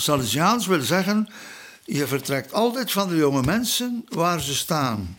Salesiaans 0.00 0.66
wil 0.66 0.80
zeggen, 0.80 1.28
je 1.84 2.06
vertrekt 2.06 2.52
altijd 2.52 2.92
van 2.92 3.08
de 3.08 3.16
jonge 3.16 3.42
mensen 3.42 4.04
waar 4.08 4.40
ze 4.40 4.54
staan. 4.54 5.16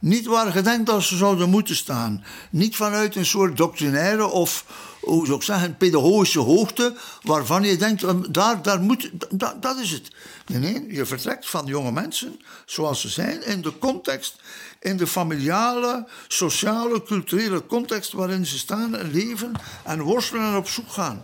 Niet 0.00 0.26
waar 0.26 0.56
je 0.56 0.62
denkt 0.62 0.86
dat 0.86 1.02
ze 1.02 1.16
zouden 1.16 1.50
moeten 1.50 1.76
staan. 1.76 2.24
Niet 2.50 2.76
vanuit 2.76 3.16
een 3.16 3.26
soort 3.26 3.56
doctrinaire 3.56 4.26
of, 4.26 4.64
hoe 5.00 5.26
zou 5.26 5.38
ik 5.38 5.44
zeggen, 5.44 5.76
pedagogische 5.76 6.38
hoogte, 6.38 6.94
waarvan 7.22 7.62
je 7.62 7.76
denkt, 7.76 8.02
um, 8.02 8.32
daar, 8.32 8.62
daar 8.62 8.80
moet, 8.80 9.10
dat, 9.30 9.62
dat 9.62 9.78
is 9.78 9.90
het. 9.90 10.08
Nee, 10.46 10.58
nee, 10.58 10.94
je 10.94 11.06
vertrekt 11.06 11.48
van 11.48 11.66
jonge 11.66 11.92
mensen 11.92 12.40
zoals 12.66 13.00
ze 13.00 13.08
zijn 13.08 13.46
in 13.46 13.62
de 13.62 13.78
context, 13.78 14.36
in 14.80 14.96
de 14.96 15.06
familiale, 15.06 16.06
sociale, 16.28 17.02
culturele 17.02 17.66
context 17.66 18.12
waarin 18.12 18.46
ze 18.46 18.58
staan 18.58 18.96
en 18.96 19.10
leven 19.12 19.52
en 19.84 20.02
worstelen 20.02 20.46
en 20.46 20.56
op 20.56 20.68
zoek 20.68 20.92
gaan. 20.92 21.22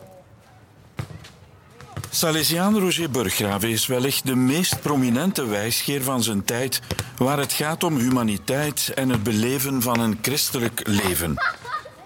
Salesiaan 2.10 2.78
Roger 2.78 3.10
Burggrave 3.10 3.70
is 3.70 3.86
wellicht 3.86 4.26
de 4.26 4.34
meest 4.34 4.80
prominente 4.80 5.46
wijsgeer 5.46 6.02
van 6.02 6.22
zijn 6.22 6.44
tijd 6.44 6.80
waar 7.16 7.38
het 7.38 7.52
gaat 7.52 7.84
om 7.84 7.96
humaniteit 7.96 8.92
en 8.94 9.08
het 9.08 9.22
beleven 9.22 9.82
van 9.82 10.00
een 10.00 10.18
christelijk 10.22 10.80
leven. 10.86 11.34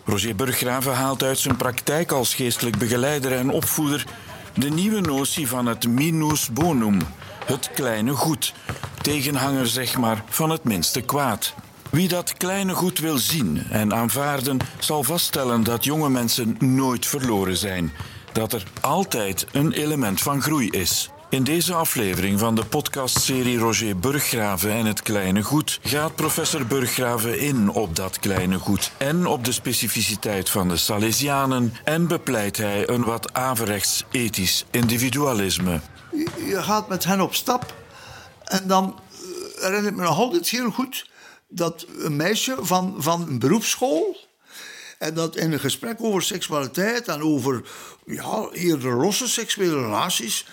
Roger 0.05 0.37
Burggrave 0.37 0.91
haalt 0.91 1.23
uit 1.23 1.39
zijn 1.39 1.57
praktijk 1.57 2.13
als 2.13 2.35
geestelijk 2.35 2.79
begeleider 2.79 3.33
en 3.33 3.51
opvoeder 3.51 4.07
de 4.55 4.69
nieuwe 4.71 5.01
notie 5.01 5.49
van 5.49 5.67
het 5.67 5.89
minus 5.89 6.53
bonum, 6.53 6.99
het 7.45 7.71
kleine 7.75 8.13
goed, 8.13 8.55
tegenhanger 9.03 9.67
zeg 9.67 9.99
maar 9.99 10.25
van 10.29 10.51
het 10.51 10.65
minste 10.65 11.01
kwaad. 11.01 11.55
Wie 11.91 12.09
dat 12.09 12.37
kleine 12.37 12.75
goed 12.75 12.99
wil 12.99 13.19
zien 13.19 13.67
en 13.71 13.95
aanvaarden, 13.95 14.59
zal 14.79 15.03
vaststellen 15.03 15.63
dat 15.63 15.85
jonge 15.85 16.11
mensen 16.11 16.57
nooit 16.59 17.07
verloren 17.07 17.57
zijn 17.57 17.93
dat 18.33 18.53
er 18.53 18.65
altijd 18.81 19.47
een 19.53 19.73
element 19.73 20.21
van 20.21 20.43
groei 20.43 20.71
is. 20.71 21.11
In 21.33 21.45
deze 21.45 21.75
aflevering 21.75 22.39
van 22.39 22.55
de 22.55 22.65
podcastserie 22.65 23.59
Roger 23.59 23.99
Burggraven 23.99 24.71
en 24.71 24.87
het 24.87 25.03
kleine 25.03 25.43
goed 25.43 25.81
gaat 25.83 26.15
professor 26.15 26.67
Burggraven 26.67 27.39
in 27.39 27.69
op 27.69 27.97
dat 27.97 28.19
kleine 28.19 28.59
goed 28.59 28.93
en 28.97 29.27
op 29.27 29.45
de 29.45 29.53
specificiteit 29.53 30.51
van 30.51 30.69
de 30.69 30.77
Salesianen 30.77 31.75
en 31.85 32.07
bepleit 32.07 32.57
hij 32.57 32.89
een 32.89 33.05
wat 33.05 33.33
averechts 33.33 34.05
ethisch 34.11 34.65
individualisme. 34.71 35.81
Je 36.47 36.63
gaat 36.63 36.89
met 36.89 37.05
hen 37.05 37.21
op 37.21 37.35
stap 37.35 37.75
en 38.45 38.67
dan 38.67 39.01
eh, 39.11 39.63
herinner 39.63 39.91
ik 39.91 39.97
me 39.97 40.03
nog 40.03 40.19
altijd 40.19 40.49
heel 40.49 40.71
goed 40.71 41.11
dat 41.49 41.87
een 41.99 42.17
meisje 42.17 42.57
van, 42.61 42.95
van 42.99 43.29
een 43.29 43.39
beroepsschool 43.39 44.17
en 45.03 45.15
dat 45.15 45.37
in 45.37 45.53
een 45.53 45.61
gesprek 45.61 46.03
over 46.03 46.23
seksualiteit 46.23 47.09
en 47.09 47.23
over 47.23 47.63
ja, 48.07 48.49
eerder 48.53 48.97
losse 48.97 49.29
seksuele 49.29 49.81
relaties. 49.81 50.47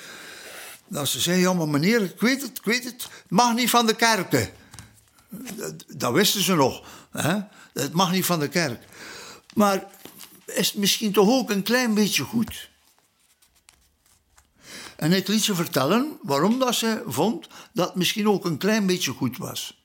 Dat 0.88 1.08
ze 1.08 1.20
zei: 1.20 1.40
Ja, 1.40 1.54
maar 1.54 1.68
meneer, 1.68 2.02
ik 2.02 2.20
weet 2.20 2.42
het, 2.42 2.58
ik 2.58 2.64
weet 2.64 2.84
het. 2.84 3.04
Het 3.04 3.30
mag 3.30 3.54
niet 3.54 3.70
van 3.70 3.86
de 3.86 3.96
kerken. 3.96 4.50
Dat, 5.88 6.14
wisten 6.14 6.44
ze 6.44 6.56
nog. 6.56 6.84
Hè? 7.12 7.40
Het 7.74 7.94
mag 7.94 8.12
niet 8.12 8.26
van 8.26 8.40
de 8.40 8.48
kerk. 8.48 8.84
Maar 9.54 9.88
is 10.46 10.68
het 10.68 10.78
misschien 10.78 11.12
toch 11.12 11.30
ook 11.30 11.50
een 11.50 11.64
klein 11.64 11.94
beetje 11.94 12.24
goed? 12.24 12.70
En 14.96 15.12
ik 15.12 15.28
liet 15.28 15.44
ze 15.44 15.56
vertellen 15.56 16.18
waarom 16.22 16.60
dat 16.60 16.76
ze 16.76 17.04
vond 17.06 17.48
dat 17.74 17.88
het 17.88 17.96
misschien 17.96 18.30
ook 18.30 18.46
een 18.46 18.58
klein 18.58 18.86
beetje 18.86 19.12
goed 19.12 19.38
was. 19.38 19.79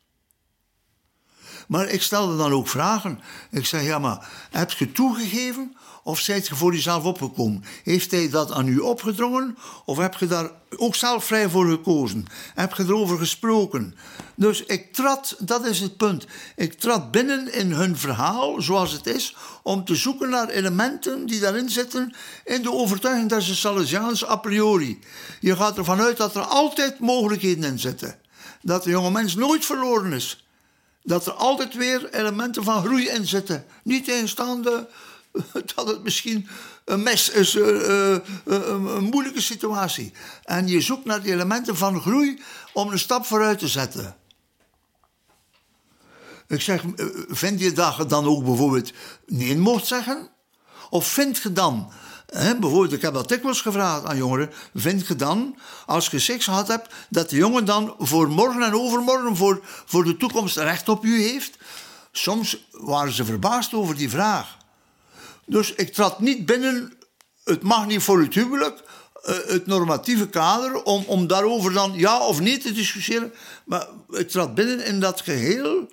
Maar 1.68 1.88
ik 1.88 2.02
stelde 2.02 2.36
dan 2.36 2.52
ook 2.52 2.68
vragen. 2.68 3.20
Ik 3.50 3.66
zei, 3.66 3.86
ja, 3.86 3.98
maar 3.98 4.28
heb 4.50 4.70
je 4.72 4.92
toegegeven 4.92 5.76
of 6.04 6.18
zijt 6.18 6.46
je 6.46 6.54
voor 6.54 6.72
jezelf 6.72 7.04
opgekomen? 7.04 7.64
Heeft 7.84 8.10
hij 8.10 8.30
dat 8.30 8.52
aan 8.52 8.68
u 8.68 8.78
opgedrongen 8.78 9.56
of 9.84 9.98
heb 9.98 10.14
je 10.14 10.26
daar 10.26 10.50
ook 10.76 10.94
zelf 10.94 11.24
vrij 11.24 11.48
voor 11.48 11.68
gekozen? 11.68 12.26
Heb 12.54 12.74
je 12.74 12.82
erover 12.82 13.18
gesproken? 13.18 13.94
Dus 14.34 14.64
ik 14.64 14.92
trad, 14.92 15.36
dat 15.38 15.66
is 15.66 15.80
het 15.80 15.96
punt, 15.96 16.26
ik 16.56 16.72
trad 16.72 17.10
binnen 17.10 17.52
in 17.52 17.72
hun 17.72 17.96
verhaal 17.96 18.62
zoals 18.62 18.92
het 18.92 19.06
is 19.06 19.36
om 19.62 19.84
te 19.84 19.94
zoeken 19.94 20.30
naar 20.30 20.48
elementen 20.48 21.26
die 21.26 21.40
daarin 21.40 21.70
zitten 21.70 22.14
in 22.44 22.62
de 22.62 22.72
overtuiging 22.72 23.30
dat 23.30 23.42
ze 23.42 23.56
Salesiaans 23.56 24.28
a 24.28 24.36
priori. 24.36 24.98
Je 25.40 25.56
gaat 25.56 25.76
ervan 25.76 26.00
uit 26.00 26.16
dat 26.16 26.34
er 26.34 26.44
altijd 26.44 26.98
mogelijkheden 26.98 27.64
in 27.64 27.78
zitten. 27.78 28.18
Dat 28.62 28.82
de 28.82 28.90
jonge 28.90 29.10
mens 29.10 29.34
nooit 29.34 29.64
verloren 29.64 30.12
is 30.12 30.43
dat 31.04 31.26
er 31.26 31.32
altijd 31.32 31.74
weer 31.74 32.14
elementen 32.14 32.64
van 32.64 32.84
groei 32.84 33.08
in 33.08 33.26
zitten. 33.26 33.64
Niet 33.82 34.04
tegenstaande 34.04 34.88
dat 35.74 35.86
het 35.86 36.02
misschien 36.02 36.48
een 36.84 37.02
mes 37.02 37.30
is, 37.30 37.54
uh, 37.54 38.10
uh, 38.10 38.18
een 38.44 39.04
moeilijke 39.04 39.40
situatie. 39.40 40.12
En 40.44 40.68
je 40.68 40.80
zoekt 40.80 41.04
naar 41.04 41.22
die 41.22 41.32
elementen 41.32 41.76
van 41.76 42.00
groei 42.00 42.42
om 42.72 42.92
een 42.92 42.98
stap 42.98 43.26
vooruit 43.26 43.58
te 43.58 43.68
zetten. 43.68 44.16
Ik 46.46 46.60
zeg, 46.60 46.82
vind 47.28 47.60
je 47.60 47.72
dat 47.72 47.96
je 47.96 48.06
dan 48.06 48.26
ook 48.26 48.44
bijvoorbeeld 48.44 48.92
nee 49.26 49.56
mocht 49.56 49.86
zeggen? 49.86 50.28
Of 50.90 51.06
vind 51.06 51.38
je 51.38 51.52
dan 51.52 51.92
bijvoorbeeld, 52.34 52.92
ik 52.92 53.02
heb 53.02 53.14
dat 53.14 53.28
dikwijls 53.28 53.60
gevraagd 53.60 54.04
aan 54.04 54.16
jongeren. 54.16 54.52
Vind 54.74 55.06
je 55.06 55.16
dan, 55.16 55.56
als 55.86 56.08
je 56.08 56.18
seks 56.18 56.44
gehad 56.44 56.68
hebt, 56.68 56.94
dat 57.08 57.30
de 57.30 57.36
jongen 57.36 57.64
dan 57.64 57.94
voor 57.98 58.28
morgen 58.28 58.62
en 58.62 58.74
overmorgen, 58.74 59.36
voor, 59.36 59.60
voor 59.84 60.04
de 60.04 60.16
toekomst, 60.16 60.56
recht 60.56 60.88
op 60.88 61.04
u 61.04 61.22
heeft? 61.22 61.56
Soms 62.12 62.66
waren 62.70 63.12
ze 63.12 63.24
verbaasd 63.24 63.74
over 63.74 63.96
die 63.96 64.10
vraag. 64.10 64.56
Dus 65.46 65.72
ik 65.72 65.92
trad 65.92 66.20
niet 66.20 66.46
binnen, 66.46 66.92
het 67.44 67.62
mag 67.62 67.86
niet 67.86 68.02
voor 68.02 68.20
het 68.20 68.34
huwelijk, 68.34 68.82
eh, 69.22 69.34
het 69.46 69.66
normatieve 69.66 70.28
kader, 70.28 70.82
om, 70.82 71.04
om 71.06 71.26
daarover 71.26 71.72
dan 71.72 71.92
ja 71.94 72.18
of 72.18 72.40
nee 72.40 72.58
te 72.58 72.72
discussiëren. 72.72 73.32
Maar 73.64 73.86
ik 74.10 74.28
trad 74.28 74.54
binnen 74.54 74.84
in 74.84 75.00
dat 75.00 75.20
geheel 75.20 75.88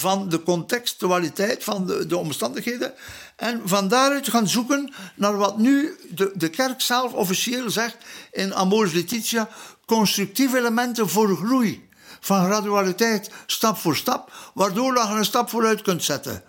van 0.00 0.28
de 0.28 0.42
contextualiteit, 0.42 1.64
van 1.64 1.86
de, 1.86 2.06
de 2.06 2.16
omstandigheden. 2.16 2.92
En 3.36 3.60
van 3.64 3.88
daaruit 3.88 4.28
gaan 4.28 4.48
zoeken 4.48 4.92
naar 5.14 5.36
wat 5.36 5.58
nu 5.58 5.96
de, 6.10 6.32
de 6.34 6.48
kerk 6.48 6.80
zelf 6.80 7.12
officieel 7.12 7.70
zegt 7.70 7.96
in 8.32 8.54
Amoris 8.54 8.92
Laetitia: 8.92 9.48
constructieve 9.86 10.58
elementen 10.58 11.08
voor 11.08 11.36
groei. 11.36 11.88
Van 12.20 12.44
gradualiteit, 12.44 13.30
stap 13.46 13.76
voor 13.76 13.96
stap, 13.96 14.32
waardoor 14.54 14.94
je 14.94 15.00
een 15.00 15.24
stap 15.24 15.50
vooruit 15.50 15.82
kunt 15.82 16.04
zetten. 16.04 16.42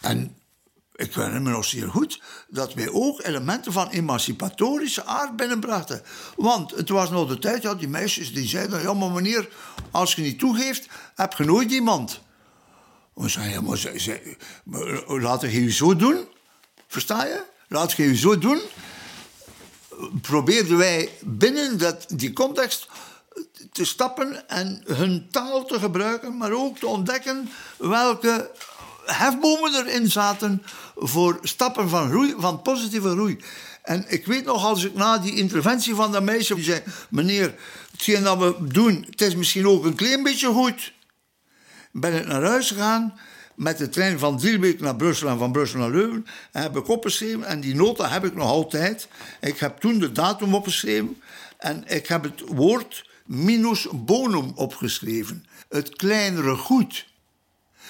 En 0.00 0.40
ik 1.00 1.14
herinner 1.14 1.42
me 1.42 1.50
nog 1.50 1.64
zeer 1.64 1.88
goed 1.88 2.20
dat 2.48 2.74
wij 2.74 2.90
ook 2.90 3.22
elementen 3.22 3.72
van 3.72 3.88
emancipatorische 3.88 5.04
aard 5.04 5.36
binnenbrachten. 5.36 6.02
Want 6.36 6.70
het 6.70 6.88
was 6.88 7.10
nog 7.10 7.28
de 7.28 7.38
tijd, 7.38 7.62
ja, 7.62 7.74
die 7.74 7.88
meisjes 7.88 8.34
die 8.34 8.48
zeiden: 8.48 8.82
ja, 8.82 8.94
maar 8.94 9.10
meneer, 9.10 9.48
als 9.90 10.14
je 10.14 10.22
niet 10.22 10.38
toegeeft, 10.38 10.86
heb 11.14 11.32
je 11.32 11.44
nooit 11.44 11.70
iemand. 11.70 12.20
We 13.20 13.28
zeiden, 13.28 13.54
ja, 13.54 13.60
maar, 13.60 13.78
ze, 13.78 13.92
ze, 13.96 14.36
maar 14.64 15.20
laat 15.20 15.40
je 15.40 15.72
zo 15.72 15.96
doen. 15.96 16.26
Versta 16.86 17.24
je? 17.24 17.42
Laat 17.68 17.92
je 17.92 18.16
zo 18.16 18.38
doen. 18.38 18.60
Probeerden 20.20 20.76
wij 20.76 21.10
binnen 21.20 21.78
dat, 21.78 22.06
die 22.08 22.32
context 22.32 22.88
te 23.72 23.84
stappen 23.84 24.48
en 24.48 24.82
hun 24.86 25.28
taal 25.30 25.64
te 25.64 25.78
gebruiken, 25.78 26.36
maar 26.36 26.52
ook 26.52 26.78
te 26.78 26.86
ontdekken 26.86 27.50
welke 27.78 28.50
hefbomen 29.04 29.74
erin 29.74 30.10
zaten 30.10 30.62
voor 30.96 31.38
stappen 31.42 31.88
van 31.88 32.34
van 32.38 32.62
positieve 32.62 33.10
groei. 33.10 33.38
En 33.82 34.04
ik 34.08 34.26
weet 34.26 34.44
nog, 34.44 34.64
als 34.64 34.84
ik 34.84 34.94
na 34.94 35.18
die 35.18 35.34
interventie 35.34 35.94
van 35.94 36.12
dat 36.12 36.22
meisje 36.22 36.54
die 36.54 36.64
zei: 36.64 36.82
Meneer, 37.10 37.54
hetgeen 37.90 38.22
dat 38.22 38.38
we 38.38 38.54
doen, 38.60 39.06
het 39.10 39.20
is 39.20 39.34
misschien 39.34 39.66
ook 39.66 39.84
een 39.84 39.94
klein 39.94 40.22
beetje 40.22 40.48
goed 40.48 40.92
ben 41.92 42.14
ik 42.14 42.26
naar 42.26 42.42
huis 42.42 42.68
gegaan 42.68 43.18
met 43.54 43.78
de 43.78 43.88
trein 43.88 44.18
van 44.18 44.38
Drielbeek 44.38 44.80
naar 44.80 44.96
Brussel 44.96 45.28
en 45.28 45.38
van 45.38 45.52
Brussel 45.52 45.78
naar 45.78 45.90
Leuven. 45.90 46.26
En 46.52 46.62
heb 46.62 46.76
ik 46.76 46.88
opgeschreven 46.88 47.44
en 47.44 47.60
die 47.60 47.74
nota 47.74 48.08
heb 48.08 48.24
ik 48.24 48.34
nog 48.34 48.48
altijd. 48.48 49.08
Ik 49.40 49.58
heb 49.58 49.80
toen 49.80 49.98
de 49.98 50.12
datum 50.12 50.54
opgeschreven 50.54 51.22
en 51.58 51.84
ik 51.86 52.06
heb 52.06 52.22
het 52.22 52.42
woord 52.46 53.08
minus 53.26 53.86
bonum 53.92 54.52
opgeschreven. 54.54 55.44
Het 55.68 55.96
kleinere 55.96 56.56
goed. 56.56 57.06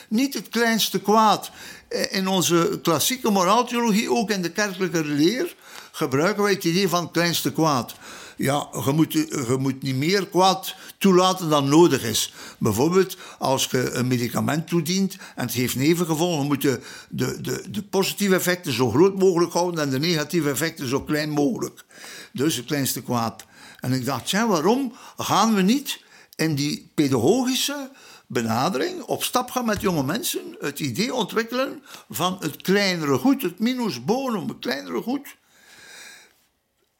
Niet 0.08 0.34
het 0.34 0.48
kleinste 0.48 1.00
kwaad. 1.00 1.50
Eh, 1.88 2.12
in 2.12 2.28
onze 2.28 2.78
klassieke 2.82 3.30
moraaltheologie, 3.30 4.10
ook 4.10 4.30
in 4.30 4.42
de 4.42 4.50
kerkelijke 4.50 5.04
leer, 5.04 5.54
gebruiken 5.92 6.42
wij 6.42 6.52
het 6.52 6.64
idee 6.64 6.88
van 6.88 7.10
kleinste 7.10 7.52
kwaad 7.52 7.94
ja, 8.40 8.69
je 8.84 8.92
moet, 8.92 9.12
je 9.12 9.56
moet 9.58 9.82
niet 9.82 9.96
meer 9.96 10.26
kwaad 10.26 10.75
toelaten 10.98 11.48
dan 11.48 11.69
nodig 11.69 12.04
is. 12.04 12.32
Bijvoorbeeld, 12.58 13.16
als 13.38 13.69
je 13.70 13.90
een 13.90 14.06
medicament 14.06 14.69
toedient 14.69 15.16
en 15.34 15.44
het 15.44 15.54
heeft 15.54 15.76
nevengevolgen, 15.76 16.46
moet 16.46 16.62
je 16.62 16.81
de, 17.08 17.40
de, 17.40 17.70
de 17.70 17.82
positieve 17.82 18.34
effecten 18.34 18.72
zo 18.72 18.90
groot 18.90 19.19
mogelijk 19.19 19.52
houden 19.52 19.81
en 19.81 19.90
de 19.90 19.98
negatieve 19.98 20.50
effecten 20.50 20.88
zo 20.88 21.02
klein 21.02 21.31
mogelijk. 21.31 21.84
Dus 22.32 22.56
het 22.56 22.66
kleinste 22.66 23.02
kwaad. 23.02 23.44
En 23.81 23.92
ik 23.92 24.04
dacht, 24.04 24.31
ja, 24.31 24.48
waarom 24.48 24.92
gaan 25.16 25.54
we 25.54 25.62
niet 25.62 26.02
in 26.37 26.54
die 26.54 26.90
pedagogische 26.94 27.90
benadering 28.26 29.02
op 29.02 29.25
stap 29.25 29.50
gaan 29.50 29.64
met 29.64 29.81
jonge 29.81 30.04
mensen, 30.04 30.56
het 30.60 30.81
idee 30.81 31.14
ontwikkelen 31.14 31.82
van 32.10 32.37
het 32.40 32.62
kleinere 32.62 33.19
goed, 33.19 33.42
het 33.42 33.58
minus 33.58 34.04
bonum, 34.04 34.48
het 34.48 34.58
kleinere 34.58 35.02
goed 35.02 35.38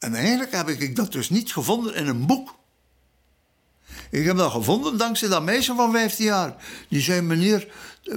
En 0.01 0.15
eigenlijk 0.15 0.53
heb 0.53 0.69
ik 0.69 0.97
dat 0.97 1.13
dus 1.13 1.31
niet 1.31 1.53
gevonden 1.53 1.95
in 1.95 2.07
een 2.07 2.27
boek. 2.27 2.59
Ik 4.11 4.25
heb 4.25 4.37
dat 4.37 4.51
gevonden 4.51 4.97
dankzij 4.97 5.29
dat 5.29 5.43
meisje 5.43 5.75
van 5.75 5.93
15 5.93 6.25
jaar. 6.25 6.57
Die 6.89 7.01
zei, 7.01 7.21
meneer, 7.21 7.69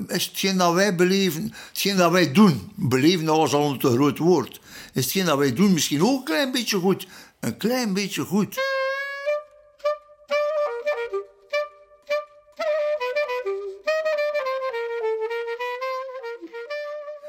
is 0.08 0.26
hetgeen 0.26 0.58
dat 0.58 0.74
wij 0.74 0.96
beleven, 0.96 1.54
hetgeen 1.70 1.98
dat 1.98 2.12
wij 2.12 2.32
doen, 2.32 2.72
beleven 2.76 3.26
dat 3.26 3.38
was 3.38 3.54
al 3.54 3.72
een 3.72 3.80
te 3.80 3.90
groot 3.90 4.18
woord, 4.18 4.60
is 4.94 5.04
hetgeen 5.04 5.26
dat 5.26 5.38
wij 5.38 5.54
doen 5.54 5.74
misschien 5.74 6.04
ook 6.04 6.20
een 6.20 6.24
klein 6.24 6.52
beetje 6.52 6.78
goed. 6.78 7.08
Een 7.40 7.58
klein 7.58 7.94
beetje 7.94 8.24
goed. 8.24 8.58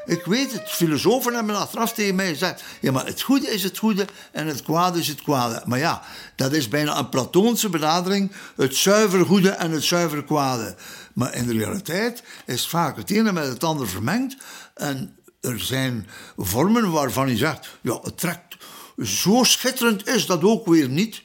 Ik 0.07 0.25
weet 0.25 0.53
het, 0.53 0.71
filosofen 0.71 1.35
hebben 1.35 1.57
achteraf 1.57 1.93
tegen 1.93 2.15
mij 2.15 2.29
gezegd: 2.29 2.63
ja, 2.81 2.93
maar 2.93 3.07
het 3.07 3.23
goede 3.23 3.47
is 3.47 3.63
het 3.63 3.79
goede 3.79 4.07
en 4.33 4.47
het 4.47 4.63
kwade 4.63 4.99
is 4.99 5.09
het 5.09 5.23
kwade. 5.23 5.63
Maar 5.67 5.79
ja, 5.79 6.03
dat 6.37 6.53
is 6.53 6.69
bijna 6.69 6.99
een 6.99 7.09
Platoonse 7.09 7.69
benadering: 7.69 8.33
het 8.57 8.77
zuiver 8.77 9.27
goede 9.27 9.51
en 9.51 9.71
het 9.71 9.85
zuiver 9.85 10.25
kwade. 10.25 10.77
Maar 11.15 11.35
in 11.35 11.47
de 11.47 11.53
realiteit 11.53 12.23
is 12.47 12.69
vaak 12.69 12.97
het 12.97 13.11
ene 13.11 13.33
met 13.33 13.47
het 13.47 13.65
ander 13.65 13.89
vermengd. 13.89 14.37
En 14.75 15.17
er 15.41 15.61
zijn 15.61 16.09
vormen 16.37 16.91
waarvan 16.91 17.29
je 17.29 17.37
zegt: 17.37 17.69
ja, 17.81 17.99
het 18.03 18.19
trekt. 18.19 18.57
Zo 19.03 19.45
schitterend 19.45 20.09
is 20.09 20.27
dat 20.27 20.43
ook 20.43 20.67
weer 20.67 20.89
niet. 20.89 21.23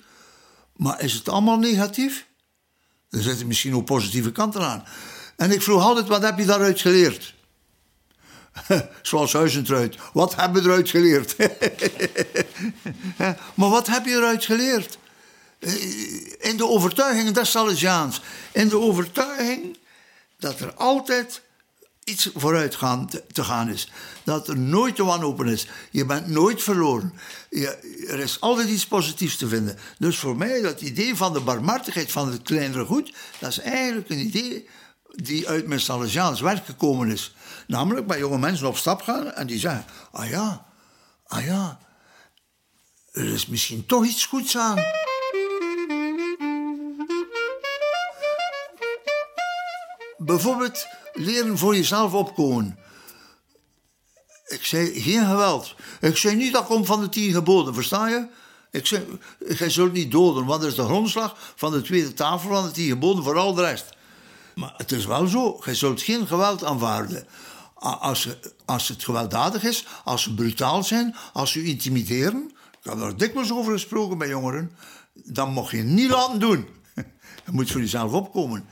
Maar 0.75 1.01
is 1.01 1.13
het 1.13 1.29
allemaal 1.29 1.57
negatief? 1.57 2.27
Er 3.09 3.21
zitten 3.21 3.47
misschien 3.47 3.75
ook 3.75 3.85
positieve 3.85 4.31
kanten 4.31 4.61
aan. 4.61 4.83
En 5.35 5.51
ik 5.51 5.61
vroeg 5.61 5.81
altijd: 5.81 6.07
wat 6.07 6.21
heb 6.21 6.37
je 6.37 6.45
daaruit 6.45 6.81
geleerd? 6.81 7.37
Zoals 9.01 9.33
Huizentruid. 9.33 9.97
Wat 10.13 10.35
hebben 10.35 10.63
we 10.63 10.69
eruit 10.69 10.89
geleerd? 10.89 11.35
maar 13.57 13.69
wat 13.69 13.87
heb 13.87 14.05
je 14.05 14.15
eruit 14.15 14.45
geleerd? 14.45 14.97
In 16.39 16.57
de 16.57 16.67
overtuiging 16.67 17.31
des 17.31 17.51
Salesiaans. 17.51 18.21
In 18.51 18.67
de 18.67 18.79
overtuiging 18.79 19.77
dat 20.39 20.59
er 20.59 20.73
altijd 20.73 21.41
iets 22.03 22.29
vooruit 22.35 22.71
te, 23.33 23.43
gaan 23.43 23.69
is. 23.69 23.91
Dat 24.23 24.47
er 24.47 24.57
nooit 24.57 24.95
te 24.95 25.03
wanhopen 25.03 25.47
is. 25.47 25.67
Je 25.91 26.05
bent 26.05 26.27
nooit 26.27 26.63
verloren. 26.63 27.13
Je, 27.49 27.67
er 28.07 28.19
is 28.19 28.41
altijd 28.41 28.69
iets 28.69 28.87
positiefs 28.87 29.35
te 29.35 29.47
vinden. 29.47 29.77
Dus 29.97 30.17
voor 30.17 30.35
mij, 30.35 30.61
dat 30.61 30.81
idee 30.81 31.15
van 31.15 31.33
de 31.33 31.39
barmhartigheid 31.39 32.11
van 32.11 32.31
het 32.31 32.41
kleinere 32.41 32.85
goed, 32.85 33.13
dat 33.39 33.49
is 33.49 33.59
eigenlijk 33.59 34.09
een 34.09 34.19
idee 34.19 34.67
die 35.15 35.47
uit 35.47 35.67
mijn 35.67 35.79
Salesiaans 35.79 36.41
werk 36.41 36.65
gekomen 36.65 37.09
is. 37.09 37.35
Namelijk 37.69 38.07
bij 38.07 38.19
jonge 38.19 38.37
mensen 38.37 38.67
op 38.67 38.77
stap 38.77 39.01
gaan 39.01 39.31
en 39.31 39.47
die 39.47 39.59
zeggen: 39.59 39.85
Ah 40.11 40.29
ja, 40.29 40.65
ah 41.27 41.45
ja, 41.45 41.79
er 43.11 43.33
is 43.33 43.47
misschien 43.47 43.85
toch 43.85 44.05
iets 44.05 44.25
goeds 44.25 44.57
aan. 44.57 44.77
Bijvoorbeeld 50.17 50.87
leren 51.13 51.57
voor 51.57 51.75
jezelf 51.75 52.13
opkomen. 52.13 52.79
Ik 54.47 54.65
zei 54.65 55.01
geen 55.01 55.25
geweld. 55.25 55.75
Ik 55.99 56.17
zei 56.17 56.35
niet 56.35 56.53
dat 56.53 56.65
komt 56.65 56.85
van 56.85 56.99
de 56.99 57.09
tien 57.09 57.33
geboden, 57.33 57.73
versta 57.73 58.07
je? 58.07 58.27
Ik 58.71 58.85
zei, 58.85 59.19
jij 59.57 59.69
zult 59.69 59.93
niet 59.93 60.11
doden, 60.11 60.45
want 60.45 60.61
dat 60.61 60.69
is 60.69 60.75
de 60.75 60.83
grondslag 60.83 61.53
van 61.55 61.71
de 61.71 61.81
tweede 61.81 62.13
tafel 62.13 62.49
van 62.49 62.63
de 62.63 62.71
tien 62.71 62.89
geboden 62.89 63.23
voor 63.23 63.37
al 63.37 63.53
de 63.53 63.61
rest. 63.61 63.85
Maar 64.55 64.73
het 64.77 64.91
is 64.91 65.05
wel 65.05 65.27
zo, 65.27 65.59
jij 65.65 65.75
zult 65.75 66.01
geen 66.01 66.27
geweld 66.27 66.63
aanvaarden. 66.63 67.27
Als, 67.79 68.27
als 68.65 68.87
het 68.87 69.03
gewelddadig 69.03 69.63
is, 69.63 69.85
als 70.03 70.23
ze 70.23 70.33
brutaal 70.33 70.83
zijn, 70.83 71.15
als 71.33 71.51
ze 71.51 71.63
intimideren. 71.63 72.51
Ik 72.81 72.89
heb 72.89 72.99
daar 72.99 73.17
dikwijls 73.17 73.51
over 73.51 73.73
gesproken 73.73 74.17
bij 74.17 74.27
jongeren. 74.27 74.71
Dan 75.13 75.53
mag 75.53 75.71
je 75.71 75.83
niet 75.83 76.09
laten 76.09 76.39
doen. 76.39 76.67
Je 77.45 77.51
moet 77.51 77.71
voor 77.71 77.81
jezelf 77.81 78.11
opkomen. 78.11 78.69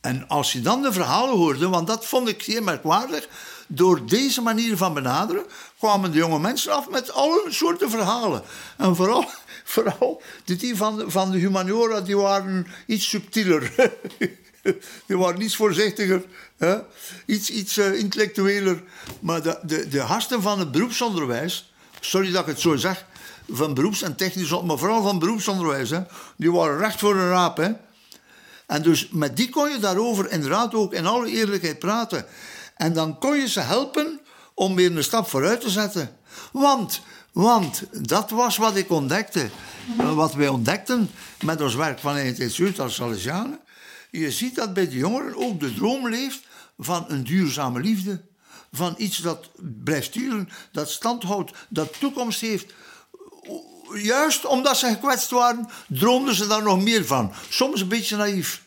En 0.00 0.28
als 0.28 0.52
je 0.52 0.60
dan 0.60 0.82
de 0.82 0.92
verhalen 0.92 1.36
hoorde, 1.36 1.68
want 1.68 1.86
dat 1.86 2.06
vond 2.06 2.28
ik 2.28 2.42
zeer 2.42 2.62
merkwaardig. 2.62 3.28
Door 3.68 4.06
deze 4.06 4.40
manier 4.40 4.76
van 4.76 4.94
benaderen 4.94 5.44
kwamen 5.78 6.10
de 6.10 6.18
jonge 6.18 6.38
mensen 6.38 6.72
af 6.74 6.90
met 6.90 7.12
alle 7.12 7.44
soorten 7.48 7.90
verhalen. 7.90 8.42
En 8.76 8.96
vooral, 8.96 9.24
vooral 9.74 10.22
die 10.44 10.76
van, 10.76 11.10
van 11.10 11.30
de 11.30 11.38
humaniora, 11.38 12.00
die 12.00 12.16
waren 12.16 12.66
iets 12.86 13.08
subtieler. 13.08 13.72
die 15.06 15.18
waren 15.18 15.40
iets 15.40 15.56
voorzichtiger, 15.56 16.24
hè? 16.56 16.78
iets, 17.26 17.50
iets 17.50 17.78
uh, 17.78 17.98
intellectueler. 17.98 18.82
Maar 19.20 19.42
de, 19.42 19.58
de, 19.62 19.88
de 19.88 20.04
van 20.40 20.58
het 20.58 20.70
beroepsonderwijs, 20.70 21.72
sorry 22.00 22.30
dat 22.30 22.40
ik 22.40 22.46
het 22.46 22.60
zo 22.60 22.76
zeg, 22.76 23.04
van 23.48 23.74
beroeps- 23.74 24.02
en 24.02 24.16
technisch, 24.16 24.62
maar 24.62 24.78
vooral 24.78 25.02
van 25.02 25.18
beroepsonderwijs, 25.18 25.90
hè, 25.90 26.00
die 26.36 26.52
waren 26.52 26.78
recht 26.78 26.98
voor 26.98 27.16
een 27.16 27.28
raap. 27.28 27.56
Hè? 27.56 27.70
En 28.66 28.82
dus 28.82 29.08
met 29.10 29.36
die 29.36 29.48
kon 29.48 29.70
je 29.70 29.78
daarover 29.78 30.30
inderdaad 30.30 30.74
ook 30.74 30.92
in 30.92 31.06
alle 31.06 31.30
eerlijkheid 31.30 31.78
praten. 31.78 32.26
En 32.76 32.92
dan 32.92 33.18
kon 33.18 33.36
je 33.36 33.48
ze 33.48 33.60
helpen 33.60 34.20
om 34.54 34.74
weer 34.74 34.96
een 34.96 35.04
stap 35.04 35.28
vooruit 35.28 35.60
te 35.60 35.70
zetten. 35.70 36.16
Want, 36.52 37.00
want 37.32 37.82
dat 38.08 38.30
was 38.30 38.56
wat 38.56 38.76
ik 38.76 38.90
ontdekte. 38.90 39.48
Wat 40.14 40.34
wij 40.34 40.48
ontdekten 40.48 41.10
met 41.44 41.60
ons 41.60 41.74
werk 41.74 41.98
van 41.98 42.16
Instituut 42.16 42.80
als 42.80 42.94
Salesianen 42.94 43.60
je 44.18 44.30
ziet 44.30 44.54
dat 44.54 44.74
bij 44.74 44.88
de 44.88 44.96
jongeren 44.96 45.36
ook 45.36 45.60
de 45.60 45.74
droom 45.74 46.08
leeft 46.08 46.40
van 46.78 47.04
een 47.08 47.24
duurzame 47.24 47.80
liefde. 47.80 48.24
Van 48.72 48.94
iets 48.96 49.18
dat 49.18 49.50
blijft 49.84 50.12
duren, 50.12 50.48
dat 50.72 50.90
stand 50.90 51.22
houdt, 51.22 51.52
dat 51.68 52.00
toekomst 52.00 52.40
heeft. 52.40 52.72
Juist 53.94 54.46
omdat 54.46 54.76
ze 54.76 54.86
gekwetst 54.86 55.30
waren, 55.30 55.68
droomden 55.88 56.34
ze 56.34 56.46
daar 56.46 56.62
nog 56.62 56.82
meer 56.82 57.06
van. 57.06 57.32
Soms 57.48 57.80
een 57.80 57.88
beetje 57.88 58.16
naïef. 58.16 58.62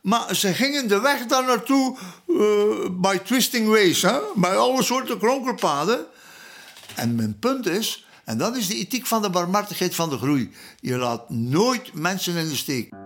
Maar 0.00 0.34
ze 0.34 0.54
gingen 0.54 0.88
de 0.88 1.00
weg 1.00 1.26
daar 1.26 1.44
naartoe 1.44 1.96
uh, 2.26 2.90
by 2.90 3.18
twisting 3.18 3.68
ways, 3.68 4.02
hè? 4.02 4.18
bij 4.34 4.56
alle 4.56 4.82
soorten 4.82 5.18
kronkelpaden. 5.18 6.06
En 6.94 7.14
mijn 7.14 7.38
punt 7.38 7.66
is, 7.66 8.06
en 8.24 8.38
dat 8.38 8.56
is 8.56 8.66
de 8.66 8.74
ethiek 8.74 9.06
van 9.06 9.22
de 9.22 9.30
barmhartigheid 9.30 9.94
van 9.94 10.10
de 10.10 10.18
groei: 10.18 10.52
je 10.80 10.96
laat 10.96 11.30
nooit 11.30 11.94
mensen 11.94 12.36
in 12.36 12.48
de 12.48 12.56
steek. 12.56 13.05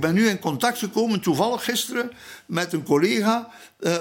Ik 0.00 0.06
ben 0.06 0.14
nu 0.14 0.28
in 0.28 0.38
contact 0.38 0.78
gekomen, 0.78 1.20
toevallig 1.20 1.64
gisteren, 1.64 2.12
met 2.46 2.72
een 2.72 2.82
collega, 2.82 3.48
uh, 3.80 3.96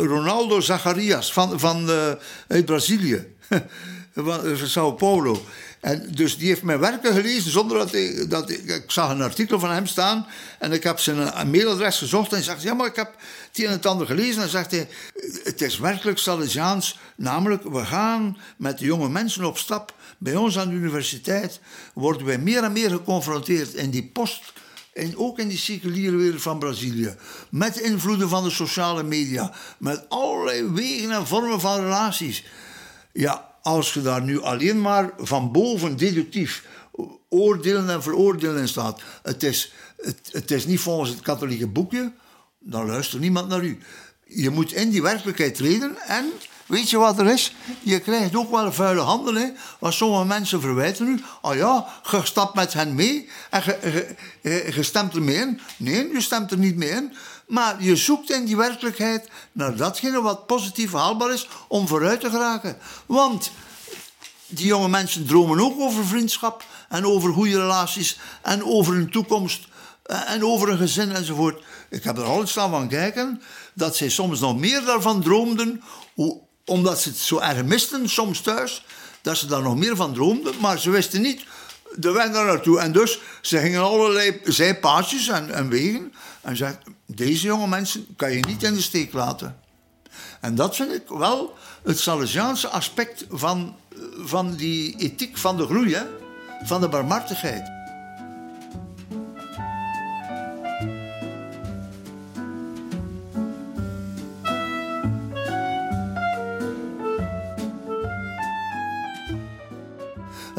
Ronaldo 0.00 0.60
Zacharias 0.60 1.32
van, 1.32 1.60
van, 1.60 1.90
uh, 1.90 2.12
uit 2.48 2.64
Brazilië, 2.64 3.26
van 4.14 4.56
Sao 4.56 4.92
Paulo. 4.92 5.44
En 5.80 6.08
dus 6.10 6.38
die 6.38 6.48
heeft 6.48 6.62
mijn 6.62 6.78
werken 6.78 7.14
gelezen 7.14 7.50
zonder 7.50 7.78
dat 7.78 7.94
ik, 7.94 8.30
dat 8.30 8.50
ik, 8.50 8.84
zag 8.86 9.10
een 9.10 9.22
artikel 9.22 9.60
van 9.60 9.70
hem 9.70 9.86
staan 9.86 10.26
en 10.58 10.72
ik 10.72 10.82
heb 10.82 10.98
zijn 10.98 11.50
mailadres 11.50 11.98
gezocht 11.98 12.30
en 12.30 12.36
hij 12.36 12.44
zegt, 12.44 12.62
ja 12.62 12.74
maar 12.74 12.86
ik 12.86 12.96
heb 12.96 13.14
het 13.48 13.58
een 13.58 13.66
en 13.66 13.72
het 13.72 13.86
ander 13.86 14.06
gelezen 14.06 14.42
en 14.42 14.48
zegt 14.48 14.70
hij, 14.70 14.88
het 15.44 15.60
is 15.60 15.78
werkelijk 15.78 16.18
Salesiaans, 16.18 16.98
namelijk 17.16 17.62
we 17.62 17.84
gaan 17.84 18.38
met 18.56 18.78
de 18.78 18.84
jonge 18.84 19.08
mensen 19.08 19.44
op 19.44 19.58
stap. 19.58 19.94
Bij 20.18 20.36
ons 20.36 20.58
aan 20.58 20.68
de 20.68 20.74
universiteit 20.74 21.60
worden 21.94 22.26
wij 22.26 22.38
meer 22.38 22.62
en 22.62 22.72
meer 22.72 22.90
geconfronteerd 22.90 23.74
in 23.74 23.90
die 23.90 24.10
post 24.12 24.52
en 24.92 25.16
ook 25.16 25.38
in 25.38 25.48
die 25.48 25.58
seculiere 25.58 26.16
wereld 26.16 26.42
van 26.42 26.58
Brazilië. 26.58 27.14
Met 27.50 27.80
invloeden 27.80 28.28
van 28.28 28.44
de 28.44 28.50
sociale 28.50 29.02
media. 29.02 29.52
Met 29.78 30.08
allerlei 30.08 30.70
wegen 30.70 31.10
en 31.10 31.26
vormen 31.26 31.60
van 31.60 31.80
relaties. 31.80 32.44
Ja, 33.12 33.50
als 33.62 33.94
je 33.94 34.02
daar 34.02 34.22
nu 34.22 34.40
alleen 34.40 34.80
maar 34.80 35.10
van 35.18 35.52
boven 35.52 35.96
deductief 35.96 36.64
oordelen 37.28 37.90
en 37.90 38.02
veroordelen 38.02 38.60
in 38.60 38.68
staat. 38.68 39.00
Het 39.22 39.42
is, 39.42 39.72
het, 39.96 40.28
het 40.32 40.50
is 40.50 40.66
niet 40.66 40.80
volgens 40.80 41.10
het 41.10 41.20
katholieke 41.20 41.66
boekje. 41.66 42.12
Dan 42.58 42.86
luistert 42.86 43.22
niemand 43.22 43.48
naar 43.48 43.64
u. 43.64 43.78
Je 44.26 44.50
moet 44.50 44.72
in 44.72 44.90
die 44.90 45.02
werkelijkheid 45.02 45.54
treden 45.54 45.96
en 46.06 46.32
Weet 46.72 46.90
je 46.90 46.98
wat 46.98 47.18
er 47.18 47.26
is? 47.26 47.54
Je 47.82 48.00
krijgt 48.00 48.36
ook 48.36 48.50
wel 48.50 48.72
vuile 48.72 49.00
handen. 49.00 49.34
Hè? 49.34 49.48
Want 49.78 49.94
sommige 49.94 50.24
mensen 50.24 50.60
verwijten 50.60 51.06
u. 51.06 51.22
Oh 51.42 51.54
ja, 51.54 51.86
je 52.10 52.20
stapt 52.22 52.54
met 52.54 52.72
hen 52.72 52.94
mee 52.94 53.28
en 53.50 53.62
je, 54.42 54.82
stemt 54.82 55.14
er 55.14 55.22
mee 55.22 55.36
in. 55.36 55.60
Nee, 55.76 56.12
je 56.12 56.20
stemt 56.20 56.50
er 56.50 56.58
niet 56.58 56.76
mee 56.76 56.88
in. 56.88 57.12
Maar 57.46 57.82
je 57.82 57.96
zoekt 57.96 58.30
in 58.30 58.44
die 58.44 58.56
werkelijkheid 58.56 59.28
naar 59.52 59.76
datgene 59.76 60.22
wat 60.22 60.46
positief 60.46 60.92
haalbaar 60.92 61.32
is 61.32 61.48
om 61.68 61.88
vooruit 61.88 62.20
te 62.20 62.30
geraken. 62.30 62.76
Want 63.06 63.50
die 64.46 64.66
jonge 64.66 64.88
mensen 64.88 65.26
dromen 65.26 65.60
ook 65.60 65.80
over 65.80 66.06
vriendschap 66.06 66.64
en 66.88 67.06
over 67.06 67.32
goede 67.32 67.60
relaties 67.60 68.18
en 68.42 68.64
over 68.64 68.94
een 68.94 69.10
toekomst 69.10 69.66
en 70.02 70.44
over 70.44 70.68
een 70.68 70.78
gezin 70.78 71.10
enzovoort. 71.10 71.64
Ik 71.90 72.04
heb 72.04 72.18
er 72.18 72.24
altijd 72.24 72.48
staan 72.48 72.70
van 72.70 72.88
kijken 72.88 73.42
dat 73.74 73.96
zij 73.96 74.08
soms 74.08 74.40
nog 74.40 74.58
meer 74.58 74.84
daarvan 74.84 75.22
droomden 75.22 75.82
omdat 76.64 77.00
ze 77.00 77.08
het 77.08 77.18
zo 77.18 77.38
erg 77.38 77.64
misten 77.64 78.08
soms 78.08 78.40
thuis, 78.40 78.84
dat 79.22 79.36
ze 79.36 79.46
daar 79.46 79.62
nog 79.62 79.76
meer 79.76 79.96
van 79.96 80.14
droomden. 80.14 80.54
Maar 80.60 80.78
ze 80.78 80.90
wisten 80.90 81.20
niet 81.20 81.44
de 81.94 82.10
weg 82.10 82.32
daar 82.32 82.46
naartoe. 82.46 82.78
En 82.78 82.92
dus, 82.92 83.18
ze 83.40 83.58
gingen 83.58 83.82
allerlei 83.82 84.40
zijpaadjes 84.44 85.28
en, 85.28 85.54
en 85.54 85.68
wegen. 85.68 86.12
En 86.40 86.56
zei, 86.56 86.78
deze 87.06 87.46
jonge 87.46 87.66
mensen 87.66 88.06
kan 88.16 88.32
je 88.32 88.46
niet 88.46 88.62
in 88.62 88.74
de 88.74 88.82
steek 88.82 89.12
laten. 89.12 89.60
En 90.40 90.54
dat 90.54 90.76
vind 90.76 90.92
ik 90.92 91.08
wel 91.08 91.56
het 91.82 92.00
Salesiaanse 92.00 92.68
aspect 92.68 93.24
van, 93.30 93.76
van 94.18 94.54
die 94.54 94.96
ethiek 94.98 95.38
van 95.38 95.56
de 95.56 95.64
groei, 95.64 95.94
hè? 95.94 96.02
van 96.62 96.80
de 96.80 96.88
barmhartigheid. 96.88 97.81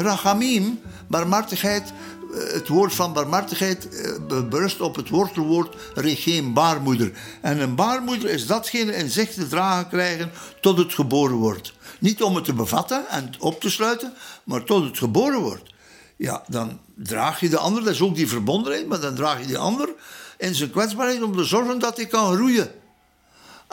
Rachamim, 0.03 0.79
barmhartigheid, 1.07 1.93
eh, 2.33 2.53
het 2.53 2.67
woord 2.67 2.93
van 2.93 3.13
barmhartigheid 3.13 3.89
eh, 3.89 4.47
berust 4.49 4.81
op 4.81 4.95
het 4.95 5.09
wortelwoord 5.09 5.75
regeen, 5.93 6.53
baarmoeder. 6.53 7.11
En 7.41 7.59
een 7.59 7.75
baarmoeder 7.75 8.29
is 8.29 8.47
datgene 8.47 8.95
in 8.95 9.09
zich 9.09 9.33
te 9.33 9.47
dragen 9.47 9.87
krijgen 9.87 10.31
tot 10.61 10.77
het 10.77 10.93
geboren 10.93 11.35
wordt. 11.35 11.73
Niet 11.99 12.23
om 12.23 12.35
het 12.35 12.45
te 12.45 12.53
bevatten 12.53 13.09
en 13.09 13.29
op 13.39 13.61
te 13.61 13.69
sluiten, 13.69 14.13
maar 14.43 14.63
tot 14.63 14.83
het 14.83 14.97
geboren 14.97 15.39
wordt. 15.39 15.73
Ja, 16.15 16.43
dan 16.47 16.79
draag 16.95 17.39
je 17.39 17.49
de 17.49 17.57
ander, 17.57 17.83
dat 17.83 17.93
is 17.93 18.01
ook 18.01 18.15
die 18.15 18.27
verbondenheid, 18.27 18.87
maar 18.87 18.99
dan 18.99 19.15
draag 19.15 19.39
je 19.39 19.47
die 19.47 19.57
ander 19.57 19.89
in 20.37 20.55
zijn 20.55 20.71
kwetsbaarheid 20.71 21.23
om 21.23 21.37
te 21.37 21.43
zorgen 21.43 21.79
dat 21.79 21.95
hij 21.95 22.05
kan 22.05 22.35
groeien. 22.35 22.71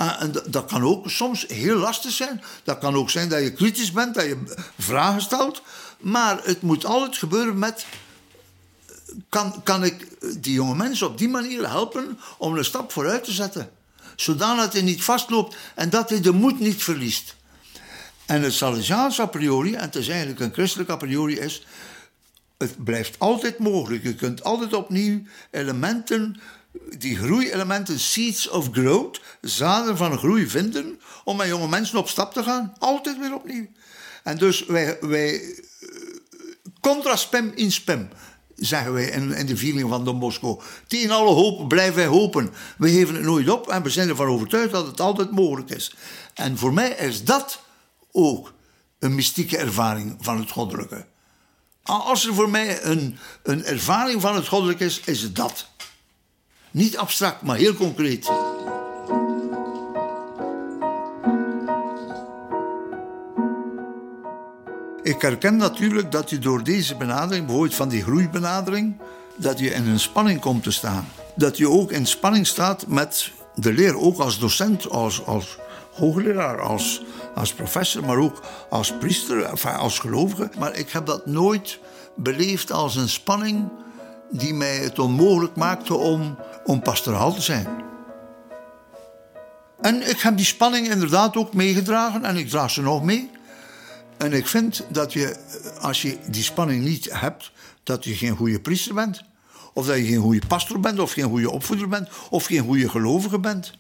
Ah, 0.01 0.23
en 0.23 0.33
dat 0.47 0.65
kan 0.65 0.83
ook 0.83 1.11
soms 1.11 1.47
heel 1.49 1.77
lastig 1.77 2.11
zijn. 2.11 2.43
Dat 2.65 2.79
kan 2.79 2.95
ook 2.95 3.11
zijn 3.11 3.29
dat 3.29 3.43
je 3.43 3.53
kritisch 3.53 3.93
bent, 3.93 4.15
dat 4.15 4.25
je 4.25 4.43
vragen 4.79 5.23
stelt. 5.23 5.63
Maar 5.99 6.41
het 6.43 6.63
moet 6.63 6.85
altijd 6.85 7.17
gebeuren 7.17 7.59
met 7.59 7.87
kan, 9.29 9.63
kan 9.63 9.85
ik 9.85 10.07
die 10.41 10.53
jonge 10.53 10.75
mensen 10.75 11.07
op 11.07 11.19
die 11.19 11.29
manier 11.29 11.69
helpen 11.69 12.19
om 12.39 12.57
een 12.57 12.65
stap 12.65 12.93
vooruit 12.93 13.25
te 13.25 13.33
zetten. 13.33 13.71
Zodat 14.17 14.73
hij 14.73 14.83
niet 14.83 15.03
vastloopt 15.03 15.57
en 15.75 15.91
dat 15.91 16.11
hij 16.11 16.21
de 16.21 16.33
moed 16.33 16.61
niet 16.61 16.83
verliest. 16.83 17.37
En 18.27 18.43
het 18.43 18.53
Salesiaans 18.53 19.21
a 19.21 19.27
priori, 19.27 19.75
en 19.75 19.81
het 19.81 19.97
is 19.97 20.09
eigenlijk 20.09 20.41
een 20.41 20.53
christelijk 20.53 20.91
a 20.91 20.97
priori, 20.97 21.39
is... 21.39 21.67
Het 22.59 22.85
blijft 22.85 23.19
altijd 23.19 23.59
mogelijk. 23.59 24.03
Je 24.03 24.15
kunt 24.15 24.45
altijd 24.45 24.75
opnieuw 24.75 25.23
elementen, 25.51 26.41
die 26.99 27.17
groeielementen, 27.17 28.01
seeds 28.01 28.49
of 28.49 28.69
growth, 28.73 29.21
zaden 29.41 29.97
van 29.97 30.19
groei 30.19 30.49
vinden, 30.49 31.01
om 31.25 31.37
met 31.37 31.49
jonge 31.49 31.69
mensen 31.69 31.99
op 31.99 32.09
stap 32.09 32.33
te 32.33 32.43
gaan. 32.43 32.75
Altijd 32.79 33.19
weer 33.19 33.35
opnieuw. 33.35 33.67
En 34.23 34.39
dus 34.39 34.67
wij, 34.67 34.99
wij 35.01 35.35
eh, 35.35 35.89
contra 36.81 37.17
spem 37.17 37.53
in 37.55 37.73
spem 37.73 38.09
zeggen 38.61 38.93
wij 38.93 39.05
in, 39.05 39.33
in 39.33 39.47
de 39.47 39.57
feeling 39.57 39.89
van 39.89 40.05
Don 40.05 40.19
Bosco. 40.19 40.63
Tegen 40.87 41.11
alle 41.11 41.31
hoop 41.31 41.69
blijven 41.69 41.95
wij 41.95 42.07
hopen. 42.07 42.51
We 42.79 42.91
geven 42.91 43.15
het 43.15 43.25
nooit 43.25 43.49
op 43.49 43.69
en 43.69 43.83
we 43.83 43.91
zijn 43.91 44.09
ervan 44.09 44.27
overtuigd 44.27 44.73
dat 44.73 44.87
het 44.87 45.01
altijd 45.01 45.31
mogelijk 45.31 45.71
is. 45.71 45.95
En 46.35 46.59
voor 46.59 46.73
mij 46.73 46.91
is 46.91 47.25
dat 47.25 47.61
ook 48.13 48.53
een 48.99 49.15
mystieke 49.15 49.57
ervaring 49.57 50.17
van 50.21 50.39
het 50.39 50.51
goddelijke. 50.51 51.07
Als 51.83 52.27
er 52.27 52.35
voor 52.35 52.51
mij 52.51 52.85
een, 52.85 53.19
een 53.43 53.65
ervaring 53.65 54.21
van 54.21 54.35
het 54.35 54.49
goddelijke 54.49 54.85
is, 54.85 55.01
is 55.01 55.23
het 55.23 55.37
dat. 55.37 55.70
Niet 56.71 56.97
abstract, 56.97 57.43
maar 57.43 57.57
heel 57.57 57.75
concreet. 57.75 58.31
Ik 65.03 65.21
herken 65.23 65.57
natuurlijk 65.57 66.13
dat 66.13 66.31
je 66.31 66.39
door 66.39 66.65
deze 66.65 66.97
benadering, 66.97 67.45
bijvoorbeeld 67.45 67.75
van 67.75 67.89
die 67.89 68.03
groeibenadering, 68.03 69.01
dat 69.37 69.59
je 69.59 69.71
in 69.71 69.87
een 69.87 70.01
spanning 70.01 70.41
komt 70.41 70.63
te 70.63 70.71
staan. 70.71 71.09
Dat 71.35 71.57
je 71.57 71.69
ook 71.69 71.93
in 71.93 72.07
spanning 72.07 72.47
staat 72.47 72.87
met 72.87 73.33
de 73.55 73.73
leer, 73.73 73.99
ook 73.99 74.19
als 74.19 74.39
docent, 74.39 74.91
als, 74.91 75.27
als 75.27 75.59
hoogleraar, 75.93 76.61
als, 76.61 77.03
als 77.35 77.55
professor, 77.55 78.05
maar 78.05 78.19
ook 78.19 78.43
als 78.71 78.93
priester, 78.99 79.47
als 79.65 79.99
gelovige. 79.99 80.51
Maar 80.59 80.75
ik 80.77 80.91
heb 80.91 81.07
dat 81.07 81.27
nooit 81.27 81.79
beleefd 82.17 82.73
als 82.73 82.97
een 82.97 83.09
spanning 83.09 83.69
die 84.31 84.55
mij 84.55 84.77
het 84.77 84.99
onmogelijk 84.99 85.57
maakte 85.57 85.95
om, 85.95 86.39
om 86.65 86.83
pastoraal 86.83 87.35
te 87.35 87.43
zijn. 87.43 87.67
En 89.81 90.09
ik 90.09 90.21
heb 90.21 90.37
die 90.37 90.47
spanning 90.47 90.89
inderdaad 90.89 91.37
ook 91.37 91.55
meegedragen 91.55 92.25
en 92.25 92.37
ik 92.37 92.49
draag 92.49 92.71
ze 92.71 92.83
nog 92.83 93.03
mee. 93.03 93.31
En 94.17 94.33
ik 94.33 94.47
vind 94.47 94.85
dat 94.89 95.13
je, 95.13 95.37
als 95.81 96.03
je 96.03 96.19
die 96.27 96.43
spanning 96.43 96.85
niet 96.85 97.13
hebt, 97.13 97.53
dat 97.83 98.05
je 98.05 98.15
geen 98.15 98.37
goede 98.37 98.61
priester 98.61 98.95
bent. 98.95 99.23
Of 99.73 99.87
dat 99.87 99.97
je 99.97 100.05
geen 100.05 100.21
goede 100.21 100.47
pastor 100.47 100.81
bent, 100.81 100.99
of 100.99 101.13
geen 101.13 101.29
goede 101.29 101.51
opvoeder 101.51 101.89
bent, 101.89 102.09
of 102.31 102.45
geen 102.45 102.65
goede 102.65 102.89
gelovige 102.89 103.39
bent. 103.39 103.73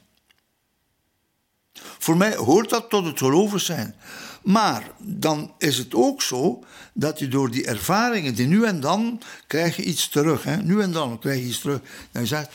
Voor 1.73 2.16
mij 2.16 2.37
hoort 2.37 2.71
dat 2.71 2.90
tot 2.90 3.04
het 3.04 3.19
gelovig 3.19 3.61
zijn. 3.61 3.95
Maar 4.42 4.90
dan 4.99 5.54
is 5.59 5.78
het 5.78 5.94
ook 5.94 6.23
zo 6.23 6.64
dat 6.92 7.18
je 7.18 7.28
door 7.28 7.50
die 7.50 7.66
ervaringen, 7.66 8.35
die 8.35 8.47
nu 8.47 8.64
en 8.64 8.80
dan, 8.80 9.20
krijg 9.47 9.76
je 9.76 9.82
iets 9.82 10.09
terug. 10.09 10.42
Hè? 10.42 10.56
Nu 10.56 10.82
en 10.82 10.92
dan 10.92 11.18
krijg 11.18 11.40
je 11.40 11.47
iets 11.47 11.61
terug. 11.61 11.80
En 12.12 12.20
je 12.20 12.26
zegt, 12.26 12.50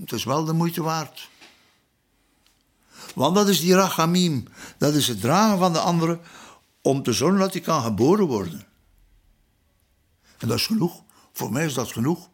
het 0.00 0.12
is 0.12 0.24
wel 0.24 0.44
de 0.44 0.52
moeite 0.52 0.82
waard. 0.82 1.28
Want 3.14 3.34
dat 3.34 3.48
is 3.48 3.60
die 3.60 3.74
rachamim. 3.74 4.44
Dat 4.78 4.94
is 4.94 5.08
het 5.08 5.20
dragen 5.20 5.58
van 5.58 5.72
de 5.72 5.78
anderen 5.78 6.20
om 6.82 7.02
te 7.02 7.12
zorgen 7.12 7.38
dat 7.38 7.52
hij 7.52 7.62
kan 7.62 7.82
geboren 7.82 8.26
worden. 8.26 8.66
En 10.38 10.48
dat 10.48 10.58
is 10.58 10.66
genoeg. 10.66 11.02
Voor 11.32 11.52
mij 11.52 11.64
is 11.64 11.74
dat 11.74 11.92
genoeg. 11.92 12.28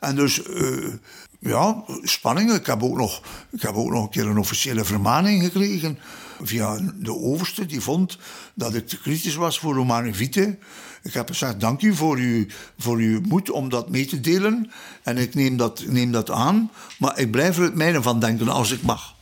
En 0.00 0.16
dus, 0.16 0.46
uh, 0.46 0.94
ja, 1.40 1.84
spanning. 2.02 2.52
Ik 2.52 2.66
heb, 2.66 2.82
ook 2.82 2.96
nog, 2.96 3.22
ik 3.50 3.62
heb 3.62 3.74
ook 3.74 3.90
nog 3.90 4.02
een 4.02 4.10
keer 4.10 4.26
een 4.26 4.38
officiële 4.38 4.84
vermaning 4.84 5.42
gekregen 5.42 5.98
via 6.42 6.78
de 6.94 7.14
overste. 7.14 7.66
Die 7.66 7.80
vond 7.80 8.18
dat 8.54 8.74
ik 8.74 8.98
kritisch 9.02 9.34
was 9.34 9.58
voor 9.58 9.74
Romane 9.74 10.14
Vite. 10.14 10.58
Ik 11.02 11.12
heb 11.12 11.28
gezegd, 11.28 11.60
dank 11.60 11.82
u 11.82 11.94
voor, 11.94 12.16
uw, 12.16 12.46
voor 12.78 12.96
uw 12.96 13.20
moed 13.20 13.50
om 13.50 13.68
dat 13.68 13.90
mee 13.90 14.06
te 14.06 14.20
delen. 14.20 14.70
En 15.02 15.18
ik 15.18 15.34
neem 15.34 15.56
dat, 15.56 15.84
neem 15.86 16.12
dat 16.12 16.30
aan. 16.30 16.70
Maar 16.98 17.18
ik 17.18 17.30
blijf 17.30 17.56
er 17.56 17.62
het 17.62 17.74
mijne 17.74 18.02
van 18.02 18.20
denken 18.20 18.48
als 18.48 18.70
ik 18.70 18.82
mag. 18.82 19.14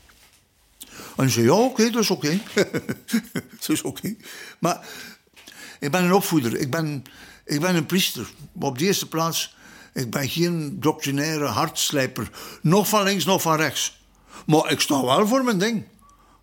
En 1.16 1.30
zei, 1.30 1.44
ja, 1.44 1.52
oké, 1.52 1.90
dat 1.90 2.02
is 2.02 2.10
oké. 2.10 2.40
dat 3.58 3.68
is 3.68 3.82
oké. 3.82 4.14
Maar 4.58 4.86
ik 5.80 5.90
ben 5.90 6.04
een 6.04 6.12
opvoeder. 6.12 6.56
Ik 6.56 6.70
ben, 6.70 7.04
ik 7.44 7.60
ben 7.60 7.76
een 7.76 7.86
priester. 7.86 8.30
Op 8.60 8.78
de 8.78 8.84
eerste 8.84 9.08
plaats, 9.08 9.56
ik 9.94 10.10
ben 10.10 10.28
geen 10.28 10.80
doctrinaire 10.80 11.46
hartslijper. 11.46 12.30
Nog 12.62 12.88
van 12.88 13.02
links, 13.02 13.24
nog 13.24 13.42
van 13.42 13.56
rechts. 13.56 14.00
Maar 14.46 14.70
ik 14.70 14.80
sta 14.80 15.04
wel 15.04 15.26
voor 15.26 15.44
mijn 15.44 15.58
ding. 15.58 15.84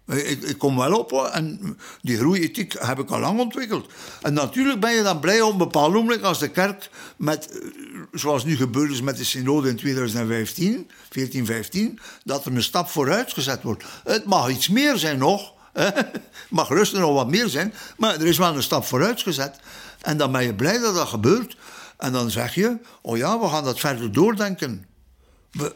Ik, 0.08 0.42
ik, 0.42 0.58
kom 0.58 0.78
wel 0.78 1.00
op 1.00 1.14
en 1.14 1.78
die 2.02 2.18
groeiethiek 2.18 2.76
heb 2.80 3.00
ik 3.00 3.10
al 3.10 3.20
lang 3.20 3.40
ontwikkeld. 3.40 3.92
En 4.22 4.34
natuurlijk 4.34 4.80
ben 4.80 4.92
je 4.92 5.04
dan 5.04 5.20
blij 5.20 5.42
om 5.42 5.58
bepaald 5.58 5.94
moment 5.94 6.24
als 6.24 6.40
de 6.40 6.48
kerk, 6.48 6.90
met, 7.18 7.52
eh, 7.52 7.68
zoals 8.12 8.46
nu 8.46 8.56
gebeurd 8.56 8.92
is 8.92 9.02
met 9.02 9.18
de 9.18 9.24
synode 9.24 9.70
in 9.70 9.76
2015, 9.76 10.90
14, 11.10 11.46
15, 11.46 12.00
dat 12.24 12.46
er 12.46 12.56
een 12.56 12.64
stap 12.64 12.90
vooruit 12.90 13.34
gezet 13.34 13.64
wordt. 13.64 13.84
Het 14.04 14.26
mag 14.26 14.50
iets 14.50 14.68
meer 14.68 14.98
zijn 14.98 15.18
nog, 15.18 15.54
het 15.74 16.22
mag 16.50 16.70
rustig 16.70 17.00
nog 17.00 17.14
wat 17.14 17.30
meer 17.30 17.48
zijn, 17.48 17.74
maar 17.98 18.16
er 18.16 18.28
is 18.28 18.38
wel 18.38 18.56
een 18.56 18.64
stap 18.64 18.86
vooruit 18.86 19.22
gezet. 19.22 19.60
En 20.02 20.18
dan 20.18 20.32
ben 20.32 20.44
je 20.44 20.56
blij 20.56 20.80
dat 20.80 20.96
dat 20.96 21.08
gebeurt. 21.08 21.58
En 21.98 22.12
dan 22.12 22.32
zeg 22.32 22.56
je, 22.56 22.78
oh 23.02 23.18
ja, 23.18 23.40
we 23.40 23.48
gaan 23.48 23.64
dat 23.64 23.80
verder 23.80 24.12
doordenken. 24.12 24.86
We, 25.52 25.76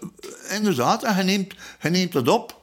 inderdaad, 0.49 1.03
en 1.03 1.25
neemt, 1.25 1.53
je 1.81 1.89
neemt 1.89 2.13
het 2.13 2.27
op. 2.27 2.60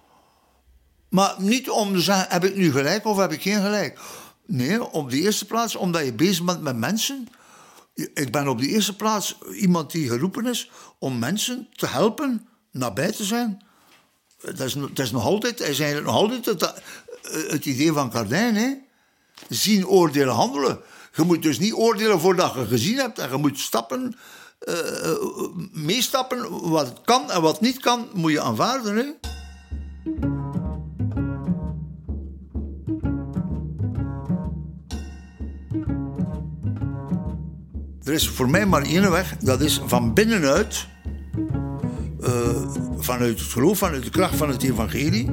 Maar 1.09 1.35
niet 1.39 1.71
om 1.71 1.93
te 1.93 2.01
zeggen, 2.01 2.27
heb 2.31 2.45
ik 2.45 2.57
nu 2.57 2.73
gelijk 2.73 3.05
of 3.05 3.17
heb 3.17 3.33
ik 3.33 3.43
geen 3.43 3.63
gelijk? 3.63 4.01
Nee, 4.47 4.91
op 4.91 5.11
de 5.11 5.21
eerste 5.21 5.45
plaats 5.45 5.77
omdat 5.77 6.05
je 6.05 6.13
bezig 6.13 6.45
bent 6.45 6.63
met 6.63 6.77
mensen. 6.77 7.29
Ik 7.95 8.33
ben 8.33 8.49
op 8.49 8.59
de 8.59 8.69
eerste 8.69 8.97
plaats 8.97 9.39
iemand 9.53 9.91
die 9.91 10.09
geroepen 10.09 10.47
is 10.47 10.71
om 10.99 11.19
mensen 11.19 11.69
te 11.77 11.87
helpen 11.87 12.49
nabij 12.71 13.13
te 13.13 13.25
zijn. 13.25 13.63
Dat 14.41 14.61
is, 14.61 14.77
dat 14.93 15.11
nog 15.11 15.25
altijd, 15.25 15.79
nog 16.05 16.15
altijd 16.15 16.47
het, 17.23 17.65
idee 17.65 17.93
van 17.93 18.11
Cardijn. 18.11 18.55
Hè? 18.57 18.75
Zien, 19.49 19.87
oordelen, 19.87 20.35
handelen. 20.35 20.81
Je 21.15 21.23
moet 21.23 21.43
dus 21.43 21.59
niet 21.59 21.73
oordelen 21.73 22.21
voordat 22.21 22.55
je 22.55 22.67
gezien 22.67 22.97
hebt. 22.97 23.19
En 23.19 23.31
je 23.31 23.37
moet 23.37 23.59
stappen, 23.59 24.17
uh, 24.69 24.75
meestappen. 25.73 26.69
Wat 26.71 27.01
kan 27.05 27.31
en 27.31 27.43
wat 27.43 27.61
niet 27.61 27.81
kan, 27.81 28.09
moet 28.13 28.33
je 28.33 28.41
aanvaarden. 28.41 28.97
Hè? 28.97 29.05
Er 38.09 38.15
is 38.15 38.29
voor 38.29 38.51
mij 38.51 38.67
maar 38.67 38.83
één 38.83 39.11
weg, 39.11 39.37
dat 39.37 39.61
is 39.61 39.81
van 39.87 40.15
binnenuit, 40.15 40.87
uh, 42.21 42.31
vanuit 42.99 43.39
het 43.39 43.49
geloof, 43.49 43.79
vanuit 43.79 44.05
de 44.05 44.11
kracht 44.11 44.37
van 44.37 44.49
het 44.49 44.63
evangelie, 44.63 45.31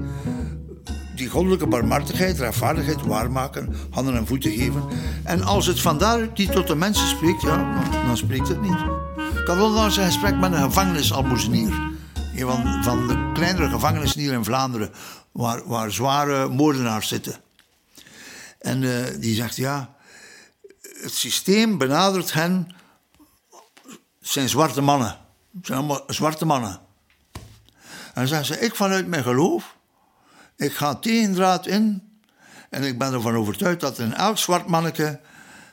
die 1.16 1.30
goddelijke 1.30 1.68
barmhartigheid, 1.68 2.40
rechtvaardigheid 2.40 3.02
waarmaken, 3.06 3.76
handen 3.90 4.16
en 4.16 4.28
voeten 4.28 4.52
geven. 4.52 4.84
En 5.24 5.44
als 5.44 5.66
het 5.66 5.82
vandaar 5.82 6.34
die 6.34 6.50
tot 6.50 6.68
de 6.68 6.76
mensen 6.76 7.08
spreekt, 7.08 7.42
ja, 7.42 7.82
dan 8.06 8.18
spreekt 8.18 8.48
het 8.48 8.62
niet. 8.62 8.80
Ik 9.42 9.48
had 9.48 9.62
onlangs 9.62 9.98
een 9.98 10.06
gesprek 10.06 10.36
met 10.36 10.52
een 10.52 10.64
gevangenisalmoezenier. 10.64 11.74
Een 12.36 12.48
van, 12.48 12.84
van 12.84 13.08
de 13.08 13.32
kleinere 13.34 13.70
gevangenissen 13.70 14.20
hier 14.20 14.34
in 14.34 14.44
Vlaanderen, 14.44 14.92
waar, 15.32 15.62
waar 15.68 15.92
zware 15.92 16.50
moordenaars 16.50 17.08
zitten. 17.08 17.36
En 18.60 18.82
uh, 18.82 18.92
die 19.20 19.36
zegt, 19.36 19.56
ja, 19.56 19.95
het 21.06 21.14
systeem 21.14 21.78
benadert 21.78 22.34
hen, 22.34 22.76
zijn 24.22 24.50
zwarte 24.50 24.82
mannen. 24.82 25.18
Zijn 25.62 25.78
allemaal 25.78 26.04
zwarte 26.08 26.46
mannen. 26.46 26.80
En 28.14 28.28
zegt 28.28 28.46
ze, 28.46 28.60
ik 28.60 28.76
vanuit 28.76 29.08
mijn 29.08 29.24
geloof, 29.24 29.76
ik 30.56 30.74
ga 30.74 30.96
tegendraad 30.96 31.68
in 31.68 32.04
en 32.70 32.84
ik 32.84 32.98
ben 32.98 33.14
ervan 33.14 33.36
overtuigd 33.36 33.80
dat 33.80 34.00
in 34.00 34.14
elk 34.14 34.38
zwart 34.38 34.68
manneke 34.68 35.20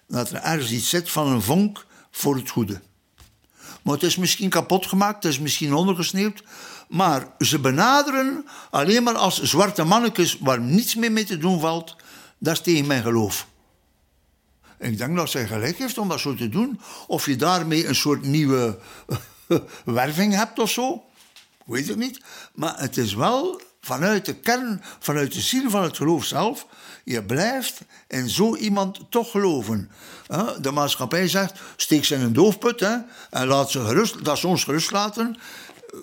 dat 0.09 0.31
er 0.31 0.43
ergens 0.43 0.71
iets 0.71 0.89
zit 0.89 1.11
van 1.11 1.27
een 1.27 1.43
vonk 1.43 1.87
voor 2.11 2.37
het 2.37 2.51
goede. 2.51 2.81
Maar 3.83 3.95
het 3.95 4.03
is 4.03 4.17
misschien 4.17 4.49
kapot 4.49 4.87
gemaakt, 4.87 5.23
het 5.23 5.33
is 5.33 5.39
misschien 5.39 5.75
ondergesneeuwd. 5.75 6.45
Maar 6.89 7.27
ze 7.39 7.59
benaderen 7.59 8.47
alleen 8.71 9.03
maar 9.03 9.17
als 9.17 9.43
zwarte 9.43 9.85
mannetjes 9.85 10.39
waar 10.39 10.61
niets 10.61 10.95
meer 10.95 11.13
mee 11.13 11.25
te 11.25 11.39
doen 11.39 11.61
valt. 11.61 11.97
Dat 12.39 12.53
is 12.53 12.61
tegen 12.61 12.87
mijn 12.87 13.03
geloof. 13.03 13.47
Ik 14.83 14.99
denk 14.99 15.17
dat 15.17 15.31
zij 15.31 15.47
gelijk 15.47 15.79
heeft 15.79 15.99
om 15.99 16.09
dat 16.09 16.21
zo 16.21 16.35
te 16.35 16.49
doen. 16.49 16.81
Of 17.07 17.27
je 17.27 17.37
daarmee 17.37 17.87
een 17.87 17.95
soort 17.95 18.23
nieuwe 18.23 18.79
werving 19.85 20.35
hebt 20.35 20.59
of 20.59 20.71
zo. 20.71 21.05
Weet 21.65 21.89
het 21.89 21.97
niet. 21.97 22.21
Maar 22.55 22.79
het 22.79 22.97
is 22.97 23.15
wel 23.15 23.61
vanuit 23.81 24.25
de 24.25 24.35
kern, 24.35 24.83
vanuit 24.99 25.33
de 25.33 25.41
ziel 25.41 25.71
van 25.71 25.83
het 25.83 25.97
geloof 25.97 26.25
zelf. 26.25 26.67
Je 27.05 27.25
blijft 27.25 27.81
in 28.09 28.29
zo 28.29 28.57
iemand 28.57 29.01
toch 29.09 29.31
geloven. 29.31 29.91
De 30.61 30.71
maatschappij 30.71 31.29
zegt: 31.29 31.61
steek 31.77 32.05
ze 32.05 32.15
in 32.15 32.21
een 32.21 32.33
doofput 32.33 32.81
hè, 32.81 32.97
en 33.31 33.47
laat 33.47 33.71
ze 33.71 33.85
gerust, 33.85 34.25
dat 34.25 34.39
ze 34.39 34.47
ons 34.47 34.65
gerust 34.65 34.91
laten. 34.91 35.37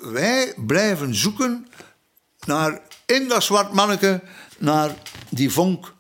Wij 0.02 0.54
blijven 0.58 1.16
zoeken 1.16 1.68
naar, 2.46 2.82
in 3.06 3.28
dat 3.28 3.44
zwart 3.44 3.74
manneke, 3.74 4.22
naar 4.58 4.94
die 5.30 5.52
vonk. 5.52 5.98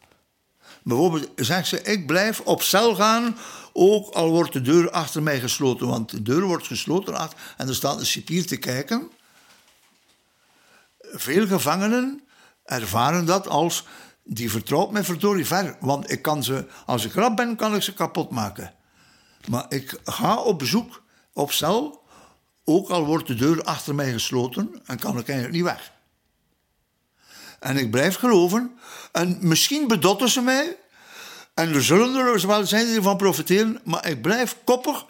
Bijvoorbeeld 0.89 1.29
zegt 1.36 1.67
ze: 1.67 1.81
Ik 1.81 2.08
blijf 2.08 2.39
op 2.39 2.62
cel 2.62 2.96
gaan, 2.96 3.38
ook 3.74 4.13
al 4.13 4.29
wordt 4.29 4.53
de 4.53 4.62
deur 4.62 4.91
achter 4.91 5.24
mij 5.24 5.39
gesloten. 5.39 5.88
Want 5.88 6.10
de 6.10 6.22
deur 6.22 6.41
wordt 6.41 6.67
gesloten 6.67 7.29
en 7.58 7.67
er 7.67 7.75
staat 7.75 8.00
een 8.00 8.05
cipier 8.05 8.48
te 8.48 8.58
kijken. 8.58 9.12
Veel 11.00 11.48
gevangenen 11.48 12.24
ervaren 12.65 13.25
dat 13.25 13.48
als 13.48 13.86
die 14.24 14.51
vertrouwt 14.51 14.91
mij 14.91 15.03
verdorie 15.03 15.46
ver. 15.46 15.77
Want 15.79 16.12
ik 16.12 16.22
kan 16.22 16.43
ze, 16.43 16.67
als 16.86 17.05
ik 17.05 17.13
rap 17.13 17.36
ben, 17.36 17.55
kan 17.55 17.75
ik 17.75 17.81
ze 17.81 17.93
kapot 17.93 18.29
maken. 18.29 18.74
Maar 19.48 19.65
ik 19.69 20.00
ga 20.03 20.38
op 20.38 20.60
bezoek 20.60 21.03
op 21.34 21.51
cel, 21.51 22.03
ook 22.65 22.89
al 22.89 23.05
wordt 23.05 23.27
de 23.27 23.36
deur 23.36 23.63
achter 23.63 23.96
mij 23.96 24.12
gesloten 24.12 24.81
en 24.86 25.00
kan 25.00 25.17
ik 25.17 25.27
eigenlijk 25.27 25.53
niet 25.53 25.63
weg. 25.63 25.91
En 27.60 27.78
ik 27.78 27.92
blijf 27.92 28.16
geloven. 28.16 28.72
En 29.12 29.38
misschien 29.42 29.88
bedotten 29.88 30.30
ze 30.30 30.42
mij. 30.42 30.78
En 31.54 31.74
er 31.74 31.84
zullen 31.84 32.16
er 32.16 32.48
wel 32.48 32.66
zijn 32.66 32.86
die 32.86 32.96
ervan 32.96 33.18
profiteren. 33.18 33.80
Maar 33.84 34.10
ik 34.10 34.22
blijf 34.22 34.58
koppig. 34.63 35.06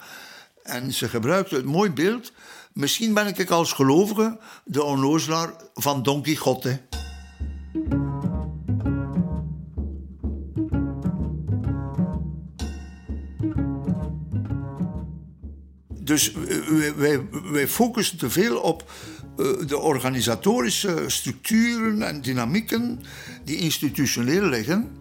En 0.62 0.92
ze 0.92 1.08
gebruikt 1.08 1.50
het 1.50 1.64
mooi 1.64 1.90
beeld. 1.90 2.32
Misschien 2.72 3.14
ben 3.14 3.26
ik 3.26 3.50
als 3.50 3.72
gelovige 3.72 4.38
de 4.64 4.82
onnozelaar 4.82 5.52
van 5.74 6.02
Don 6.02 6.22
Quixote. 6.22 6.80
Dus 16.10 16.32
eh, 16.32 16.90
wij, 16.96 17.28
wij 17.44 17.68
focussen 17.68 18.18
te 18.18 18.30
veel 18.30 18.58
op 18.58 18.90
de 19.66 19.78
organisatorische 19.78 21.04
structuren 21.06 22.02
en 22.02 22.22
dynamieken 22.22 23.00
die 23.44 23.56
institutioneel 23.56 24.42
liggen. 24.42 24.98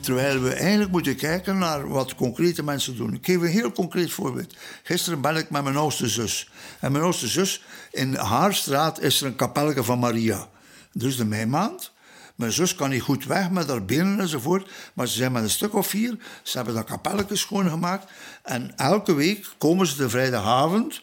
Terwijl 0.00 0.40
we 0.40 0.52
eigenlijk 0.52 0.90
moeten 0.90 1.16
kijken 1.16 1.58
naar 1.58 1.88
wat 1.88 2.14
concrete 2.14 2.62
mensen 2.62 2.96
doen. 2.96 3.14
Ik 3.14 3.26
geef 3.26 3.40
een 3.40 3.46
heel 3.46 3.72
concreet 3.72 4.12
voorbeeld. 4.12 4.56
Gisteren 4.82 5.20
ben 5.20 5.36
ik 5.36 5.50
met 5.50 5.64
mijn 5.64 5.76
oudste 5.76 6.08
zus. 6.08 6.50
En 6.80 6.92
mijn 6.92 7.04
oudste 7.04 7.28
zus, 7.28 7.62
in 7.90 8.14
haar 8.14 8.54
straat 8.54 9.00
is 9.00 9.20
er 9.20 9.26
een 9.26 9.36
kapelletje 9.36 9.82
van 9.82 9.98
Maria. 9.98 10.48
Dus 10.92 11.16
de 11.16 11.24
meimaand. 11.24 11.92
Mijn 12.34 12.52
zus 12.52 12.74
kan 12.74 12.90
niet 12.90 13.02
goed 13.02 13.24
weg 13.24 13.50
met 13.50 13.68
haar 13.68 13.84
benen 13.84 14.20
enzovoort. 14.20 14.70
Maar 14.94 15.08
ze 15.08 15.16
zijn 15.16 15.32
met 15.32 15.42
een 15.42 15.50
stuk 15.50 15.74
of 15.74 15.86
vier. 15.86 16.18
Ze 16.42 16.56
hebben 16.56 16.74
dat 16.74 16.84
kapelletje 16.84 17.36
schoongemaakt. 17.36 18.10
En 18.42 18.76
elke 18.76 19.14
week 19.14 19.46
komen 19.58 19.86
ze 19.86 19.96
de 19.96 20.08
vrijdagavond 20.08 21.02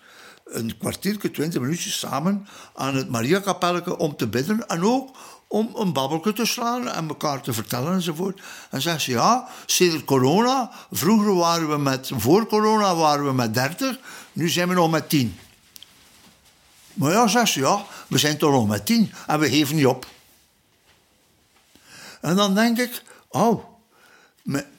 een 0.52 0.78
kwartiertje, 0.78 1.32
twintig 1.32 1.62
minuutjes 1.62 2.00
samen 2.00 2.48
aan 2.76 2.96
het 2.96 3.10
Maria-kapelletje 3.10 3.98
om 3.98 4.16
te 4.16 4.28
bidden. 4.28 4.68
En 4.68 4.84
ook 4.84 5.18
om 5.48 5.70
een 5.76 5.94
babbelje 5.94 6.34
te 6.34 6.46
slaan 6.46 6.88
en 6.88 7.08
elkaar 7.08 7.42
te 7.42 7.54
vertellen 7.54 7.94
enzovoort. 7.94 8.42
En 8.70 8.82
zeggen 8.82 9.02
ze, 9.02 9.12
ja, 9.12 9.48
sinds 9.66 10.04
corona, 10.04 10.72
vroeger 10.92 11.36
waren 11.36 11.70
we 11.70 11.78
met, 11.78 12.12
voor 12.14 12.48
corona 12.48 12.96
waren 12.96 13.26
we 13.26 13.34
met 13.34 13.54
30, 13.54 14.00
nu 14.34 14.50
zijn 14.50 14.68
we 14.68 14.74
nog 14.74 14.92
met 14.92 15.10
10. 15.10 15.40
Maar 16.94 17.12
ja, 17.12 17.28
zegt 17.28 17.52
ze, 17.52 17.60
ja, 17.60 17.86
we 18.08 18.18
zijn 18.18 18.38
toch 18.38 18.52
nog 18.52 18.68
met 18.68 18.86
10 18.86 19.12
en 19.28 19.40
we 19.40 19.50
geven 19.50 19.76
niet 19.76 19.86
op. 19.86 20.08
En 22.22 22.36
dan 22.36 22.56
denk 22.56 22.78
ik, 22.78 23.04
oh, 23.30 23.64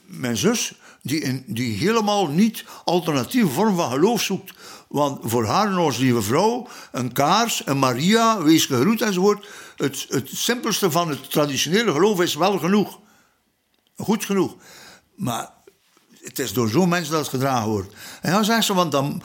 mijn, 0.04 0.37
zus, 0.37 0.74
die, 1.02 1.44
die 1.46 1.76
helemaal 1.76 2.26
niet 2.26 2.64
alternatieve 2.85 3.48
vorm 3.48 3.76
van 3.76 3.90
geloof 3.90 4.22
zoekt. 4.22 4.52
Want 4.92 5.18
voor 5.22 5.46
haar 5.46 5.66
en 5.66 5.78
onze 5.78 6.00
lieve 6.00 6.22
vrouw, 6.22 6.68
een 6.90 7.12
kaars, 7.12 7.62
een 7.64 7.78
Maria, 7.78 8.42
wees 8.42 8.66
gegroet 8.66 9.00
enzovoort. 9.00 9.46
Het, 9.76 10.07
het 10.09 10.28
simpelste 10.33 10.90
van 10.90 11.09
het 11.09 11.31
traditionele 11.31 11.92
geloof 11.92 12.20
is 12.20 12.35
wel 12.35 12.59
genoeg. 12.59 12.98
Goed 13.96 14.24
genoeg. 14.24 14.57
Maar 15.16 15.50
het 16.22 16.38
is 16.38 16.52
door 16.52 16.68
zo'n 16.68 16.88
mensen 16.88 17.12
dat 17.12 17.20
het 17.20 17.31
gedragen 17.31 17.68
wordt. 17.68 17.94
En 18.20 18.33
dan 18.33 18.44
zeggen 18.44 18.64
ze, 18.64 18.74
want 18.74 18.92
dan, 18.92 19.22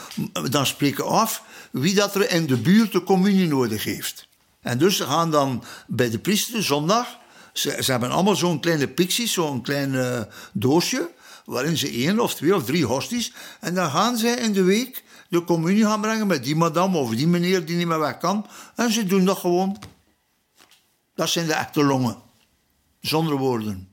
dan 0.49 0.65
spreken 0.65 1.05
af 1.05 1.43
wie 1.71 1.95
dat 1.95 2.15
er 2.15 2.31
in 2.31 2.45
de 2.45 2.57
buurt 2.57 2.91
de 2.91 3.03
communie 3.03 3.47
nodig 3.47 3.83
heeft. 3.83 4.27
En 4.61 4.77
dus 4.77 4.97
ze 4.97 5.03
gaan 5.03 5.31
dan 5.31 5.63
bij 5.87 6.09
de 6.09 6.19
priester 6.19 6.63
zondag 6.63 7.17
ze, 7.53 7.77
ze 7.79 7.91
hebben 7.91 8.11
allemaal 8.11 8.35
zo'n 8.35 8.59
kleine 8.59 8.87
pixies, 8.87 9.33
zo'n 9.33 9.61
klein 9.61 9.93
uh, 9.93 10.21
doosje, 10.53 11.09
waarin 11.45 11.77
ze 11.77 11.89
één 11.89 12.19
of 12.19 12.35
twee 12.35 12.55
of 12.55 12.65
drie 12.65 12.85
hosties. 12.85 13.33
En 13.59 13.73
dan 13.73 13.89
gaan 13.89 14.17
zij 14.17 14.35
in 14.35 14.53
de 14.53 14.63
week 14.63 15.03
de 15.29 15.43
communie 15.43 15.83
gaan 15.83 16.01
brengen 16.01 16.27
met 16.27 16.43
die 16.43 16.55
madame 16.55 16.97
of 16.97 17.15
die 17.15 17.27
meneer 17.27 17.65
die 17.65 17.75
niet 17.75 17.87
meer 17.87 17.99
weg 17.99 18.17
kan. 18.17 18.45
En 18.75 18.91
ze 18.91 19.05
doen 19.05 19.25
dat 19.25 19.37
gewoon. 19.37 19.79
Dat 21.15 21.29
zijn 21.29 21.47
de 21.47 21.53
echte 21.53 21.83
longen. 21.83 22.17
Zonder 22.99 23.37
woorden. 23.37 23.89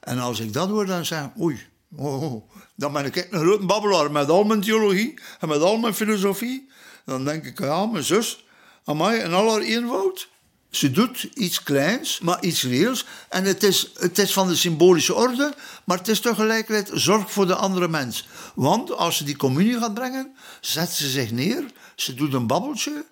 En 0.00 0.18
als 0.18 0.40
ik 0.40 0.52
dat 0.52 0.68
hoor, 0.68 0.86
dan 0.86 1.04
zeg 1.04 1.24
ik, 1.24 1.40
oei, 1.40 1.66
oh, 1.96 2.22
oh, 2.22 2.50
dan 2.74 2.92
ben 2.92 3.04
ik 3.04 3.16
een 3.16 3.40
grote 3.40 3.66
babbelaar 3.66 4.10
met 4.10 4.28
al 4.28 4.44
mijn 4.44 4.60
theologie 4.60 5.20
en 5.40 5.48
met 5.48 5.60
al 5.60 5.78
mijn 5.78 5.94
filosofie. 5.94 6.70
Dan 7.04 7.24
denk 7.24 7.44
ik, 7.44 7.58
ja, 7.58 7.86
mijn 7.86 8.04
zus, 8.04 8.44
mij 8.84 9.18
in 9.18 9.32
al 9.32 9.50
haar 9.50 9.60
eenvoud. 9.60 10.28
Ze 10.70 10.90
doet 10.90 11.22
iets 11.34 11.62
kleins, 11.62 12.20
maar 12.20 12.42
iets 12.42 12.62
reëels. 12.62 13.06
En 13.28 13.44
het 13.44 13.62
is, 13.62 13.90
het 13.94 14.18
is 14.18 14.32
van 14.32 14.48
de 14.48 14.56
symbolische 14.56 15.14
orde, 15.14 15.54
maar 15.84 15.98
het 15.98 16.08
is 16.08 16.20
tegelijkertijd 16.20 16.90
zorg 17.00 17.32
voor 17.32 17.46
de 17.46 17.54
andere 17.54 17.88
mens. 17.88 18.28
Want 18.54 18.96
als 18.96 19.16
ze 19.16 19.24
die 19.24 19.36
communie 19.36 19.78
gaat 19.78 19.94
brengen, 19.94 20.34
zet 20.60 20.90
ze 20.90 21.08
zich 21.08 21.30
neer, 21.30 21.64
ze 21.94 22.14
doet 22.14 22.32
een 22.32 22.46
babbeltje. 22.46 23.06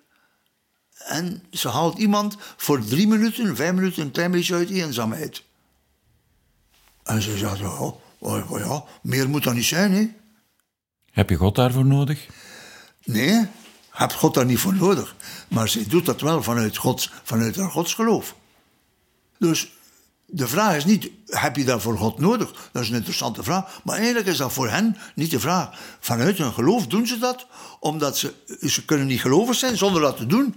En 0.97 1.43
ze 1.51 1.69
haalt 1.69 1.97
iemand 1.97 2.35
voor 2.57 2.85
drie 2.85 3.07
minuten, 3.07 3.55
vijf 3.55 3.73
minuten 3.73 4.03
een 4.03 4.11
klein 4.11 4.31
beetje 4.31 4.55
uit 4.55 4.67
die 4.67 4.83
eenzaamheid. 4.83 5.43
En 7.03 7.21
ze 7.21 7.37
zegt, 7.37 7.61
oh, 7.61 7.81
oh, 8.19 8.51
oh 8.51 8.59
ja, 8.59 8.83
meer 9.01 9.29
moet 9.29 9.43
dat 9.43 9.53
niet 9.53 9.65
zijn, 9.65 9.91
hè. 9.91 10.09
Heb 11.11 11.29
je 11.29 11.35
God 11.35 11.55
daarvoor 11.55 11.85
nodig? 11.85 12.27
Nee, 13.03 13.47
heb 13.99 14.11
God 14.11 14.33
daar 14.33 14.45
niet 14.45 14.59
voor 14.59 14.75
nodig. 14.75 15.15
Maar 15.47 15.69
ze 15.69 15.87
doet 15.87 16.05
dat 16.05 16.21
wel 16.21 16.43
vanuit, 16.43 16.77
Gods, 16.77 17.11
vanuit 17.23 17.55
haar 17.55 17.71
godsgeloof. 17.71 18.35
Dus 19.37 19.71
de 20.25 20.47
vraag 20.47 20.75
is 20.75 20.85
niet, 20.85 21.09
heb 21.25 21.55
je 21.55 21.63
daarvoor 21.63 21.97
God 21.97 22.19
nodig? 22.19 22.69
Dat 22.71 22.83
is 22.83 22.89
een 22.89 22.95
interessante 22.95 23.43
vraag. 23.43 23.81
Maar 23.83 23.95
eigenlijk 23.95 24.27
is 24.27 24.37
dat 24.37 24.53
voor 24.53 24.69
hen 24.69 24.97
niet 25.15 25.31
de 25.31 25.39
vraag. 25.39 25.69
Vanuit 25.99 26.37
hun 26.37 26.53
geloof 26.53 26.87
doen 26.87 27.07
ze 27.07 27.17
dat, 27.17 27.47
omdat 27.79 28.17
ze, 28.17 28.33
ze 28.61 28.85
kunnen 28.85 29.07
niet 29.07 29.21
gelovig 29.21 29.55
zijn 29.55 29.77
zonder 29.77 30.01
dat 30.01 30.17
te 30.17 30.25
doen. 30.25 30.55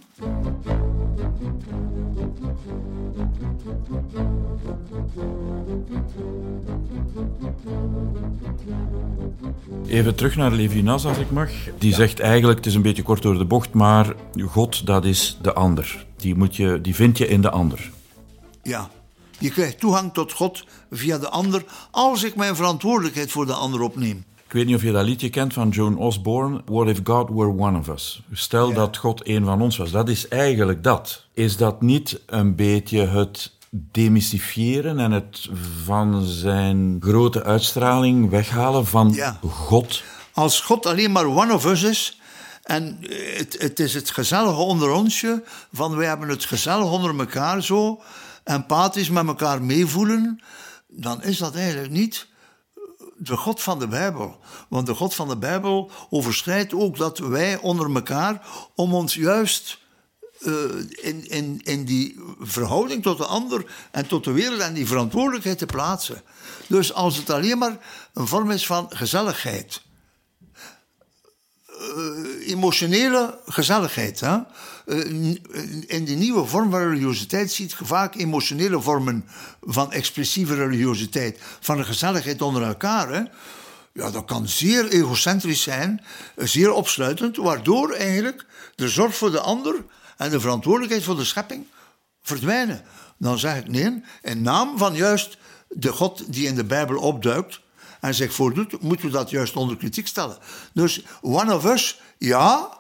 Even 9.87 10.15
terug 10.15 10.37
naar 10.37 10.53
Levinas, 10.53 11.05
als 11.05 11.19
ik 11.19 11.31
mag. 11.31 11.51
Die 11.79 11.95
zegt 11.95 12.21
eigenlijk, 12.21 12.59
het 12.59 12.67
is 12.67 12.75
een 12.75 12.83
beetje 12.83 13.03
kort 13.03 13.23
door 13.23 13.39
de 13.39 13.45
bocht, 13.45 13.73
maar 13.73 14.15
God, 14.47 14.87
dat 14.87 15.05
is 15.05 15.39
de 15.43 15.53
ander. 15.53 16.07
Die, 16.17 16.35
moet 16.35 16.57
je, 16.57 16.81
die 16.81 16.95
vind 16.95 17.19
je 17.19 17.29
in 17.29 17.43
de 17.43 17.51
ander. 17.51 17.91
Ja. 18.63 18.91
Je 19.39 19.51
krijgt 19.51 19.81
toegang 19.81 20.13
tot 20.13 20.33
God 20.33 20.65
via 20.91 21.19
de 21.19 21.29
ander 21.29 21.65
als 21.91 22.23
ik 22.23 22.35
mijn 22.37 22.57
verantwoordelijkheid 22.57 23.31
voor 23.31 23.47
de 23.47 23.53
ander 23.53 23.81
opneem. 23.81 24.25
Ik 24.53 24.53
weet 24.59 24.67
niet 24.67 24.77
of 24.77 24.83
je 24.83 24.93
dat 24.93 25.05
liedje 25.05 25.31
kent 25.31 25.53
van 25.53 25.69
Joan 25.69 25.97
Osborne. 25.99 26.63
What 26.65 26.89
if 26.89 27.01
God 27.05 27.29
were 27.29 27.59
one 27.59 27.79
of 27.79 27.89
us? 27.89 28.23
Stel 28.33 28.73
dat 28.73 28.97
God 28.97 29.29
een 29.29 29.45
van 29.45 29.63
ons 29.63 29.77
was. 29.77 29.91
Dat 29.91 30.09
is 30.09 30.29
eigenlijk 30.29 30.83
dat. 30.83 31.27
Is 31.35 31.57
dat 31.57 31.81
niet 31.81 32.21
een 32.27 32.55
beetje 32.55 33.07
het 33.07 33.52
demystifiëren 33.75 34.99
en 34.99 35.11
het 35.11 35.49
van 35.85 36.25
zijn 36.25 36.97
grote 37.01 37.45
uitstraling 37.45 38.31
weghalen 38.31 38.87
van 38.87 39.13
Ja. 39.13 39.39
God? 39.49 40.03
Als 40.33 40.61
God 40.61 40.87
alleen 40.87 41.13
maar 41.13 41.27
one 41.27 41.55
of 41.55 41.65
us 41.65 41.83
is. 41.83 42.21
En 42.63 42.99
het, 43.37 43.57
het 43.59 43.81
is 43.81 43.95
het 43.95 44.11
gezellige 44.11 44.61
onder 44.61 44.91
onsje. 44.91 45.43
Van 45.73 45.97
wij 45.97 46.07
hebben 46.07 46.29
het 46.29 46.45
gezellig 46.45 46.91
onder 46.91 47.19
elkaar 47.19 47.63
zo. 47.63 48.01
Empathisch 48.45 49.11
met 49.11 49.27
elkaar 49.27 49.63
meevoelen. 49.63 50.43
Dan 50.89 51.23
is 51.23 51.39
dat 51.39 51.55
eigenlijk 51.55 51.93
niet 51.93 52.27
de 53.17 53.37
God 53.37 53.63
van 53.63 53.79
de 53.79 53.89
Bijbel. 53.89 54.37
Want 54.69 54.87
de 54.87 54.95
God 54.95 55.15
van 55.15 55.29
de 55.29 55.37
Bijbel 55.37 55.91
overschrijdt 56.11 56.75
ook 56.75 56.97
dat 56.97 57.19
wij 57.19 57.59
onder 57.59 57.95
elkaar. 57.95 58.47
om 58.75 58.95
ons 58.95 59.15
juist 59.15 59.79
eh, 59.79 59.82
in, 61.03 61.29
in, 61.29 61.61
in 61.65 61.85
die 61.85 62.21
verhouding 62.41 63.03
tot 63.03 63.19
de 63.19 63.27
ander 63.27 63.65
en 63.91 64.07
tot 64.07 64.25
de 64.25 64.33
wereld 64.33 64.61
en 64.61 64.75
die 64.75 64.87
verantwoordelijkheid 64.87 65.59
te 65.59 65.67
plaatsen. 65.67 66.23
Dus 66.67 66.93
als 66.93 67.17
het 67.17 67.31
alleen 67.31 67.59
maar 67.59 67.77
een 68.15 68.27
vorm 68.27 68.51
is 68.51 68.67
van 68.67 68.87
gezelligheid 68.89 69.83
emotionele 72.47 73.39
gezelligheid. 73.47 74.21
Hè? 74.21 74.39
Eh, 74.87 74.99
In 75.87 76.05
die 76.05 76.17
nieuwe 76.17 76.47
vorm 76.47 76.71
van 76.71 76.81
religiositeit 76.81 77.53
ziet 77.53 77.75
je 77.79 77.85
vaak 77.85 78.15
emotionele 78.15 78.81
vormen 78.81 79.25
van 79.61 79.93
expressieve 79.93 80.55
religiositeit, 80.55 81.39
van 81.61 81.79
een 81.79 81.85
gezelligheid 81.85 82.43
onder 82.43 82.63
elkaar. 82.63 83.09
Hè? 83.13 83.23
Ja, 83.93 84.11
dat 84.11 84.25
kan 84.25 84.49
zeer 84.49 84.89
egocentrisch 84.89 85.63
zijn, 85.63 86.05
eh, 86.37 86.47
zeer 86.47 86.73
opsluitend, 86.73 87.37
waardoor 87.37 87.93
eigenlijk 87.93 88.45
de 88.75 88.89
zorg 88.89 89.17
voor 89.17 89.31
de 89.31 89.41
ander 89.41 89.75
en 90.23 90.31
de 90.31 90.41
verantwoordelijkheid 90.41 91.05
voor 91.05 91.17
de 91.17 91.25
schepping 91.25 91.67
verdwijnen. 92.23 92.83
Dan 93.19 93.39
zeg 93.39 93.59
ik 93.59 93.69
nee, 93.69 94.03
in 94.23 94.43
naam 94.43 94.79
van 94.79 94.95
juist 94.95 95.37
de 95.69 95.93
God 95.93 96.33
die 96.33 96.47
in 96.47 96.55
de 96.55 96.65
Bijbel 96.65 96.99
opduikt 96.99 97.61
en 98.01 98.15
zich 98.15 98.33
voordoet, 98.33 98.83
moeten 98.83 99.07
we 99.07 99.13
dat 99.13 99.31
juist 99.31 99.57
onder 99.57 99.77
kritiek 99.77 100.07
stellen. 100.07 100.37
Dus 100.73 101.03
one 101.21 101.55
of 101.55 101.65
us, 101.65 102.01
ja, 102.19 102.79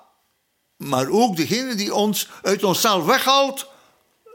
maar 0.76 1.09
ook 1.09 1.37
degene 1.37 1.74
die 1.74 1.94
ons 1.94 2.28
uit 2.42 2.64
onszelf 2.64 3.05
weghaalt 3.05 3.66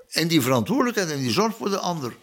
en 0.09 0.27
die 0.27 0.41
verantwoordelijkheid 0.41 1.11
en 1.11 1.17
die 1.17 1.31
zorg 1.31 1.55
voor 1.55 1.69
de 1.69 1.79
ander. 1.79 2.15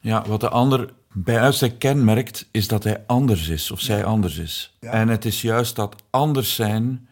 Ja, 0.00 0.24
wat 0.26 0.40
de 0.40 0.48
ander 0.48 0.92
bij 1.12 1.40
uitstek 1.40 1.78
kenmerkt, 1.78 2.46
is 2.50 2.68
dat 2.68 2.84
hij 2.84 3.04
anders 3.06 3.48
is 3.48 3.70
of 3.70 3.80
zij 3.80 4.04
anders 4.04 4.36
is. 4.36 4.76
En 4.80 5.08
het 5.08 5.24
is 5.24 5.42
juist 5.42 5.76
dat 5.76 5.94
anders 6.10 6.54
zijn 6.54 7.08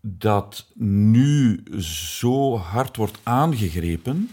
dat 0.00 0.66
nu 0.74 1.62
zo 1.78 2.56
hard 2.56 2.96
wordt 2.96 3.18
aangegrepen 3.22 4.30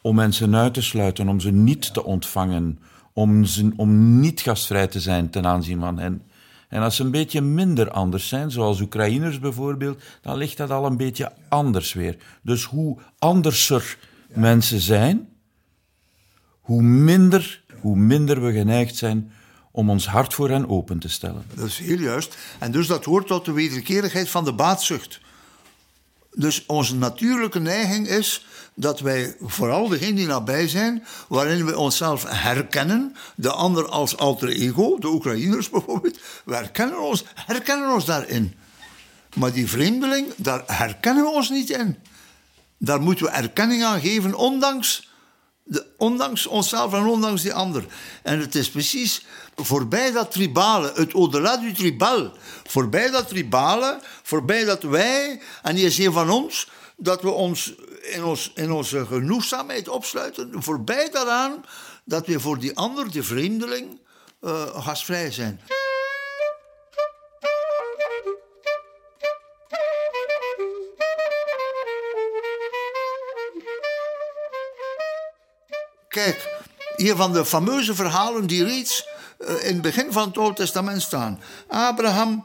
om 0.00 0.14
mensen 0.14 0.56
uit 0.56 0.74
te 0.74 0.82
sluiten, 0.82 1.28
om 1.28 1.40
ze 1.40 1.50
niet 1.50 1.94
te 1.94 2.04
ontvangen, 2.04 2.78
om, 3.12 3.44
ze, 3.44 3.72
om 3.76 4.20
niet 4.20 4.40
gastvrij 4.40 4.86
te 4.86 5.00
zijn 5.00 5.30
ten 5.30 5.46
aanzien 5.46 5.80
van 5.80 5.98
hen. 5.98 6.22
En 6.68 6.82
als 6.82 6.96
ze 6.96 7.04
een 7.04 7.10
beetje 7.10 7.40
minder 7.40 7.90
anders 7.90 8.28
zijn, 8.28 8.50
zoals 8.50 8.80
Oekraïners 8.80 9.38
bijvoorbeeld, 9.38 10.02
dan 10.22 10.36
ligt 10.36 10.56
dat 10.56 10.70
al 10.70 10.86
een 10.86 10.96
beetje 10.96 11.32
anders 11.48 11.92
weer. 11.92 12.16
Dus 12.42 12.64
hoe 12.64 12.98
anderser 13.18 13.98
mensen 14.28 14.80
zijn, 14.80 15.28
hoe 16.60 16.82
minder, 16.82 17.62
hoe 17.80 17.96
minder 17.96 18.44
we 18.44 18.52
geneigd 18.52 18.96
zijn 18.96 19.32
om 19.70 19.90
ons 19.90 20.06
hart 20.06 20.34
voor 20.34 20.48
hen 20.48 20.68
open 20.68 20.98
te 20.98 21.08
stellen. 21.08 21.44
Dat 21.54 21.66
is 21.66 21.78
heel 21.78 21.98
juist. 21.98 22.36
En 22.58 22.72
dus 22.72 22.86
dat 22.86 23.04
hoort 23.04 23.26
tot 23.26 23.44
de 23.44 23.52
wederkerigheid 23.52 24.28
van 24.28 24.44
de 24.44 24.52
baatzucht. 24.52 25.20
Dus 26.34 26.66
onze 26.66 26.94
natuurlijke 26.94 27.60
neiging 27.60 28.08
is 28.08 28.46
dat 28.74 29.00
wij, 29.00 29.36
vooral 29.40 29.88
degenen 29.88 30.14
die 30.14 30.26
nabij 30.26 30.68
zijn, 30.68 31.04
waarin 31.28 31.66
we 31.66 31.78
onszelf 31.78 32.24
herkennen, 32.28 33.16
de 33.36 33.50
ander 33.50 33.88
als 33.88 34.16
alter 34.16 34.48
ego, 34.48 34.98
de 34.98 35.08
Oekraïners 35.08 35.70
bijvoorbeeld, 35.70 36.18
we 36.44 36.54
herkennen 36.54 37.00
ons, 37.00 37.24
herkennen 37.34 37.92
ons 37.92 38.04
daarin. 38.04 38.54
Maar 39.34 39.52
die 39.52 39.68
vreemdeling, 39.68 40.26
daar 40.36 40.62
herkennen 40.66 41.24
we 41.24 41.30
ons 41.30 41.50
niet 41.50 41.70
in. 41.70 41.96
Daar 42.78 43.00
moeten 43.00 43.24
we 43.24 43.30
erkenning 43.30 43.84
aan 43.84 44.00
geven, 44.00 44.34
ondanks, 44.34 45.07
de, 45.68 45.86
ondanks 45.96 46.46
onszelf 46.46 46.92
en 46.92 47.04
ondanks 47.04 47.42
die 47.42 47.54
ander. 47.54 47.84
En 48.22 48.40
het 48.40 48.54
is 48.54 48.70
precies 48.70 49.26
voorbij 49.56 50.12
dat 50.12 50.30
tribale, 50.30 50.92
het 50.94 51.12
au-delà 51.12 51.56
du 51.60 51.72
tribal, 51.72 52.32
voorbij 52.64 53.10
dat 53.10 53.28
tribale, 53.28 54.00
voorbij 54.22 54.64
dat 54.64 54.82
wij, 54.82 55.40
en 55.62 55.74
die 55.74 55.86
is 55.86 55.98
een 55.98 56.12
van 56.12 56.30
ons, 56.30 56.68
dat 56.96 57.22
we 57.22 57.30
ons 57.30 57.74
in, 58.02 58.24
ons 58.24 58.52
in 58.54 58.72
onze 58.72 59.06
genoegzaamheid 59.06 59.88
opsluiten, 59.88 60.62
voorbij 60.62 61.10
daaraan 61.10 61.64
dat 62.04 62.26
we 62.26 62.40
voor 62.40 62.58
die 62.58 62.76
ander, 62.76 63.10
die 63.10 63.22
vreemdeling, 63.22 64.00
uh, 64.40 64.84
gastvrij 64.84 65.32
zijn. 65.32 65.60
Kijk, 76.24 76.48
een 76.96 77.16
van 77.16 77.32
de 77.32 77.44
fameuze 77.44 77.94
verhalen 77.94 78.46
die 78.46 78.64
reeds 78.64 79.06
uh, 79.40 79.48
in 79.48 79.72
het 79.72 79.82
begin 79.82 80.12
van 80.12 80.28
het 80.28 80.38
Oude 80.38 80.54
Testament 80.54 81.02
staan. 81.02 81.40
Abraham 81.68 82.42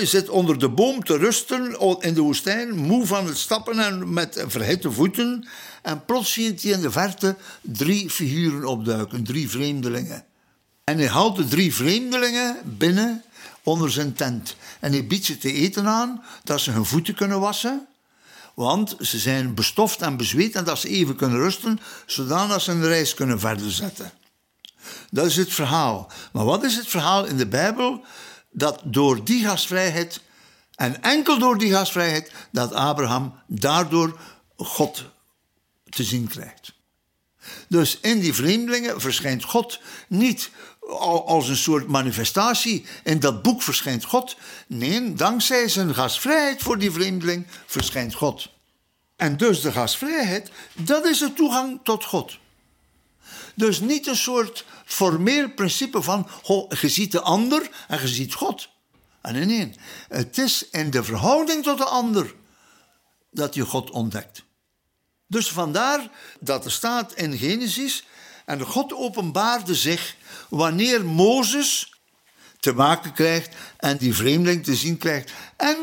zit 0.00 0.28
onder 0.28 0.58
de 0.58 0.68
boom 0.68 1.04
te 1.04 1.16
rusten 1.16 1.80
in 2.00 2.14
de 2.14 2.20
woestijn, 2.20 2.76
moe 2.76 3.06
van 3.06 3.26
het 3.26 3.38
stappen 3.38 3.78
en 3.78 4.12
met 4.12 4.44
verhitte 4.46 4.90
voeten. 4.90 5.48
En 5.82 6.04
plots 6.04 6.32
ziet 6.32 6.62
hij 6.62 6.72
in 6.72 6.80
de 6.80 6.90
verte 6.90 7.36
drie 7.60 8.10
figuren 8.10 8.64
opduiken, 8.64 9.24
drie 9.24 9.50
vreemdelingen. 9.50 10.24
En 10.84 10.98
hij 10.98 11.08
haalt 11.08 11.36
de 11.36 11.48
drie 11.48 11.74
vreemdelingen 11.74 12.56
binnen 12.64 13.22
onder 13.62 13.90
zijn 13.90 14.12
tent. 14.12 14.56
En 14.80 14.92
hij 14.92 15.06
biedt 15.06 15.24
ze 15.24 15.38
te 15.38 15.52
eten 15.52 15.86
aan, 15.86 16.24
dat 16.44 16.60
ze 16.60 16.70
hun 16.70 16.84
voeten 16.84 17.14
kunnen 17.14 17.40
wassen. 17.40 17.86
Want 18.54 18.96
ze 19.00 19.18
zijn 19.18 19.54
bestoft 19.54 20.02
en 20.02 20.16
bezweet 20.16 20.54
en 20.54 20.64
dat 20.64 20.78
ze 20.78 20.88
even 20.88 21.16
kunnen 21.16 21.38
rusten, 21.38 21.80
zodat 22.06 22.62
ze 22.62 22.70
een 22.70 22.86
reis 22.86 23.14
kunnen 23.14 23.40
verder 23.40 23.72
zetten. 23.72 24.12
Dat 25.10 25.26
is 25.26 25.36
het 25.36 25.52
verhaal. 25.52 26.10
Maar 26.32 26.44
wat 26.44 26.64
is 26.64 26.76
het 26.76 26.88
verhaal 26.88 27.24
in 27.24 27.36
de 27.36 27.46
Bijbel? 27.46 28.04
Dat 28.50 28.80
door 28.84 29.24
die 29.24 29.44
gastvrijheid, 29.44 30.20
en 30.74 31.02
enkel 31.02 31.38
door 31.38 31.58
die 31.58 31.72
gastvrijheid, 31.72 32.32
dat 32.50 32.72
Abraham 32.72 33.34
daardoor 33.46 34.20
God 34.56 35.04
te 35.88 36.02
zien 36.04 36.28
krijgt. 36.28 36.72
Dus 37.68 37.98
in 38.00 38.20
die 38.20 38.34
vreemdelingen 38.34 39.00
verschijnt 39.00 39.44
God 39.44 39.80
niet 40.08 40.50
als 40.88 41.48
een 41.48 41.56
soort 41.56 41.88
manifestatie. 41.88 42.86
In 43.04 43.20
dat 43.20 43.42
boek 43.42 43.62
verschijnt 43.62 44.04
God. 44.04 44.36
Nee, 44.66 45.12
dankzij 45.12 45.68
zijn 45.68 45.94
gastvrijheid 45.94 46.62
voor 46.62 46.78
die 46.78 46.90
vreemdeling 46.90 47.46
verschijnt 47.66 48.14
God. 48.14 48.48
En 49.16 49.36
dus 49.36 49.60
de 49.60 49.72
gastvrijheid, 49.72 50.50
dat 50.72 51.06
is 51.06 51.18
de 51.18 51.32
toegang 51.32 51.80
tot 51.82 52.04
God. 52.04 52.38
Dus 53.54 53.80
niet 53.80 54.06
een 54.06 54.16
soort 54.16 54.64
formeel 54.84 55.50
principe 55.50 56.02
van 56.02 56.28
je 56.80 56.88
ziet 56.88 57.12
de 57.12 57.20
ander 57.20 57.70
en 57.88 58.00
je 58.00 58.08
ziet 58.08 58.34
God. 58.34 58.68
En 59.20 59.34
nee, 59.34 59.44
nee, 59.44 59.74
het 60.08 60.38
is 60.38 60.68
in 60.70 60.90
de 60.90 61.04
verhouding 61.04 61.62
tot 61.62 61.78
de 61.78 61.84
ander 61.84 62.34
dat 63.30 63.54
je 63.54 63.64
God 63.64 63.90
ontdekt. 63.90 64.44
Dus 65.26 65.48
vandaar 65.48 66.10
dat 66.40 66.64
er 66.64 66.70
staat 66.70 67.14
in 67.14 67.38
Genesis, 67.38 68.04
en 68.44 68.60
God 68.60 68.92
openbaarde 68.92 69.74
zich 69.74 70.16
wanneer 70.52 71.04
Mozes 71.04 71.92
te 72.60 72.72
maken 72.72 73.12
krijgt 73.12 73.54
en 73.76 73.96
die 73.96 74.14
vreemdeling 74.14 74.64
te 74.64 74.74
zien 74.74 74.96
krijgt. 74.96 75.32
En 75.56 75.76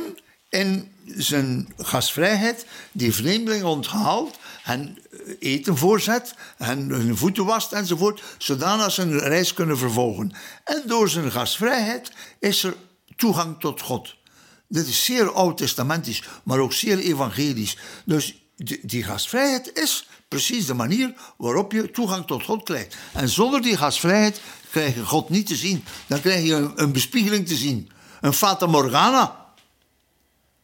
in 0.50 0.92
zijn 1.06 1.74
gastvrijheid 1.78 2.66
die 2.92 3.14
vreemdeling 3.14 3.64
onthaalt 3.64 4.38
en 4.64 4.98
eten 5.40 5.78
voorzet 5.78 6.34
en 6.58 6.90
hun 6.90 7.18
voeten 7.18 7.46
wast 7.46 7.72
enzovoort, 7.72 8.24
zodat 8.38 8.92
ze 8.92 9.02
een 9.02 9.20
reis 9.20 9.54
kunnen 9.54 9.78
vervolgen. 9.78 10.32
En 10.64 10.84
door 10.86 11.10
zijn 11.10 11.32
gastvrijheid 11.32 12.12
is 12.40 12.64
er 12.64 12.76
toegang 13.16 13.60
tot 13.60 13.82
God. 13.82 14.16
Dit 14.68 14.88
is 14.88 15.06
zeer 15.06 15.32
oud-testamentisch, 15.32 16.24
maar 16.44 16.60
ook 16.60 16.74
zeer 16.74 17.00
evangelisch. 17.00 17.78
Dus 18.06 18.44
die 18.82 19.04
gastvrijheid 19.04 19.78
is 19.78 20.09
precies 20.30 20.66
de 20.66 20.74
manier 20.74 21.14
waarop 21.38 21.72
je 21.72 21.92
toegang 21.92 22.26
tot 22.28 22.44
God 22.44 22.64
krijgt. 22.64 22.96
En 23.14 23.30
zonder 23.30 23.62
die 23.62 23.78
gastvrijheid 23.78 24.42
krijg 24.72 24.96
je 24.96 25.06
God 25.06 25.30
niet 25.30 25.48
te 25.48 25.56
zien. 25.56 25.84
Dan 26.08 26.22
krijg 26.22 26.46
je 26.46 26.54
een, 26.54 26.72
een 26.76 26.92
bespiegeling 26.92 27.48
te 27.48 27.56
zien. 27.56 27.92
Een 28.22 28.34
fata 28.34 28.66
morgana. 28.66 29.48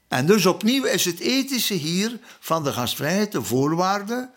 En 0.07 0.25
dus 0.25 0.45
opnieuw 0.45 0.83
is 0.83 1.05
het 1.05 1.19
ethische 1.19 1.73
hier 1.73 2.19
van 2.39 2.63
de 2.63 2.71
gastvrijheid 2.71 3.31
de 3.31 3.43
voorwaarde 3.43 4.29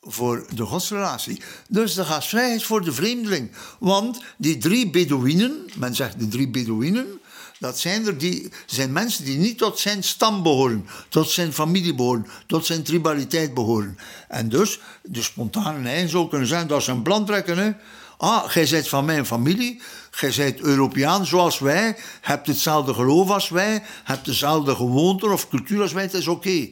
voor 0.00 0.46
de 0.54 0.64
godsrelatie. 0.64 1.42
Dus 1.68 1.94
de 1.94 2.04
gastvrijheid 2.04 2.62
voor 2.62 2.84
de 2.84 2.92
vreemdeling. 2.92 3.50
Want 3.78 4.22
die 4.36 4.58
drie 4.58 4.90
Bedouinen, 4.90 5.64
men 5.76 5.94
zegt 5.94 6.18
de 6.18 6.28
drie 6.28 6.48
Bedouinen, 6.48 7.20
dat 7.58 7.78
zijn, 7.78 8.06
er 8.06 8.18
die, 8.18 8.52
zijn 8.66 8.92
mensen 8.92 9.24
die 9.24 9.38
niet 9.38 9.58
tot 9.58 9.78
zijn 9.78 10.02
stam 10.02 10.42
behoren, 10.42 10.88
tot 11.08 11.30
zijn 11.30 11.52
familie 11.52 11.94
behoren, 11.94 12.26
tot 12.46 12.66
zijn 12.66 12.82
tribaliteit 12.82 13.54
behoren. 13.54 13.98
En 14.28 14.48
dus 14.48 14.80
de 15.02 15.22
spontane 15.22 15.78
neiging 15.78 16.10
zou 16.10 16.28
kunnen 16.28 16.48
zijn 16.48 16.66
dat 16.66 16.82
ze 16.82 16.90
een 16.90 17.02
plan 17.02 17.26
trekken. 17.26 17.58
Hè? 17.58 17.70
Ah, 18.16 18.52
jij 18.52 18.68
bent 18.70 18.88
van 18.88 19.04
mijn 19.04 19.26
familie, 19.26 19.80
jij 20.20 20.32
bent 20.36 20.60
Europeaan 20.60 21.26
zoals 21.26 21.58
wij, 21.58 21.96
hebt 22.20 22.46
hetzelfde 22.46 22.94
geloof 22.94 23.30
als 23.30 23.48
wij, 23.48 23.82
hebt 24.04 24.24
dezelfde 24.24 24.74
gewoonten 24.74 25.32
of 25.32 25.48
cultuur 25.48 25.82
als 25.82 25.92
wij, 25.92 26.02
het 26.02 26.14
is 26.14 26.26
oké. 26.26 26.70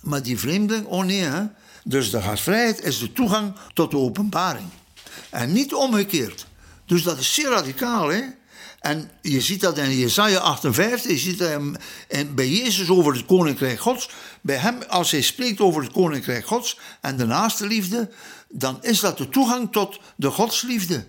Maar 0.00 0.22
die 0.22 0.38
vreemdeling, 0.38 0.86
oh 0.86 1.04
nee? 1.04 1.28
Dus 1.84 2.10
de 2.10 2.22
gastvrijheid 2.22 2.84
is 2.84 2.98
de 2.98 3.12
toegang 3.12 3.54
tot 3.74 3.90
de 3.90 3.96
openbaring. 3.96 4.68
En 5.30 5.52
niet 5.52 5.74
omgekeerd. 5.74 6.46
Dus 6.86 7.02
dat 7.02 7.18
is 7.18 7.34
zeer 7.34 7.48
radicaal, 7.48 8.08
hè? 8.08 8.22
En 8.84 9.10
je 9.22 9.40
ziet 9.40 9.60
dat 9.60 9.78
in 9.78 9.96
Jesaja 9.96 10.38
58, 10.38 11.10
je 11.10 11.18
ziet 11.18 11.38
dat 11.38 11.60
bij 12.34 12.48
Jezus 12.48 12.90
over 12.90 13.12
het 13.12 13.26
koninkrijk 13.26 13.80
Gods. 13.80 14.10
Bij 14.40 14.56
hem, 14.56 14.82
als 14.82 15.10
hij 15.10 15.20
spreekt 15.20 15.60
over 15.60 15.82
het 15.82 15.92
koninkrijk 15.92 16.46
Gods 16.46 16.78
en 17.00 17.16
de 17.16 17.26
naaste 17.26 17.66
liefde, 17.66 18.10
dan 18.48 18.78
is 18.80 19.00
dat 19.00 19.18
de 19.18 19.28
toegang 19.28 19.72
tot 19.72 20.00
de 20.16 20.30
godsliefde. 20.30 21.04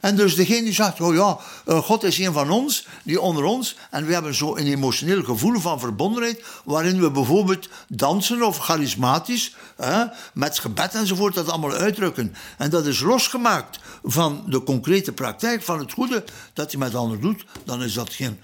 En 0.00 0.16
dus 0.16 0.34
degene 0.34 0.62
die 0.62 0.72
zegt, 0.72 1.00
oh 1.00 1.14
ja, 1.14 1.38
eh, 1.64 1.78
God 1.78 2.02
is 2.02 2.18
een 2.18 2.32
van 2.32 2.50
ons, 2.50 2.86
die 3.02 3.20
onder 3.20 3.44
ons. 3.44 3.76
En 3.90 4.06
we 4.06 4.12
hebben 4.12 4.34
zo 4.34 4.56
een 4.56 4.66
emotioneel 4.66 5.22
gevoel 5.22 5.60
van 5.60 5.80
verbondenheid, 5.80 6.44
waarin 6.64 7.00
we 7.00 7.10
bijvoorbeeld 7.10 7.68
dansen 7.88 8.42
of 8.42 8.58
charismatisch, 8.58 9.54
hè, 9.76 10.04
met 10.34 10.58
gebed 10.58 10.94
enzovoort, 10.94 11.34
dat 11.34 11.48
allemaal 11.48 11.72
uitdrukken. 11.72 12.34
En 12.58 12.70
dat 12.70 12.86
is 12.86 13.00
losgemaakt 13.00 13.78
van 14.04 14.44
de 14.46 14.62
concrete 14.62 15.12
praktijk 15.12 15.62
van 15.62 15.78
het 15.78 15.92
goede 15.92 16.24
dat 16.52 16.72
je 16.72 16.78
met 16.78 16.94
anderen 16.94 17.22
doet, 17.22 17.44
dan 17.64 17.82
is 17.82 17.94
dat 17.94 18.12
geen, 18.12 18.40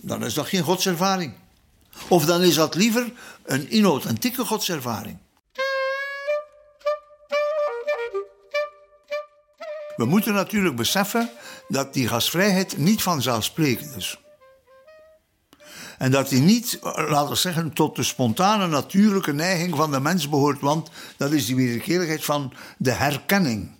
dan 0.00 0.24
is 0.24 0.34
dat 0.34 0.46
geen 0.46 0.62
godservaring. 0.62 1.32
Of 2.08 2.24
dan 2.24 2.42
is 2.42 2.54
dat 2.54 2.74
liever 2.74 3.12
een 3.44 3.76
inauthentieke 3.76 4.44
godservaring. 4.44 5.18
We 9.96 10.04
moeten 10.04 10.34
natuurlijk 10.34 10.76
beseffen 10.76 11.30
dat 11.68 11.94
die 11.94 12.08
gastvrijheid 12.08 12.76
niet 12.76 13.02
vanzelfsprekend 13.02 13.96
is. 13.96 14.18
En 15.98 16.10
dat 16.10 16.28
die 16.28 16.40
niet, 16.40 16.78
laten 16.82 17.28
we 17.28 17.34
zeggen, 17.34 17.72
tot 17.72 17.96
de 17.96 18.02
spontane 18.02 18.66
natuurlijke 18.66 19.32
neiging 19.32 19.76
van 19.76 19.90
de 19.90 20.00
mens 20.00 20.28
behoort, 20.28 20.60
want 20.60 20.90
dat 21.16 21.32
is 21.32 21.46
die 21.46 21.56
wederkerigheid 21.56 22.24
van 22.24 22.52
de 22.78 22.92
herkenning. 22.92 23.74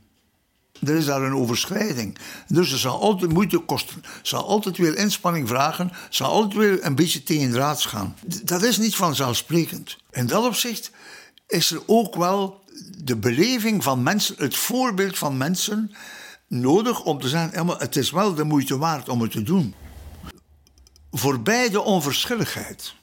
Er 0.82 0.96
is 0.96 1.04
daar 1.04 1.22
een 1.22 1.34
overschrijding. 1.34 2.18
Dus 2.48 2.70
het 2.70 2.80
zal 2.80 3.00
altijd 3.00 3.32
moeite 3.32 3.58
kosten. 3.58 3.96
Het 4.02 4.28
zal 4.28 4.46
altijd 4.46 4.76
weer 4.76 4.96
inspanning 4.96 5.48
vragen. 5.48 5.88
Het 5.92 6.14
zal 6.14 6.30
altijd 6.30 6.54
weer 6.54 6.84
een 6.84 6.94
beetje 6.94 7.22
tegen 7.22 7.50
draads 7.50 7.86
gaan. 7.86 8.16
Dat 8.44 8.62
is 8.62 8.78
niet 8.78 8.96
vanzelfsprekend. 8.96 9.96
In 10.10 10.26
dat 10.26 10.44
opzicht 10.44 10.90
is 11.46 11.70
er 11.70 11.82
ook 11.86 12.14
wel 12.14 12.64
de 12.98 13.16
beleving 13.16 13.82
van 13.82 14.02
mensen, 14.02 14.34
het 14.38 14.56
voorbeeld 14.56 15.18
van 15.18 15.36
mensen, 15.36 15.92
nodig 16.48 17.02
om 17.02 17.20
te 17.20 17.28
zeggen: 17.28 17.68
het 17.68 17.96
is 17.96 18.10
wel 18.10 18.34
de 18.34 18.44
moeite 18.44 18.78
waard 18.78 19.08
om 19.08 19.20
het 19.20 19.30
te 19.30 19.42
doen. 19.42 19.74
Voorbij 21.10 21.70
de 21.70 21.82
onverschilligheid. 21.82 22.94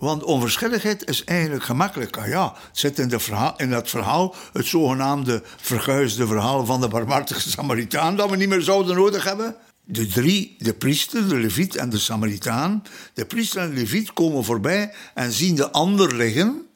Want 0.00 0.22
onverschilligheid 0.22 1.08
is 1.08 1.24
eigenlijk 1.24 1.64
gemakkelijk. 1.64 2.16
Ah 2.16 2.28
ja, 2.28 2.54
het 2.68 2.78
zit 2.78 2.98
in, 2.98 3.08
de 3.08 3.52
in 3.56 3.70
dat 3.70 3.88
verhaal, 3.88 4.34
het 4.52 4.66
zogenaamde 4.66 5.42
verguisde 5.56 6.26
verhaal 6.26 6.66
van 6.66 6.80
de 6.80 6.88
barmhartige 6.88 7.50
Samaritaan, 7.50 8.16
dat 8.16 8.30
we 8.30 8.36
niet 8.36 8.48
meer 8.48 8.60
zouden 8.60 8.96
nodig 8.96 9.24
hebben. 9.24 9.56
De 9.84 10.06
drie, 10.06 10.56
de 10.58 10.74
priester, 10.74 11.28
de 11.28 11.36
leviet 11.36 11.76
en 11.76 11.90
de 11.90 11.98
Samaritaan, 11.98 12.82
de 13.14 13.26
priester 13.26 13.62
en 13.62 13.68
de 13.68 13.74
leviet 13.74 14.12
komen 14.12 14.44
voorbij 14.44 14.94
en 15.14 15.32
zien 15.32 15.54
de 15.54 15.70
ander 15.70 16.16
liggen. 16.16 16.66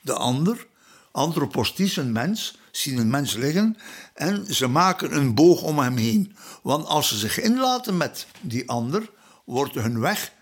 De 0.00 0.14
ander, 0.14 0.66
antroposties, 1.14 1.96
een 1.96 2.12
mens, 2.12 2.58
zien 2.70 2.98
een 2.98 3.10
mens 3.10 3.34
liggen 3.34 3.76
en 4.14 4.54
ze 4.54 4.66
maken 4.66 5.16
een 5.16 5.34
boog 5.34 5.62
om 5.62 5.78
hem 5.78 5.96
heen. 5.96 6.36
Want 6.62 6.86
als 6.86 7.08
ze 7.08 7.18
zich 7.18 7.40
inlaten 7.40 7.96
met 7.96 8.26
die 8.40 8.68
ander, 8.68 9.10
wordt 9.44 9.74
hun 9.74 10.00
weg, 10.00 10.32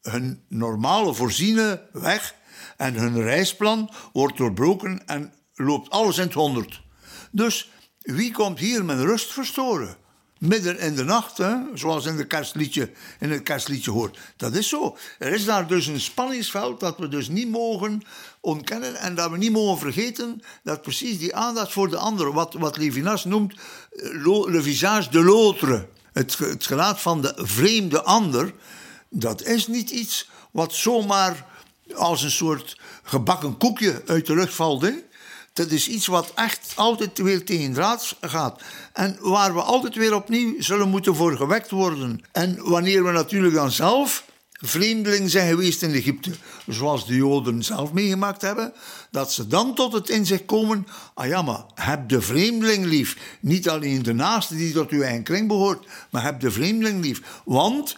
hun 0.00 0.44
normale 0.48 1.14
voorziene 1.14 1.88
weg 1.92 2.34
en 2.76 2.94
hun 2.94 3.22
reisplan 3.22 3.90
wordt 4.12 4.36
doorbroken 4.36 5.06
en 5.06 5.32
loopt 5.54 5.90
alles 5.90 6.18
in 6.18 6.24
het 6.24 6.34
honderd. 6.34 6.82
Dus 7.30 7.70
wie 7.98 8.32
komt 8.32 8.58
hier 8.58 8.84
met 8.84 8.98
rust 8.98 9.32
verstoren? 9.32 9.96
Midden 10.38 10.78
in 10.78 10.94
de 10.94 11.04
nacht, 11.04 11.40
zoals 11.74 12.04
in, 12.04 12.16
de 12.16 12.26
kerstliedje, 12.26 12.90
in 13.20 13.30
het 13.30 13.42
kerstliedje 13.42 13.90
hoort. 13.90 14.18
Dat 14.36 14.54
is 14.54 14.68
zo. 14.68 14.96
Er 15.18 15.32
is 15.32 15.44
daar 15.44 15.66
dus 15.66 15.86
een 15.86 16.00
spanningsveld 16.00 16.80
dat 16.80 16.98
we 16.98 17.08
dus 17.08 17.28
niet 17.28 17.50
mogen 17.50 18.02
ontkennen 18.40 18.96
en 18.96 19.14
dat 19.14 19.30
we 19.30 19.36
niet 19.36 19.52
mogen 19.52 19.78
vergeten 19.78 20.42
dat 20.62 20.82
precies 20.82 21.18
die 21.18 21.34
aandacht 21.34 21.72
voor 21.72 21.90
de 21.90 21.96
ander, 21.96 22.32
wat, 22.32 22.54
wat 22.54 22.76
Levinas 22.76 23.24
noemt 23.24 23.54
eh, 23.54 24.24
le 24.24 24.62
visage 24.62 25.10
de 25.10 25.24
l'autre, 25.24 25.88
het, 26.12 26.38
het 26.38 26.66
gelaat 26.66 27.00
van 27.00 27.22
de 27.22 27.32
vreemde 27.36 28.02
ander, 28.02 28.52
dat 29.08 29.42
is 29.42 29.66
niet 29.66 29.90
iets 29.90 30.28
wat 30.50 30.72
zomaar 30.72 31.44
als 31.94 32.22
een 32.22 32.30
soort 32.30 32.78
gebakken 33.02 33.56
koekje 33.56 34.02
uit 34.06 34.26
de 34.26 34.34
lucht 34.34 34.54
valt. 34.54 34.82
Hè? 34.82 34.92
Dat 35.56 35.70
is 35.70 35.88
iets 35.88 36.06
wat 36.06 36.32
echt 36.34 36.72
altijd 36.74 37.18
weer 37.18 37.44
tegen 37.44 37.72
draad 37.72 38.16
gaat. 38.20 38.62
En 38.92 39.16
waar 39.20 39.54
we 39.54 39.62
altijd 39.62 39.94
weer 39.94 40.14
opnieuw 40.14 40.54
zullen 40.58 40.88
moeten 40.88 41.14
voor 41.14 41.36
gewekt 41.36 41.70
worden. 41.70 42.20
En 42.32 42.58
wanneer 42.62 43.04
we 43.04 43.10
natuurlijk 43.10 43.54
dan 43.54 43.70
zelf 43.70 44.24
vreemdeling 44.52 45.30
zijn 45.30 45.48
geweest 45.48 45.82
in 45.82 45.94
Egypte, 45.94 46.30
zoals 46.66 47.06
de 47.06 47.14
Joden 47.14 47.62
zelf 47.62 47.92
meegemaakt 47.92 48.42
hebben, 48.42 48.72
dat 49.10 49.32
ze 49.32 49.46
dan 49.46 49.74
tot 49.74 49.92
het 49.92 50.08
inzicht 50.08 50.44
komen: 50.44 50.86
ah 51.14 51.26
ja, 51.26 51.42
maar 51.42 51.64
heb 51.74 52.08
de 52.08 52.20
vreemdeling 52.20 52.84
lief. 52.84 53.16
Niet 53.40 53.68
alleen 53.68 54.02
de 54.02 54.14
naaste 54.14 54.56
die 54.56 54.72
tot 54.72 54.90
uw 54.90 55.02
eigen 55.02 55.22
kring 55.22 55.48
behoort, 55.48 55.86
maar 56.10 56.22
heb 56.22 56.40
de 56.40 56.50
vreemdeling 56.50 57.04
lief. 57.04 57.22
Want 57.44 57.96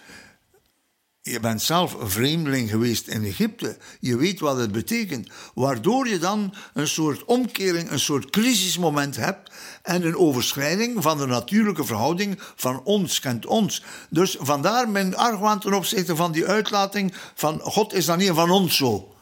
je 1.28 1.40
bent 1.40 1.62
zelf 1.62 1.94
een 1.94 2.10
vreemdeling 2.10 2.70
geweest 2.70 3.06
in 3.06 3.24
Egypte. 3.24 3.76
Je 4.00 4.16
weet 4.16 4.40
wat 4.40 4.56
het 4.56 4.72
betekent. 4.72 5.28
Waardoor 5.54 6.08
je 6.08 6.18
dan 6.18 6.54
een 6.74 6.88
soort 6.88 7.24
omkering, 7.24 7.90
een 7.90 8.00
soort 8.00 8.30
crisismoment 8.30 9.16
hebt. 9.16 9.50
En 9.82 10.06
een 10.06 10.16
overschrijding 10.16 11.02
van 11.02 11.18
de 11.18 11.26
natuurlijke 11.26 11.84
verhouding 11.84 12.38
van 12.56 12.80
ons 12.84 13.20
kent 13.20 13.46
ons. 13.46 13.84
Dus 14.10 14.36
vandaar 14.40 14.88
mijn 14.88 15.16
argwaan 15.16 15.60
ten 15.60 15.74
opzichte 15.74 16.16
van 16.16 16.32
die 16.32 16.46
uitlating 16.46 17.14
van 17.34 17.60
God 17.60 17.92
is 17.92 18.04
dan 18.04 18.18
niet 18.18 18.30
van 18.30 18.50
ons 18.50 18.76
zo. 18.76 19.12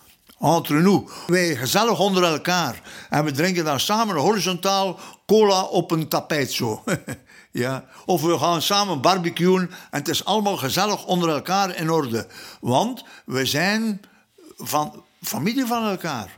Entre 0.40 0.80
nous. 0.80 1.10
Wij 1.26 1.56
gezellig 1.56 2.00
onder 2.00 2.24
elkaar. 2.24 2.82
En 3.10 3.24
we 3.24 3.30
drinken 3.30 3.64
dan 3.64 3.80
samen 3.80 4.16
horizontaal 4.16 4.98
cola 5.26 5.62
op 5.62 5.90
een 5.90 6.08
tapijt 6.08 6.52
zo. 6.52 6.82
Ja? 7.56 7.84
Of 8.04 8.22
we 8.22 8.38
gaan 8.38 8.62
samen 8.62 9.00
barbecuen 9.00 9.60
en 9.60 9.98
het 9.98 10.08
is 10.08 10.24
allemaal 10.24 10.56
gezellig 10.56 11.04
onder 11.04 11.28
elkaar 11.28 11.76
in 11.76 11.90
orde. 11.90 12.26
Want 12.60 13.04
we 13.24 13.44
zijn 13.44 14.00
van, 14.56 15.04
familie 15.22 15.66
van 15.66 15.84
elkaar. 15.84 16.36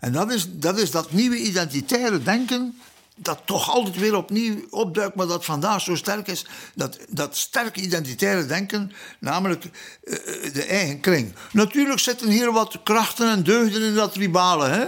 En 0.00 0.12
dat 0.12 0.32
is, 0.32 0.46
dat 0.50 0.78
is 0.78 0.90
dat 0.90 1.12
nieuwe 1.12 1.36
identitaire 1.36 2.22
denken 2.22 2.78
dat 3.16 3.40
toch 3.44 3.70
altijd 3.70 3.96
weer 3.96 4.16
opnieuw 4.16 4.56
opduikt, 4.70 5.14
maar 5.14 5.26
dat 5.26 5.44
vandaag 5.44 5.80
zo 5.80 5.94
sterk 5.94 6.26
is. 6.26 6.46
Dat, 6.74 6.98
dat 7.08 7.36
sterke 7.36 7.80
identitaire 7.80 8.46
denken, 8.46 8.92
namelijk 9.18 9.64
uh, 9.64 10.16
de 10.52 10.64
eigen 10.64 11.00
kring. 11.00 11.34
Natuurlijk 11.52 11.98
zitten 11.98 12.28
hier 12.28 12.52
wat 12.52 12.80
krachten 12.82 13.30
en 13.30 13.42
deugden 13.42 13.82
in 13.82 13.94
dat 13.94 14.12
tribale, 14.12 14.68
hè? 14.68 14.86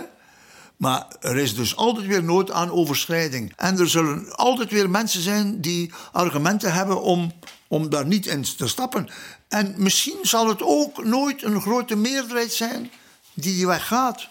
Maar 0.76 1.06
er 1.20 1.36
is 1.36 1.54
dus 1.54 1.76
altijd 1.76 2.06
weer 2.06 2.24
nood 2.24 2.50
aan 2.50 2.70
overschrijding. 2.70 3.52
En 3.56 3.78
er 3.78 3.88
zullen 3.88 4.36
altijd 4.36 4.70
weer 4.70 4.90
mensen 4.90 5.20
zijn 5.20 5.60
die 5.60 5.92
argumenten 6.12 6.72
hebben 6.72 7.02
om, 7.02 7.32
om 7.68 7.90
daar 7.90 8.06
niet 8.06 8.26
in 8.26 8.42
te 8.42 8.68
stappen. 8.68 9.08
En 9.48 9.74
misschien 9.76 10.18
zal 10.22 10.48
het 10.48 10.62
ook 10.62 11.04
nooit 11.04 11.42
een 11.42 11.60
grote 11.60 11.96
meerderheid 11.96 12.52
zijn 12.52 12.90
die 13.34 13.54
die 13.54 13.66
weg 13.66 13.86
gaat. 13.86 14.28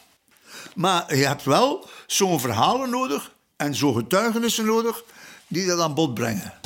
Maar 0.76 1.16
je 1.16 1.26
hebt 1.26 1.44
wel 1.44 1.90
zo'n 2.08 2.40
verhalen 2.40 2.90
nodig 2.90 3.32
en 3.56 3.76
zo'n 3.76 3.96
getuigenissen 3.96 4.66
nodig 4.66 5.04
die 5.48 5.68
dat 5.68 5.80
aan 5.80 5.94
bod 5.94 6.14
brengen. 6.14 6.65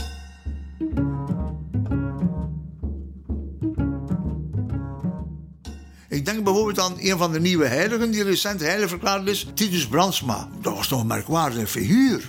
Ik 6.10 6.26
denk 6.26 6.43
bijvoorbeeld 6.43 6.80
aan 6.80 6.95
een 7.00 7.17
van 7.17 7.32
de 7.32 7.39
nieuwe 7.39 7.65
heiligen 7.65 8.12
die 8.12 8.24
recent 8.24 8.62
heilig 8.62 8.89
verklaard 8.89 9.28
is, 9.28 9.48
Titus 9.54 9.88
Brandsma. 9.88 10.50
Dat 10.62 10.76
was 10.76 10.88
toch 10.88 11.02
een 11.02 11.08
merkwaardige 11.08 11.67
figuur. 11.67 12.28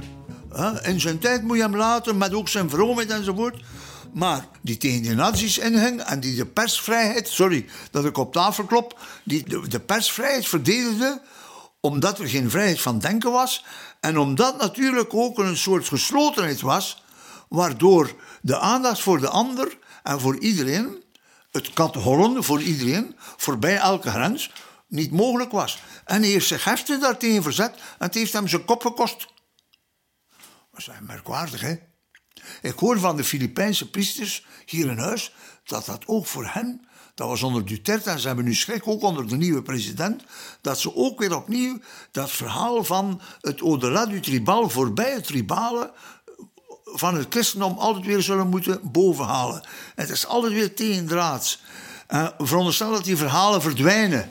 In 0.82 1.00
zijn 1.00 1.18
tijd 1.18 1.42
moet 1.42 1.56
je 1.56 1.62
hem 1.62 1.76
laten, 1.76 2.18
met 2.18 2.34
ook 2.34 2.48
zijn 2.48 2.70
vroomheid 2.70 3.10
enzovoort. 3.10 3.62
Maar 4.12 4.46
die 4.60 4.76
tegen 4.76 5.02
de 5.02 5.14
nazi's 5.14 5.58
inging 5.58 6.00
en 6.00 6.20
die 6.20 6.36
de 6.36 6.46
persvrijheid, 6.46 7.28
sorry 7.28 7.66
dat 7.90 8.04
ik 8.04 8.18
op 8.18 8.32
tafel 8.32 8.64
klop, 8.64 8.98
die 9.24 9.68
de, 9.68 9.80
persvrijheid 9.80 10.48
verdedigde 10.48 11.20
omdat 11.80 12.18
er 12.18 12.28
geen 12.28 12.50
vrijheid 12.50 12.80
van 12.80 12.98
denken 12.98 13.32
was 13.32 13.64
en 14.00 14.18
omdat 14.18 14.58
natuurlijk 14.58 15.14
ook 15.14 15.38
een 15.38 15.56
soort 15.56 15.88
geslotenheid 15.88 16.60
was, 16.60 17.02
waardoor 17.48 18.14
de 18.42 18.58
aandacht 18.58 19.00
voor 19.00 19.20
de 19.20 19.28
ander 19.28 19.78
en 20.02 20.20
voor 20.20 20.38
iedereen, 20.38 21.02
het 21.50 21.72
kathollen 21.72 22.44
voor 22.44 22.62
iedereen, 22.62 23.16
voorbij 23.36 23.76
elke 23.76 24.10
grens, 24.10 24.50
niet 24.88 25.10
mogelijk 25.10 25.50
was. 25.50 25.82
En 26.04 26.22
hij 26.22 26.30
heeft 26.30 26.46
zich 26.46 26.64
heftig 26.64 27.00
daartegen 27.00 27.42
verzet 27.42 27.74
en 27.74 28.06
het 28.06 28.14
heeft 28.14 28.32
hem 28.32 28.48
zijn 28.48 28.64
kop 28.64 28.82
gekost. 28.82 29.26
Dat 30.70 30.80
is 30.80 30.88
merkwaardig, 31.00 31.60
hè? 31.60 31.74
Ik 32.62 32.78
hoor 32.78 32.98
van 32.98 33.16
de 33.16 33.24
Filipijnse 33.24 33.90
priesters 33.90 34.46
hier 34.66 34.90
in 34.90 34.98
huis 34.98 35.34
dat 35.64 35.84
dat 35.84 36.06
ook 36.06 36.26
voor 36.26 36.46
hen, 36.46 36.88
dat 37.14 37.28
was 37.28 37.42
onder 37.42 37.64
Duterte 37.64 38.10
en 38.10 38.18
ze 38.18 38.26
hebben 38.26 38.44
nu 38.44 38.54
schrik 38.54 38.88
ook 38.88 39.02
onder 39.02 39.28
de 39.28 39.36
nieuwe 39.36 39.62
president, 39.62 40.22
dat 40.60 40.80
ze 40.80 40.94
ook 40.94 41.18
weer 41.18 41.36
opnieuw 41.36 41.78
dat 42.10 42.30
verhaal 42.30 42.84
van 42.84 43.20
het 43.40 43.60
au-delà 43.60 44.06
du 44.06 44.20
tribal, 44.20 44.70
voorbij 44.70 45.12
het 45.12 45.26
tribale, 45.26 45.92
van 46.92 47.14
het 47.14 47.26
christendom 47.30 47.78
altijd 47.78 48.06
weer 48.06 48.22
zullen 48.22 48.48
moeten 48.48 48.80
bovenhalen. 48.82 49.64
Het 49.94 50.10
is 50.10 50.26
altijd 50.26 50.52
weer 50.52 50.74
tegendraads. 50.74 51.62
Uh, 52.10 52.28
veronderstel 52.38 52.92
dat 52.92 53.04
die 53.04 53.16
verhalen 53.16 53.62
verdwijnen. 53.62 54.30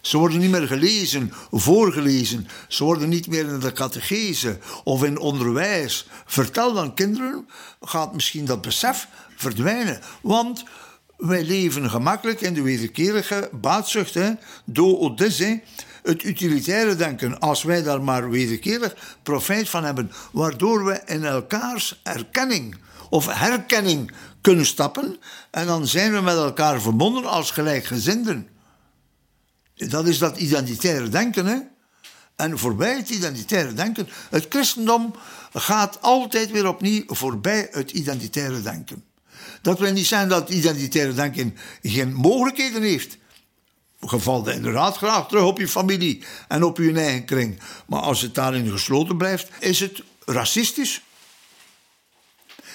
Ze 0.00 0.18
worden 0.18 0.38
niet 0.38 0.50
meer 0.50 0.66
gelezen, 0.66 1.32
voorgelezen. 1.50 2.48
Ze 2.68 2.84
worden 2.84 3.08
niet 3.08 3.26
meer 3.26 3.48
in 3.48 3.60
de 3.60 3.72
catechese 3.72 4.58
of 4.84 5.04
in 5.04 5.18
onderwijs. 5.18 6.06
Vertel 6.26 6.72
dan 6.72 6.94
kinderen, 6.94 7.48
gaat 7.80 8.14
misschien 8.14 8.44
dat 8.44 8.60
besef 8.60 9.08
verdwijnen. 9.36 10.00
Want 10.20 10.64
wij 11.16 11.44
leven 11.44 11.90
gemakkelijk 11.90 12.40
in 12.40 12.54
de 12.54 12.62
wederkerige 12.62 13.50
baatzucht. 13.52 14.14
Hè? 14.14 14.30
Do 14.64 14.98
odisse, 14.98 15.60
het 16.02 16.24
utilitaire 16.24 16.96
denken. 16.96 17.38
Als 17.38 17.62
wij 17.62 17.82
daar 17.82 18.02
maar 18.02 18.30
wederkerig 18.30 19.16
profijt 19.22 19.68
van 19.68 19.84
hebben. 19.84 20.12
Waardoor 20.32 20.84
we 20.84 21.02
in 21.06 21.24
elkaars 21.24 22.00
erkenning 22.02 22.76
of 23.10 23.26
herkenning 23.26 24.12
kunnen 24.40 24.66
stappen. 24.66 25.16
En 25.50 25.66
dan 25.66 25.86
zijn 25.86 26.12
we 26.12 26.20
met 26.20 26.36
elkaar 26.36 26.80
verbonden 26.80 27.24
als 27.24 27.50
gelijkgezinden. 27.50 28.48
Dat 29.74 30.06
is 30.06 30.18
dat 30.18 30.36
identitaire 30.36 31.08
denken, 31.08 31.46
hè? 31.46 31.58
En 32.36 32.58
voorbij 32.58 32.96
het 32.96 33.08
identitaire 33.08 33.72
denken, 33.72 34.08
het 34.30 34.46
christendom 34.48 35.14
gaat 35.52 36.02
altijd 36.02 36.50
weer 36.50 36.68
opnieuw 36.68 37.02
voorbij 37.06 37.68
het 37.70 37.90
identitaire 37.90 38.62
denken. 38.62 39.04
Dat 39.62 39.78
wil 39.78 39.92
niet 39.92 40.06
zijn 40.06 40.28
dat 40.28 40.50
identitaire 40.50 41.14
denken 41.14 41.56
geen 41.82 42.14
mogelijkheden 42.14 42.82
heeft. 42.82 43.18
Je 44.00 44.18
valt 44.18 44.48
inderdaad 44.48 44.96
graag 44.96 45.28
terug 45.28 45.44
op 45.44 45.58
je 45.58 45.68
familie 45.68 46.24
en 46.48 46.64
op 46.64 46.76
je 46.76 46.92
eigen 46.92 47.24
kring. 47.24 47.60
Maar 47.86 48.00
als 48.00 48.20
het 48.20 48.34
daarin 48.34 48.70
gesloten 48.70 49.16
blijft, 49.16 49.48
is 49.60 49.80
het 49.80 50.02
racistisch. 50.24 51.02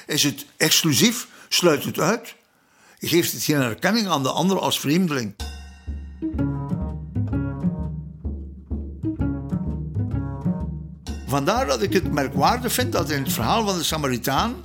Is 0.08 0.24
het 0.24 0.46
exclusief, 0.58 1.28
sluit 1.50 1.84
het 1.84 2.00
uit. 2.00 2.36
Geeft 3.00 3.32
het 3.32 3.44
geen 3.44 3.62
erkenning 3.62 4.08
aan 4.08 4.24
de 4.24 4.32
ander 4.32 4.60
als 4.60 4.80
vreemdeling. 4.80 5.36
Vandaar 11.28 11.68
dat 11.68 11.82
ik 11.82 11.94
het 11.94 12.12
merkwaardig 12.12 12.74
vind 12.74 12.92
dat 12.92 13.10
in 13.10 13.24
het 13.24 13.34
verhaal 13.34 13.68
van 13.68 13.78
de 13.78 13.84
Samaritaan 13.84 14.56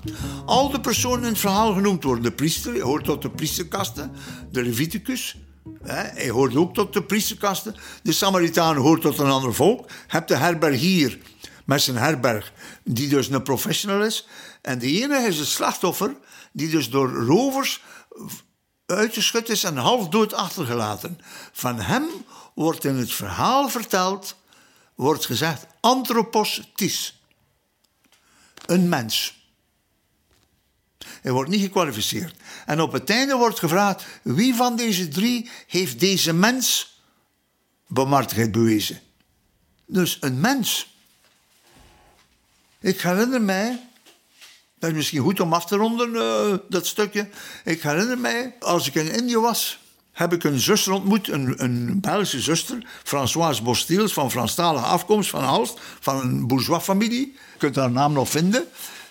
al 0.47 0.71
de 0.71 0.81
personen 0.81 1.23
in 1.23 1.29
het 1.29 1.39
verhaal 1.39 1.75
genoemd 1.75 2.05
worden. 2.05 2.23
De 2.23 2.33
priester, 2.33 2.81
hoort 2.81 3.05
tot 3.05 3.23
de 3.23 3.31
priesterkasten, 3.31 4.13
de 4.51 4.63
Leviticus, 4.63 5.37
hij 5.83 6.29
hoort 6.29 6.57
ook 6.57 6.75
tot 6.75 6.93
de 6.93 7.03
priesterkasten. 7.03 7.75
De 8.03 8.13
Samaritaan 8.13 8.77
hoort 8.77 9.01
tot 9.01 9.19
een 9.19 9.31
ander 9.31 9.55
volk. 9.55 9.91
Heb 10.07 10.27
de 10.27 10.37
herbergier 10.37 11.19
met 11.65 11.83
zijn 11.83 11.97
herberg, 11.97 12.53
die 12.85 13.09
dus 13.09 13.29
een 13.29 13.43
professional 13.43 14.03
is. 14.03 14.27
En 14.63 14.79
de 14.79 14.87
ene 14.87 15.19
is 15.19 15.39
het 15.39 15.49
slachtoffer, 15.49 16.17
die 16.53 16.71
dus 16.71 16.91
door 16.91 17.13
rovers 17.13 17.83
uitgeschud 18.87 19.49
is 19.49 19.65
en 19.65 19.77
half 19.77 20.09
dood 20.09 20.33
achtergelaten. 20.33 21.19
Van 21.53 21.81
hem 21.81 22.05
wordt 22.55 22.85
in 22.85 22.95
het 22.95 23.13
verhaal 23.13 23.69
verteld 23.69 24.37
wordt 24.95 25.27
gezegd 25.27 25.67
anthropos 25.81 26.71
tis. 26.75 27.23
Een 28.67 28.89
mens. 28.89 29.38
Hij 31.23 31.33
wordt 31.33 31.51
niet 31.51 31.63
gekwalificeerd. 31.63 32.35
En 32.67 32.81
op 32.81 32.93
het 32.93 33.11
einde 33.11 33.37
wordt 33.37 33.59
gevraagd: 33.59 34.05
wie 34.23 34.55
van 34.55 34.77
deze 34.77 35.09
drie 35.09 35.51
heeft 35.67 36.01
deze 36.01 36.33
mens 36.33 36.97
bemartigheid 37.87 38.53
bewezen? 38.53 39.01
Dus 39.87 40.17
een 40.21 40.41
mens. 40.41 40.97
Ik 42.81 43.01
herinner 43.01 43.43
mij, 43.43 43.81
dat 44.79 44.91
is 44.91 44.97
misschien 44.97 45.23
goed 45.23 45.41
om 45.41 45.53
af 45.53 45.67
te 45.67 45.77
ronden, 45.77 46.15
uh, 46.15 46.59
dat 46.69 46.87
stukje. 46.87 47.29
Ik 47.65 47.83
herinner 47.83 48.19
mij, 48.19 48.55
als 48.61 48.87
ik 48.87 48.95
in 48.95 49.13
Indië 49.13 49.39
was, 49.39 49.79
heb 50.13 50.33
ik 50.33 50.45
een 50.45 50.59
zuster 50.59 50.93
ontmoet, 50.93 51.29
een, 51.29 51.63
een 51.63 52.01
Belgische 52.01 52.41
zuster, 52.41 52.87
Françoise 53.05 53.63
Bostiels, 53.63 54.13
van 54.13 54.31
Franstalige 54.31 54.85
afkomst, 54.85 55.31
van 55.31 55.45
Alst, 55.45 55.81
van 56.01 56.21
een 56.21 56.47
bourgeois-familie. 56.47 57.33
Je 57.53 57.59
kunt 57.59 57.77
haar 57.77 57.91
naam 57.91 58.13
nog 58.13 58.29
vinden. 58.29 58.67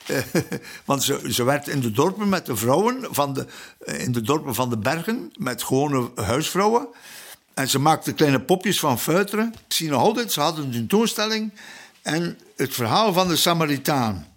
want 0.85 1.03
ze, 1.03 1.21
ze 1.29 1.43
werkt 1.43 1.67
in 1.67 1.79
de 1.79 1.91
dorpen 1.91 2.29
met 2.29 2.45
de 2.45 2.55
vrouwen, 2.55 3.07
van 3.09 3.33
de, 3.33 3.45
in 3.85 4.11
de 4.11 4.21
dorpen 4.21 4.55
van 4.55 4.69
de 4.69 4.77
bergen, 4.77 5.31
met 5.37 5.63
gewone 5.63 6.09
huisvrouwen. 6.15 6.87
En 7.53 7.69
ze 7.69 7.79
maakte 7.79 8.13
kleine 8.13 8.41
popjes 8.41 8.79
van 8.79 8.99
fuiteren. 8.99 9.53
Ik 9.67 9.73
zie 9.73 9.89
nog 9.89 10.01
altijd, 10.01 10.31
ze 10.31 10.41
hadden 10.41 10.65
een 10.65 10.71
tentoonstelling. 10.71 11.51
En 12.01 12.37
het 12.55 12.73
verhaal 12.73 13.13
van 13.13 13.27
de 13.27 13.35
Samaritaan. 13.35 14.27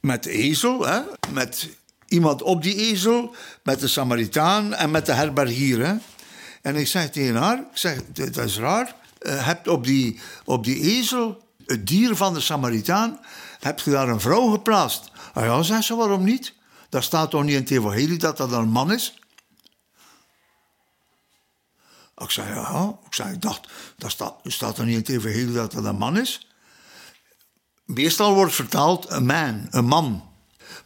Met 0.00 0.22
de 0.22 0.30
ezel, 0.30 0.86
hè, 0.86 1.00
met 1.32 1.68
iemand 2.08 2.42
op 2.42 2.62
die 2.62 2.76
ezel 2.76 3.34
met 3.62 3.80
de 3.80 3.88
Samaritaan 3.88 4.74
en 4.74 4.90
met 4.90 5.06
de 5.06 5.12
herbergier. 5.12 5.86
Hè? 5.86 5.94
En 6.62 6.76
ik 6.76 6.86
zeg 6.86 7.10
tegen 7.10 7.34
haar, 7.34 7.58
ik 7.58 7.64
zeg, 7.72 8.00
dat 8.12 8.44
is 8.44 8.58
raar, 8.58 8.94
uh, 9.20 9.46
hebt 9.46 9.68
op 9.68 9.84
die, 9.84 10.20
op 10.44 10.64
die 10.64 10.80
ezel, 10.80 11.42
het 11.66 11.86
dier 11.86 12.16
van 12.16 12.34
de 12.34 12.40
Samaritaan, 12.40 13.20
heb 13.66 13.80
je 13.80 13.90
daar 13.90 14.08
een 14.08 14.20
vrouw 14.20 14.50
geplaatst? 14.50 15.10
Ah 15.34 15.44
ja, 15.44 15.62
zei 15.62 15.82
ze, 15.82 15.94
waarom 15.94 16.24
niet? 16.24 16.54
Daar 16.88 17.02
staat 17.02 17.30
toch 17.30 17.42
niet 17.42 17.54
in 17.54 17.60
het 17.60 17.70
evangelie 17.70 18.18
dat 18.18 18.36
dat 18.36 18.52
een 18.52 18.68
man 18.68 18.92
is? 18.92 19.18
Ik 22.16 22.30
zei, 22.30 22.54
ja. 22.54 22.98
Ik, 23.06 23.14
zei, 23.14 23.38
dacht, 23.38 23.68
dat 23.96 24.10
staat, 24.10 24.34
staat 24.42 24.78
er 24.78 24.84
niet 24.84 24.94
in 24.94 25.00
het 25.00 25.24
evangelie 25.24 25.52
dat 25.52 25.72
dat 25.72 25.84
een 25.84 25.96
man 25.96 26.18
is? 26.18 26.46
Meestal 27.84 28.34
wordt 28.34 28.54
vertaald 28.54 29.10
een 29.10 29.26
man, 29.26 29.66
een 29.70 29.84
man. 29.84 30.35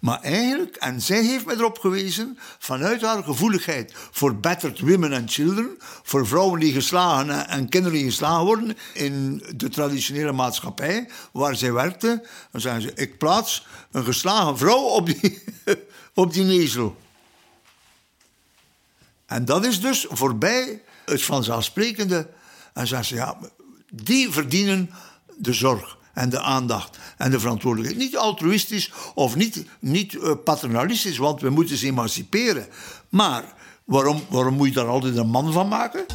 Maar 0.01 0.21
eigenlijk, 0.21 0.77
en 0.77 1.01
zij 1.01 1.23
heeft 1.23 1.47
me 1.47 1.53
erop 1.53 1.79
gewezen, 1.79 2.39
vanuit 2.59 3.01
haar 3.01 3.23
gevoeligheid 3.23 3.95
voor 4.11 4.37
battered 4.37 4.81
women 4.81 5.13
and 5.13 5.33
children, 5.33 5.77
voor 6.03 6.27
vrouwen 6.27 6.61
die 6.61 6.73
geslagen 6.73 7.49
en 7.49 7.69
kinderen 7.69 7.99
die 7.99 8.07
geslagen 8.07 8.45
worden 8.45 8.77
in 8.95 9.43
de 9.57 9.69
traditionele 9.69 10.33
maatschappij 10.33 11.09
waar 11.33 11.57
zij 11.57 11.73
werkte, 11.73 12.27
dan 12.51 12.61
zeggen 12.61 12.83
ze: 12.83 12.93
Ik 12.95 13.19
plaats 13.19 13.67
een 13.91 14.05
geslagen 14.05 14.59
vrouw 14.59 14.83
op 14.83 15.07
die, 15.07 15.43
op 16.15 16.33
die 16.33 16.45
nezel. 16.45 16.97
En 19.27 19.45
dat 19.45 19.65
is 19.65 19.81
dus 19.81 20.07
voorbij 20.09 20.83
het 21.05 21.23
vanzelfsprekende. 21.23 22.31
En 22.73 22.87
zeggen 22.87 23.09
ze: 23.09 23.15
Ja, 23.15 23.39
die 23.91 24.31
verdienen 24.31 24.91
de 25.37 25.53
zorg 25.53 25.99
en 26.15 26.29
de 26.29 26.41
aandacht 26.41 26.99
en 27.17 27.31
de 27.31 27.41
verantwoordelijkheid. 27.41 28.03
Niet 28.03 28.17
altruïstisch 28.17 28.93
of 29.15 29.37
niet, 29.37 29.65
niet 29.81 30.13
uh, 30.13 30.33
paternalistisch, 30.45 31.19
want 31.19 31.41
we 31.41 31.51
moeten 31.51 31.77
ze 31.77 31.87
emanciperen. 31.87 32.67
Maar 33.09 33.45
waarom, 33.85 34.23
waarom 34.29 34.55
moet 34.55 34.69
je 34.69 34.75
daar 34.75 34.87
altijd 34.87 35.17
een 35.17 35.31
man 35.31 35.53
van 35.53 35.69
maken? 35.69 36.07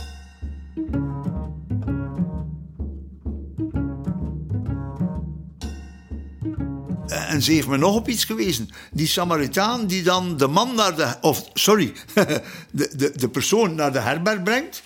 Eh, 7.08 7.34
en 7.34 7.42
ze 7.42 7.52
heeft 7.52 7.68
me 7.68 7.78
nog 7.78 7.96
op 7.96 8.08
iets 8.08 8.24
gewezen. 8.24 8.70
Die 8.92 9.08
Samaritaan 9.08 9.88
die 9.88 10.04
dan 10.04 10.38
de 10.38 10.48
man 10.48 10.76
naar 10.76 10.96
de... 10.96 11.16
Of, 11.22 11.50
sorry, 11.54 11.94
de, 12.72 12.92
de, 12.96 13.12
de 13.16 13.30
persoon 13.30 13.76
naar 13.76 13.94
de 13.94 14.00
herberg 14.00 14.44
brengt. 14.44 14.84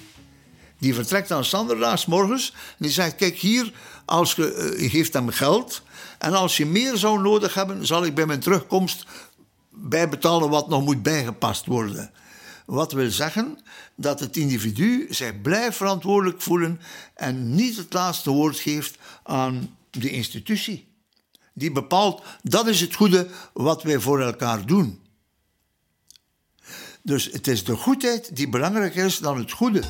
Die 0.79 0.93
vertrekt 0.93 1.27
dan 1.27 1.45
standaard 1.45 2.07
morgens. 2.07 2.51
En 2.51 2.75
die 2.77 2.91
zegt, 2.91 3.15
kijk 3.15 3.37
hier, 3.37 3.73
als 4.09 4.33
je, 4.33 4.53
eh, 4.53 4.81
je 4.81 4.89
geeft 4.89 5.13
hem 5.13 5.29
geld. 5.29 5.81
En 6.17 6.33
als 6.33 6.57
je 6.57 6.65
meer 6.65 6.97
zou 6.97 7.21
nodig 7.21 7.53
hebben, 7.53 7.85
zal 7.85 8.05
ik 8.05 8.15
bij 8.15 8.25
mijn 8.25 8.39
terugkomst 8.39 9.05
bijbetalen 9.69 10.49
wat 10.49 10.69
nog 10.69 10.83
moet 10.83 11.03
bijgepast 11.03 11.65
worden. 11.65 12.11
Wat 12.65 12.91
wil 12.91 13.11
zeggen 13.11 13.59
dat 13.95 14.19
het 14.19 14.37
individu 14.37 15.07
zich 15.09 15.41
blijft 15.41 15.77
verantwoordelijk 15.77 16.41
voelen 16.41 16.79
en 17.13 17.55
niet 17.55 17.77
het 17.77 17.93
laatste 17.93 18.29
woord 18.29 18.59
geeft 18.59 18.97
aan 19.23 19.77
de 19.89 20.09
institutie. 20.09 20.87
Die 21.53 21.71
bepaalt 21.71 22.23
dat 22.41 22.67
is 22.67 22.81
het 22.81 22.95
goede 22.95 23.27
wat 23.53 23.83
wij 23.83 23.99
voor 23.99 24.21
elkaar 24.21 24.65
doen. 24.65 24.99
Dus 27.01 27.25
het 27.25 27.47
is 27.47 27.63
de 27.63 27.75
goedheid 27.75 28.35
die 28.35 28.49
belangrijker 28.49 29.05
is 29.05 29.17
dan 29.17 29.37
het 29.37 29.51
goede. 29.51 29.83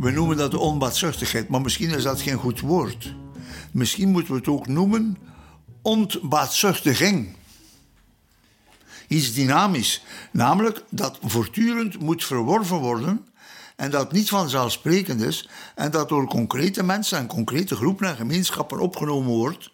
We 0.00 0.10
noemen 0.10 0.36
dat 0.36 0.54
onbaatzuchtigheid, 0.54 1.48
maar 1.48 1.60
misschien 1.60 1.90
is 1.90 2.02
dat 2.02 2.20
geen 2.20 2.38
goed 2.38 2.60
woord. 2.60 3.14
Misschien 3.72 4.08
moeten 4.08 4.32
we 4.32 4.38
het 4.38 4.48
ook 4.48 4.66
noemen 4.66 5.16
ontbaatzuchtiging. 5.82 7.36
Iets 9.08 9.32
dynamisch, 9.32 10.04
namelijk 10.30 10.84
dat 10.90 11.18
voortdurend 11.22 12.00
moet 12.00 12.24
verworven 12.24 12.76
worden 12.76 13.26
en 13.76 13.90
dat 13.90 14.12
niet 14.12 14.28
vanzelfsprekend 14.28 15.20
is 15.20 15.48
en 15.74 15.90
dat 15.90 16.08
door 16.08 16.26
concrete 16.26 16.82
mensen 16.82 17.18
en 17.18 17.26
concrete 17.26 17.76
groepen 17.76 18.08
en 18.08 18.16
gemeenschappen 18.16 18.78
opgenomen 18.78 19.32
wordt, 19.32 19.70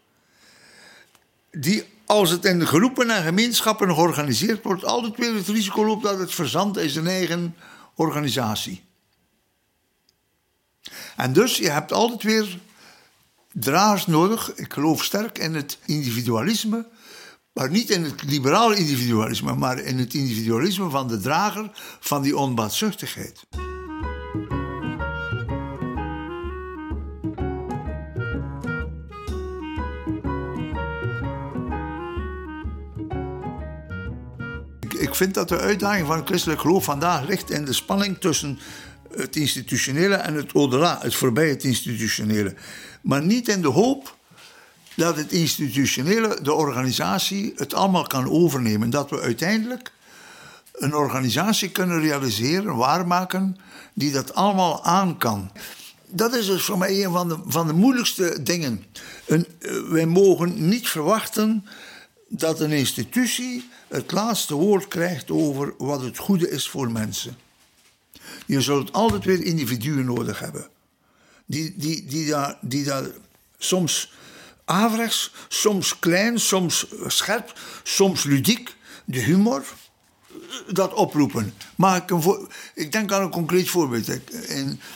die 1.50 1.84
als 2.06 2.30
het 2.30 2.44
in 2.44 2.66
groepen 2.66 3.10
en 3.10 3.22
gemeenschappen 3.22 3.94
georganiseerd 3.94 4.62
wordt, 4.62 4.84
altijd 4.84 5.16
weer 5.16 5.34
het 5.34 5.48
risico 5.48 5.86
loopt 5.86 6.02
dat 6.02 6.18
het 6.18 6.34
verzandt 6.34 6.78
in 6.78 6.90
zijn 6.90 7.06
eigen 7.06 7.56
organisatie. 7.94 8.85
En 11.16 11.32
dus 11.32 11.56
je 11.56 11.70
hebt 11.70 11.92
altijd 11.92 12.22
weer 12.22 12.58
dragers 13.52 14.06
nodig. 14.06 14.54
Ik 14.54 14.72
geloof 14.72 15.04
sterk 15.04 15.38
in 15.38 15.54
het 15.54 15.78
individualisme, 15.84 16.86
maar 17.52 17.70
niet 17.70 17.90
in 17.90 18.04
het 18.04 18.22
liberale 18.22 18.76
individualisme, 18.76 19.54
maar 19.54 19.78
in 19.78 19.98
het 19.98 20.14
individualisme 20.14 20.90
van 20.90 21.08
de 21.08 21.20
drager 21.20 21.70
van 22.00 22.22
die 22.22 22.36
onbaatzuchtigheid. 22.36 23.40
Ik 34.98 35.14
vind 35.14 35.34
dat 35.34 35.48
de 35.48 35.58
uitdaging 35.58 36.06
van 36.06 36.16
het 36.16 36.26
christelijk 36.26 36.60
geloof 36.60 36.84
vandaag 36.84 37.26
ligt 37.26 37.50
in 37.50 37.64
de 37.64 37.72
spanning 37.72 38.18
tussen 38.18 38.58
het 39.16 39.36
institutionele 39.36 40.14
en 40.14 40.34
het 40.34 40.52
au 40.52 40.84
het 40.84 41.14
voorbij 41.14 41.48
het 41.48 41.64
institutionele. 41.64 42.54
Maar 43.00 43.22
niet 43.22 43.48
in 43.48 43.62
de 43.62 43.68
hoop 43.68 44.16
dat 44.94 45.16
het 45.16 45.32
institutionele, 45.32 46.38
de 46.42 46.52
organisatie, 46.52 47.52
het 47.56 47.74
allemaal 47.74 48.06
kan 48.06 48.30
overnemen. 48.30 48.90
Dat 48.90 49.10
we 49.10 49.20
uiteindelijk 49.20 49.92
een 50.72 50.94
organisatie 50.94 51.70
kunnen 51.70 52.00
realiseren, 52.00 52.76
waarmaken, 52.76 53.56
die 53.94 54.12
dat 54.12 54.34
allemaal 54.34 54.84
aan 54.84 55.18
kan. 55.18 55.50
Dat 56.08 56.34
is 56.34 56.46
dus 56.46 56.64
voor 56.64 56.78
mij 56.78 57.04
een 57.04 57.12
van 57.12 57.28
de, 57.28 57.38
van 57.46 57.66
de 57.66 57.72
moeilijkste 57.72 58.42
dingen. 58.42 58.84
Een, 59.26 59.46
eh, 59.58 59.70
wij 59.88 60.06
mogen 60.06 60.68
niet 60.68 60.88
verwachten 60.88 61.66
dat 62.28 62.60
een 62.60 62.72
institutie 62.72 63.68
het 63.88 64.12
laatste 64.12 64.54
woord 64.54 64.88
krijgt 64.88 65.30
over 65.30 65.74
wat 65.78 66.02
het 66.02 66.18
goede 66.18 66.50
is 66.50 66.68
voor 66.68 66.90
mensen. 66.90 67.36
Je 68.46 68.60
zult 68.60 68.92
altijd 68.92 69.24
weer 69.24 69.42
individuen 69.42 70.04
nodig 70.04 70.38
hebben. 70.38 70.68
Die, 71.46 71.74
die, 71.76 72.04
die, 72.04 72.26
daar, 72.26 72.58
die 72.60 72.84
daar 72.84 73.04
soms 73.58 74.12
averechts, 74.64 75.32
soms 75.48 75.98
klein, 75.98 76.40
soms 76.40 76.86
scherp, 77.06 77.58
soms 77.82 78.24
ludiek, 78.24 78.74
de 79.04 79.20
humor, 79.20 79.64
dat 80.72 80.94
oproepen. 80.94 81.54
Maar 81.76 81.96
ik, 81.96 82.10
ik 82.74 82.92
denk 82.92 83.12
aan 83.12 83.22
een 83.22 83.30
concreet 83.30 83.68
voorbeeld. 83.68 84.08
Ik, 84.08 84.30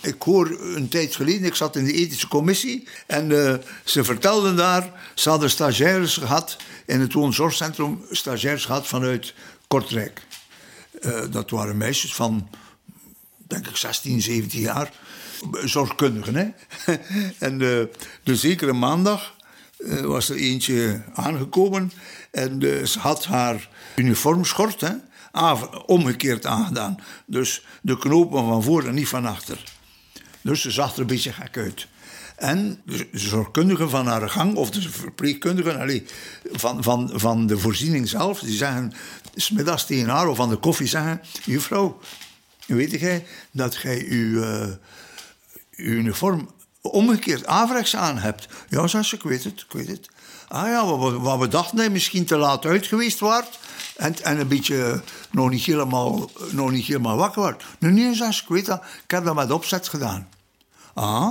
ik 0.03 0.23
hoor 0.23 0.61
een 0.61 0.89
tijd 0.89 1.15
geleden, 1.15 1.45
ik 1.45 1.55
zat 1.55 1.77
in 1.77 1.85
de 1.85 1.93
ethische 1.93 2.29
commissie 2.29 2.89
en 3.07 3.31
uh, 3.31 3.55
ze 3.85 4.05
vertelden 4.05 4.57
daar, 4.57 5.13
ze 5.15 5.29
hadden 5.29 5.51
stagiaires 5.51 6.17
gehad 6.17 6.57
in 6.87 7.01
het 7.01 7.13
woonzorgcentrum, 7.13 8.05
stagiaires 8.11 8.65
gehad 8.65 8.87
vanuit 8.87 9.35
Kortrijk. 9.67 10.23
Uh, 11.01 11.21
dat 11.31 11.51
waren 11.51 11.77
meisjes 11.77 12.15
van 12.15 12.49
denk 13.51 13.67
ik 13.67 13.77
16, 13.77 14.21
17 14.21 14.61
jaar. 14.61 14.93
Zorgkundigen, 15.65 16.35
hè. 16.35 16.49
en 17.47 17.53
uh, 17.53 17.85
de 18.23 18.37
zekere 18.37 18.73
maandag 18.73 19.37
uh, 19.79 20.01
was 20.01 20.29
er 20.29 20.37
eentje 20.37 21.03
aangekomen. 21.15 21.93
En 22.31 22.61
ze 22.89 22.99
had 22.99 23.25
haar 23.25 23.69
uniformschort 23.97 24.81
hè, 24.81 24.93
omgekeerd 25.87 26.47
aangedaan. 26.47 26.99
Dus 27.27 27.65
de 27.83 27.99
knopen 27.99 28.45
van 28.45 28.63
voor 28.63 28.87
en 28.87 28.95
niet 28.95 29.09
van 29.09 29.27
achter. 29.27 29.65
Dus 30.43 30.61
ze 30.61 30.71
zag 30.71 30.95
er 30.95 31.01
een 31.01 31.07
beetje 31.07 31.33
gek 31.33 31.57
uit. 31.57 31.89
En 32.41 32.81
de 32.85 33.09
zorgkundigen 33.13 33.91
van 33.91 34.07
haar 34.07 34.31
gang, 34.31 34.55
of 34.55 34.71
de 34.71 34.91
verpleegkundigen 34.91 35.81
allee, 35.81 36.05
van, 36.53 36.83
van, 36.83 37.11
van 37.15 37.47
de 37.47 37.59
voorziening 37.59 38.09
zelf, 38.09 38.39
die 38.39 38.57
zeggen 38.57 38.93
smiddags 39.35 39.87
tegen 39.87 40.09
haar 40.09 40.29
of 40.29 40.37
van 40.37 40.49
de 40.49 40.57
koffie 40.57 40.87
zeggen: 40.87 41.21
Juffrouw, 41.45 42.01
weet 42.75 43.01
jij 43.01 43.27
dat 43.51 43.77
jij 43.77 44.05
uw, 44.09 44.43
uw 45.77 45.93
uniform 45.93 46.51
omgekeerd 46.81 47.47
averechts 47.47 47.97
aan 47.97 48.19
hebt? 48.19 48.49
Ja, 48.69 48.87
ze, 48.87 49.09
ik 49.11 49.23
weet 49.23 49.45
het, 49.45 49.61
ik 49.61 49.73
weet 49.73 49.89
het. 49.89 50.09
Ah 50.49 50.67
ja, 50.67 50.97
wat, 50.97 51.13
wat 51.13 51.39
we 51.39 51.49
dachten 51.49 51.77
dat 51.77 51.85
je 51.85 51.91
misschien 51.91 52.25
te 52.25 52.37
laat 52.37 52.65
uit 52.65 52.87
geweest 52.87 53.21
waart 53.21 53.59
en, 53.97 54.23
en 54.23 54.41
een 54.41 54.49
beetje 54.49 55.03
nog 55.31 55.51
niet 55.51 55.65
helemaal, 55.65 56.31
nog 56.51 56.71
niet 56.71 56.87
helemaal 56.87 57.17
wakker 57.17 57.43
wordt. 57.43 57.65
Nee, 57.79 57.93
nee, 57.93 58.15
ze, 58.15 58.25
ik 58.25 58.49
weet 58.49 58.67
dat, 58.67 58.83
ik 59.05 59.11
heb 59.11 59.25
dat 59.25 59.35
met 59.35 59.51
opzet 59.51 59.89
gedaan. 59.89 60.29
Ah, 60.95 61.31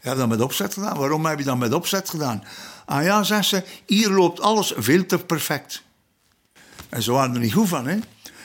je 0.00 0.08
hebt 0.08 0.18
dat 0.18 0.28
met 0.28 0.40
opzet 0.40 0.72
gedaan? 0.72 0.96
Waarom 0.96 1.26
heb 1.26 1.38
je 1.38 1.44
dat 1.44 1.56
met 1.56 1.72
opzet 1.72 2.08
gedaan? 2.08 2.44
Ah 2.86 3.02
ja, 3.04 3.22
zegt 3.22 3.48
ze, 3.48 3.64
hier 3.86 4.10
loopt 4.10 4.40
alles 4.40 4.72
veel 4.76 5.06
te 5.06 5.18
perfect. 5.18 5.82
En 6.88 7.02
ze 7.02 7.12
waren 7.12 7.34
er 7.34 7.40
niet 7.40 7.52
goed 7.52 7.68
van, 7.68 7.86
hè? 7.86 7.98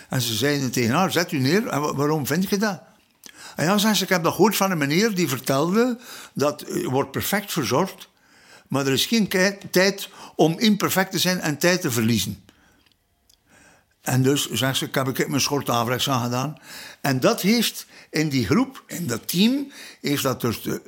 En 0.09 0.21
ze 0.21 0.33
zeiden 0.33 0.71
tegen 0.71 0.95
haar, 0.95 1.11
zet 1.11 1.31
u 1.31 1.39
neer. 1.39 1.67
En 1.67 1.95
waarom 1.95 2.27
vind 2.27 2.49
je 2.49 2.57
dat? 2.57 2.81
En 3.55 3.65
ja, 3.65 3.77
zei 3.77 3.93
ze, 3.93 4.03
ik 4.03 4.09
heb 4.09 4.23
dat 4.23 4.33
gehoord 4.33 4.55
van 4.55 4.71
een 4.71 4.77
meneer 4.77 5.15
die 5.15 5.27
vertelde 5.27 5.99
dat 6.33 6.63
je 6.67 6.89
wordt 6.89 7.11
perfect 7.11 7.51
verzorgd, 7.51 8.09
maar 8.67 8.85
er 8.85 8.93
is 8.93 9.05
geen 9.05 9.27
tijd 9.71 10.09
om 10.35 10.59
imperfect 10.59 11.11
te 11.11 11.19
zijn 11.19 11.39
en 11.39 11.57
tijd 11.57 11.81
te 11.81 11.91
verliezen. 11.91 12.43
En 14.01 14.21
dus, 14.21 14.51
zegt 14.51 14.77
ze, 14.77 14.85
ik 14.85 14.95
heb 14.95 15.07
ik 15.07 15.27
mijn 15.27 15.41
schort 15.41 15.69
averechts 15.69 16.09
aan 16.09 16.23
gedaan. 16.23 16.57
En 17.01 17.19
dat 17.19 17.41
heeft 17.41 17.85
in 18.09 18.29
die 18.29 18.45
groep, 18.45 18.83
in 18.87 19.07
dat 19.07 19.27
team, 19.27 19.71
heeft 20.01 20.23
dat 20.23 20.41
dus 20.41 20.61
de, 20.61 20.81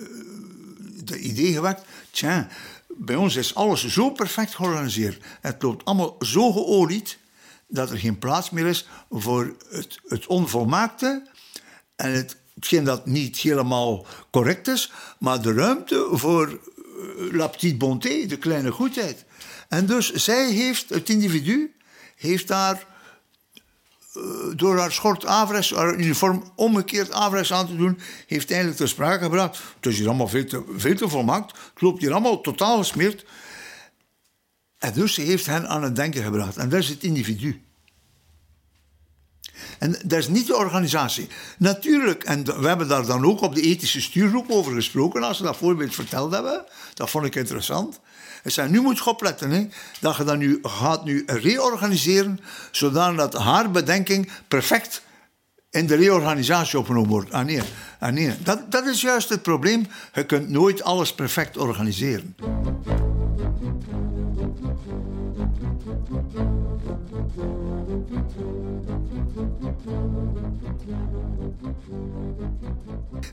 de 1.03 1.20
idee 1.20 1.53
gewekt, 1.53 1.82
tja, 2.11 2.47
bij 2.88 3.16
ons 3.16 3.36
is 3.36 3.55
alles 3.55 3.88
zo 3.88 4.09
perfect 4.09 4.55
georganiseerd. 4.55 5.24
Het 5.41 5.61
loopt 5.61 5.86
allemaal 5.86 6.16
zo 6.20 6.51
geolied 6.51 7.18
dat 7.68 7.91
er 7.91 7.97
geen 7.97 8.20
plaats 8.20 8.49
meer 8.49 8.66
is 8.66 8.88
voor 9.09 9.55
het, 9.70 9.99
het 10.07 10.28
onvolmaakte 10.28 11.28
en 11.95 12.11
het, 12.11 12.38
hetgeen 12.55 12.84
dat 12.84 13.05
niet 13.05 13.38
helemaal 13.38 14.05
correct 14.32 14.68
is, 14.68 14.91
maar 15.20 15.41
de 15.41 15.53
ruimte 15.53 16.07
voor 16.11 16.47
eh, 16.47 17.34
la 17.34 17.47
petite 17.47 17.78
bonté, 17.78 18.26
de 18.26 18.38
kleine 18.38 18.72
goedheid. 18.72 19.26
En 19.70 19.86
dus 19.86 20.13
zij 20.13 20.51
heeft, 20.51 20.89
het 20.89 21.09
individu, 21.09 21.76
heeft 22.16 22.47
daar 22.47 22.86
uh, 24.18 24.24
door 24.55 24.80
haar 24.80 24.91
schort 24.91 25.26
averechts, 25.26 25.72
haar 25.72 25.95
uniform 25.95 26.43
omgekeerd 26.55 27.11
averechts 27.11 27.53
aan 27.53 27.68
te 27.68 27.76
doen, 27.76 27.99
heeft 28.28 28.49
eigenlijk 28.49 28.80
ter 28.80 28.89
sprake 28.89 29.24
gebracht. 29.24 29.61
Het 29.76 29.86
is 29.86 29.97
hier 29.97 30.07
allemaal 30.07 30.28
veel 30.28 30.45
te, 30.45 30.63
veel 30.78 30.95
te 30.95 31.09
volmaakt. 31.09 31.51
Het 31.74 31.82
loopt 31.82 32.01
hier 32.01 32.11
allemaal 32.11 32.41
totaal 32.41 32.78
gesmeerd. 32.78 33.26
Dus 34.93 35.13
ze 35.13 35.21
heeft 35.21 35.45
hen 35.45 35.67
aan 35.67 35.83
het 35.83 35.95
denken 35.95 36.23
gebracht. 36.23 36.57
En 36.57 36.69
dat 36.69 36.79
is 36.79 36.89
het 36.89 37.03
individu. 37.03 37.61
En 39.79 39.91
dat 40.05 40.19
is 40.19 40.27
niet 40.27 40.47
de 40.47 40.55
organisatie. 40.55 41.27
Natuurlijk, 41.57 42.23
en 42.23 42.61
we 42.61 42.67
hebben 42.67 42.88
daar 42.88 43.05
dan 43.05 43.25
ook 43.25 43.41
op 43.41 43.55
de 43.55 43.61
ethische 43.61 44.01
stuurgroep 44.01 44.49
over 44.49 44.73
gesproken, 44.73 45.23
als 45.23 45.38
ze 45.38 45.43
dat 45.43 45.57
voorbeeld 45.57 45.95
verteld 45.95 46.31
hebben. 46.31 46.65
Dat 46.93 47.09
vond 47.09 47.25
ik 47.25 47.36
interessant. 47.36 47.99
En 48.43 48.51
zei, 48.51 48.69
nu 48.69 48.81
moet 48.81 48.97
je 48.97 49.05
opletten, 49.05 49.49
hè, 49.49 49.67
dat 49.99 50.17
je 50.17 50.23
dat 50.23 50.38
nu 50.38 50.59
gaat 50.61 51.05
nu 51.05 51.23
reorganiseren, 51.25 52.39
zodat 52.71 53.33
haar 53.33 53.71
bedenking 53.71 54.29
perfect 54.47 55.01
in 55.69 55.88
de 55.88 55.95
reorganisatie 55.95 56.79
opgenomen 56.79 57.09
wordt. 57.09 57.31
Ah 57.31 57.45
nee, 57.45 57.61
ah 57.99 58.11
nee. 58.11 58.33
Dat, 58.43 58.71
dat 58.71 58.86
is 58.86 59.01
juist 59.01 59.29
het 59.29 59.41
probleem. 59.41 59.88
Je 60.13 60.25
kunt 60.25 60.49
nooit 60.49 60.83
alles 60.83 61.13
perfect 61.13 61.57
organiseren. 61.57 62.36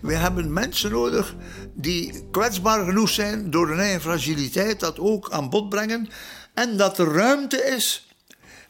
We 0.03 0.15
hebben 0.15 0.53
mensen 0.53 0.91
nodig 0.91 1.35
die 1.75 2.25
kwetsbaar 2.31 2.85
genoeg 2.85 3.09
zijn 3.09 3.51
door 3.51 3.69
hun 3.69 3.79
eigen 3.79 4.01
fragiliteit, 4.01 4.81
dat 4.81 4.99
ook 4.99 5.31
aan 5.31 5.51
bod 5.51 5.69
brengen. 5.69 6.09
En 6.55 6.77
dat 6.77 6.99
er 6.99 7.13
ruimte 7.13 7.65
is 7.65 8.07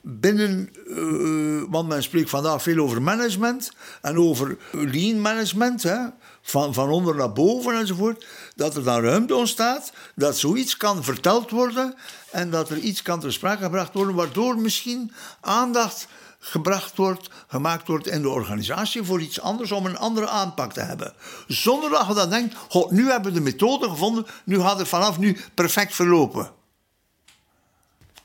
binnen, 0.02 0.70
uh, 0.86 1.62
want 1.68 1.88
men 1.88 2.02
spreekt 2.02 2.30
vandaag 2.30 2.62
veel 2.62 2.78
over 2.78 3.02
management 3.02 3.72
en 4.02 4.18
over 4.18 4.56
lean 4.70 5.20
management, 5.20 5.82
hè, 5.82 5.98
van, 6.42 6.74
van 6.74 6.88
onder 6.88 7.16
naar 7.16 7.32
boven 7.32 7.74
enzovoort, 7.74 8.26
dat 8.56 8.76
er 8.76 8.84
dan 8.84 9.02
ruimte 9.02 9.34
ontstaat, 9.34 9.92
dat 10.14 10.38
zoiets 10.38 10.76
kan 10.76 11.04
verteld 11.04 11.50
worden 11.50 11.94
en 12.30 12.50
dat 12.50 12.70
er 12.70 12.78
iets 12.78 13.02
kan 13.02 13.20
ter 13.20 13.32
sprake 13.32 13.62
gebracht 13.62 13.94
worden, 13.94 14.14
waardoor 14.14 14.58
misschien 14.58 15.12
aandacht 15.40 16.08
gebracht 16.44 16.96
wordt, 16.96 17.28
gemaakt 17.46 17.86
wordt 17.86 18.06
in 18.06 18.22
de 18.22 18.28
organisatie 18.28 19.02
voor 19.02 19.20
iets 19.20 19.40
anders 19.40 19.72
om 19.72 19.86
een 19.86 19.98
andere 19.98 20.28
aanpak 20.28 20.72
te 20.72 20.80
hebben. 20.80 21.14
Zonder 21.46 21.90
dat 21.90 22.06
je 22.06 22.14
dan 22.14 22.30
denkt, 22.30 22.56
nu 22.90 23.10
hebben 23.10 23.32
we 23.32 23.38
de 23.38 23.44
methode 23.44 23.88
gevonden, 23.88 24.26
nu 24.44 24.60
gaat 24.60 24.78
het 24.78 24.88
vanaf 24.88 25.18
nu 25.18 25.36
perfect 25.54 25.94
verlopen. 25.94 26.50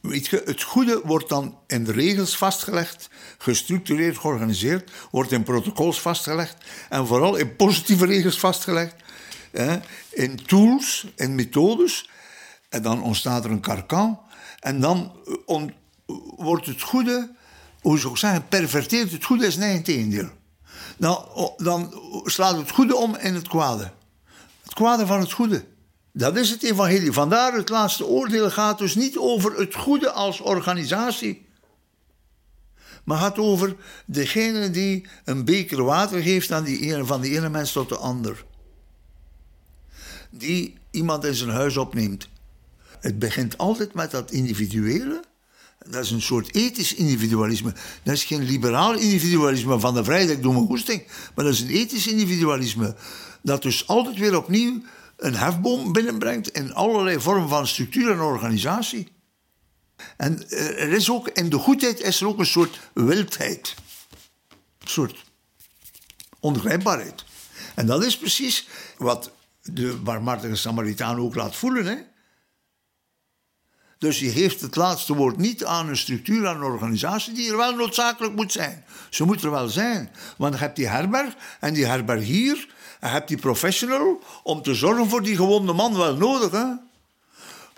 Weet 0.02 0.28
je, 0.28 0.42
het 0.46 0.62
goede 0.62 1.02
wordt 1.04 1.30
dan 1.30 1.58
in 1.68 1.86
regels 1.86 2.38
vastgelegd, 2.38 3.10
gestructureerd 3.38 4.18
georganiseerd, 4.18 4.92
wordt 5.12 5.32
in 5.32 5.44
protocols 5.44 6.02
vastgelegd 6.02 6.56
en 6.90 7.08
vooral 7.08 7.36
in 7.36 7.56
positieve 7.56 8.06
regels 8.06 8.40
vastgelegd, 8.40 8.96
hè, 9.52 9.80
in 10.10 10.46
tools, 10.46 11.08
in 11.16 11.36
methodes. 11.36 12.10
En 12.70 12.82
dan 12.82 13.04
ontstaat 13.04 13.46
er 13.46 13.52
een 13.52 13.60
karkan 13.60 14.20
en 14.60 14.80
dan 14.80 15.12
eh, 15.48 15.68
wordt 16.36 16.66
het 16.66 16.82
goede 16.82 17.36
hoe 17.82 18.00
zou 18.00 18.14
ik 18.14 18.20
zeggen, 18.20 18.48
perverteert 18.48 19.12
het 19.12 19.24
goede 19.24 19.46
is 19.46 19.56
nee, 19.56 19.74
het 19.74 19.86
tegendeel. 19.86 20.30
Dan, 20.98 21.26
dan 21.58 22.02
slaat 22.24 22.58
het 22.58 22.72
goede 22.72 22.96
om 22.96 23.16
in 23.16 23.34
het 23.34 23.48
kwade. 23.48 23.92
Het 24.64 24.74
kwade 24.74 25.06
van 25.06 25.20
het 25.20 25.32
goede. 25.32 25.66
Dat 26.12 26.38
is 26.38 26.50
het 26.50 26.64
evangelie. 26.64 27.12
Vandaar 27.12 27.54
het 27.54 27.70
laatste 27.70 28.06
oordeel 28.06 28.50
gaat 28.50 28.78
dus 28.78 28.96
niet 28.96 29.18
over 29.18 29.60
het 29.60 29.76
goede 29.76 30.12
als 30.12 30.40
organisatie. 30.40 31.46
Maar 33.04 33.18
gaat 33.18 33.38
over 33.38 33.76
degene 34.06 34.70
die 34.70 35.06
een 35.26 35.46
beker 35.46 35.84
water 35.84 36.22
geeft 36.22 36.52
aan 36.52 36.64
die 36.64 36.80
ene, 36.80 37.06
van 37.06 37.22
de 37.22 37.30
ene 37.30 37.50
mens 37.50 37.72
tot 37.72 37.90
de 37.90 37.98
ander. 37.98 38.46
Die 40.30 40.78
iemand 40.92 41.26
in 41.26 41.34
zijn 41.34 41.50
huis 41.50 41.78
opneemt. 41.78 42.30
Het 43.00 43.20
begint 43.20 43.58
altijd 43.58 43.94
met 43.94 44.12
dat 44.12 44.32
individuele 44.32 45.24
dat 45.78 46.04
is 46.04 46.12
een 46.12 46.22
soort 46.22 46.56
ethisch 46.56 46.94
individualisme. 46.94 47.74
Dat 48.04 48.14
is 48.14 48.24
geen 48.24 48.44
liberaal 48.44 48.94
individualisme 48.94 49.80
van 49.80 49.94
de 49.94 50.04
vrijheid, 50.04 50.30
ik 50.30 50.42
doe 50.42 50.54
mijn 50.54 50.66
goesting. 50.66 51.04
Maar 51.36 51.46
dat 51.46 51.54
is 51.54 51.62
een 51.62 51.70
ethisch 51.70 52.08
individualisme. 52.08 52.96
Dat 53.42 53.62
dus 53.62 53.88
altijd 53.88 54.18
weer 54.18 54.38
opnieuw 54.38 54.82
een 55.18 55.36
hefboom 55.36 55.92
binnenbrengt 55.92 56.50
in 56.50 56.74
allerlei 56.74 57.20
vormen 57.20 57.50
van 57.50 57.68
structuur 57.68 58.12
en 58.12 58.20
organisatie. 58.20 59.08
En 60.18 60.50
er 60.52 60.92
is 60.92 61.10
ook, 61.10 61.28
in 61.28 61.50
de 61.50 61.58
goedheid 61.58 62.00
is 62.00 62.22
er 62.22 62.28
ook 62.28 62.40
een 62.40 62.46
soort 62.46 62.80
wildheid. 62.94 63.76
Een 64.80 64.88
soort 64.88 65.24
ongrijpbaarheid. 66.40 67.26
En 67.76 67.86
dat 67.86 68.04
is 68.04 68.18
precies 68.18 68.68
wat 68.98 69.32
de 69.62 69.96
barmhartige 69.96 70.56
Samaritaan 70.56 71.20
ook 71.20 71.36
laat 71.36 71.56
voelen. 71.56 71.86
Hè? 71.86 71.96
Dus 73.98 74.20
je 74.20 74.30
geeft 74.30 74.62
het 74.62 74.76
laatste 74.76 75.16
woord 75.16 75.38
niet 75.38 75.66
aan 75.66 75.90
een 75.90 75.98
structuur, 75.98 76.48
aan 76.48 76.56
een 76.56 76.64
organisatie 76.64 77.34
die 77.34 77.52
er 77.52 77.58
wel 77.58 77.76
noodzakelijk 77.76 78.36
moet 78.36 78.52
zijn. 78.52 78.84
Ze 79.10 79.24
moet 79.24 79.44
er 79.44 79.52
wel 79.52 79.68
zijn. 79.68 80.12
Want 80.38 80.54
je 80.54 80.60
hebt 80.60 80.76
die 80.76 80.88
herberg 80.88 81.34
en 81.60 81.74
die 81.74 81.86
herbergier 81.86 82.68
en 83.00 83.08
je 83.08 83.14
hebt 83.14 83.28
die 83.28 83.38
professional 83.38 84.24
om 84.44 84.62
te 84.62 84.76
zorgen 84.76 85.10
voor 85.10 85.24
die 85.24 85.36
gewonde 85.36 85.74
man 85.74 85.98
wel 85.98 86.16
nodig. 86.16 86.52
Hè? 86.52 86.66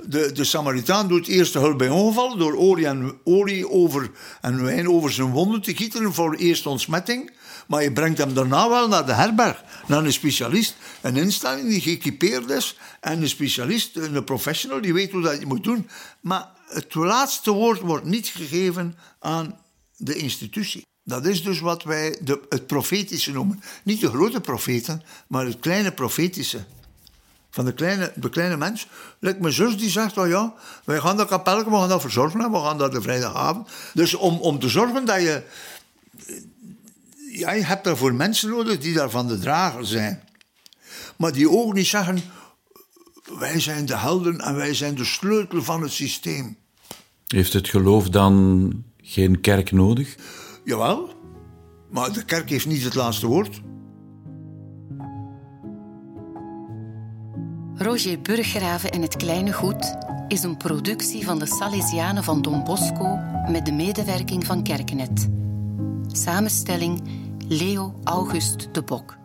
De, 0.03 0.31
de 0.31 0.43
Samaritaan 0.43 1.07
doet 1.07 1.27
eerste 1.27 1.59
hulp 1.59 1.77
bij 1.77 1.89
ongevallen 1.89 2.37
door 2.37 2.57
olie, 2.57 2.87
en, 2.87 3.19
olie 3.23 3.69
over, 3.69 4.11
en 4.41 4.63
wijn 4.63 4.89
over 4.89 5.11
zijn 5.11 5.31
wonden 5.31 5.61
te 5.61 5.75
gieten 5.75 6.13
voor 6.13 6.35
eerste 6.35 6.69
ontsmetting. 6.69 7.31
Maar 7.69 7.83
je 7.83 7.91
brengt 7.91 8.17
hem 8.17 8.33
daarna 8.33 8.69
wel 8.69 8.87
naar 8.87 9.05
de 9.05 9.13
herberg, 9.13 9.63
naar 9.87 10.05
een 10.05 10.13
specialist. 10.13 10.75
Een 11.01 11.17
instelling 11.17 11.67
die 11.69 11.81
geëquipeerd 11.81 12.49
is 12.49 12.77
en 12.99 13.21
een 13.21 13.29
specialist, 13.29 13.95
een 13.95 14.23
professional, 14.23 14.81
die 14.81 14.93
weet 14.93 15.11
hoe 15.11 15.21
dat 15.21 15.39
je 15.39 15.45
moet 15.45 15.63
doen. 15.63 15.89
Maar 16.21 16.47
het 16.67 16.93
laatste 16.93 17.51
woord 17.51 17.79
wordt 17.79 18.05
niet 18.05 18.27
gegeven 18.27 18.97
aan 19.19 19.59
de 19.97 20.15
institutie. 20.15 20.85
Dat 21.03 21.25
is 21.25 21.43
dus 21.43 21.59
wat 21.59 21.83
wij 21.83 22.17
de, 22.21 22.41
het 22.49 22.67
profetische 22.67 23.31
noemen. 23.31 23.63
Niet 23.83 24.01
de 24.01 24.09
grote 24.09 24.41
profeten, 24.41 25.03
maar 25.27 25.45
het 25.45 25.59
kleine 25.59 25.91
profetische. 25.91 26.59
Van 27.49 27.65
de 27.65 27.73
kleine, 27.73 28.11
de 28.15 28.29
kleine 28.29 28.57
mens. 28.57 28.87
Like 29.19 29.41
mijn 29.41 29.53
zus 29.53 29.77
die 29.77 29.89
zegt, 29.89 30.17
oh 30.17 30.27
ja, 30.27 30.53
wij 30.83 30.99
gaan 30.99 31.17
dat 31.17 31.27
kapel, 31.27 31.63
we 31.63 31.71
gaan 31.71 31.89
dat 31.89 32.01
verzorgen, 32.01 32.51
we 32.51 32.59
gaan 32.59 32.77
dat 32.77 32.91
de 32.91 33.01
vrijdagavond. 33.01 33.69
Dus 33.93 34.13
om, 34.13 34.39
om 34.39 34.59
te 34.59 34.69
zorgen 34.69 35.05
dat 35.05 35.21
je 35.21 35.43
ja, 37.31 37.51
je 37.51 37.65
hebt 37.65 37.83
daarvoor 37.83 38.13
mensen 38.13 38.49
nodig 38.49 38.77
die 38.77 38.93
daarvan 38.93 39.27
de 39.27 39.39
drager 39.39 39.85
zijn. 39.85 40.23
Maar 41.17 41.31
die 41.31 41.49
ook 41.49 41.73
niet 41.73 41.87
zeggen, 41.87 42.21
wij 43.39 43.59
zijn 43.59 43.85
de 43.85 43.97
helden 43.97 44.39
en 44.39 44.55
wij 44.55 44.73
zijn 44.73 44.95
de 44.95 45.05
sleutel 45.05 45.63
van 45.63 45.81
het 45.81 45.91
systeem. 45.91 46.57
Heeft 47.27 47.53
het 47.53 47.69
geloof 47.69 48.09
dan 48.09 48.83
geen 48.97 49.41
kerk 49.41 49.71
nodig? 49.71 50.15
Jawel, 50.63 51.13
maar 51.91 52.13
de 52.13 52.25
kerk 52.25 52.49
heeft 52.49 52.65
niet 52.65 52.83
het 52.83 52.95
laatste 52.95 53.27
woord. 53.27 53.61
Roger 57.75 58.21
Burggraven 58.21 58.91
en 58.91 59.01
het 59.01 59.15
Kleine 59.15 59.53
Goed 59.53 59.95
is 60.27 60.43
een 60.43 60.57
productie 60.57 61.25
van 61.25 61.39
de 61.39 61.45
Salesianen 61.45 62.23
van 62.23 62.41
Don 62.41 62.63
Bosco 62.63 63.19
met 63.51 63.65
de 63.65 63.71
medewerking 63.71 64.45
van 64.45 64.63
Kerkenet. 64.63 65.29
Samenstelling 66.13 67.01
Leo 67.49 67.93
August 68.05 68.73
de 68.73 68.81
Bok. 68.81 69.17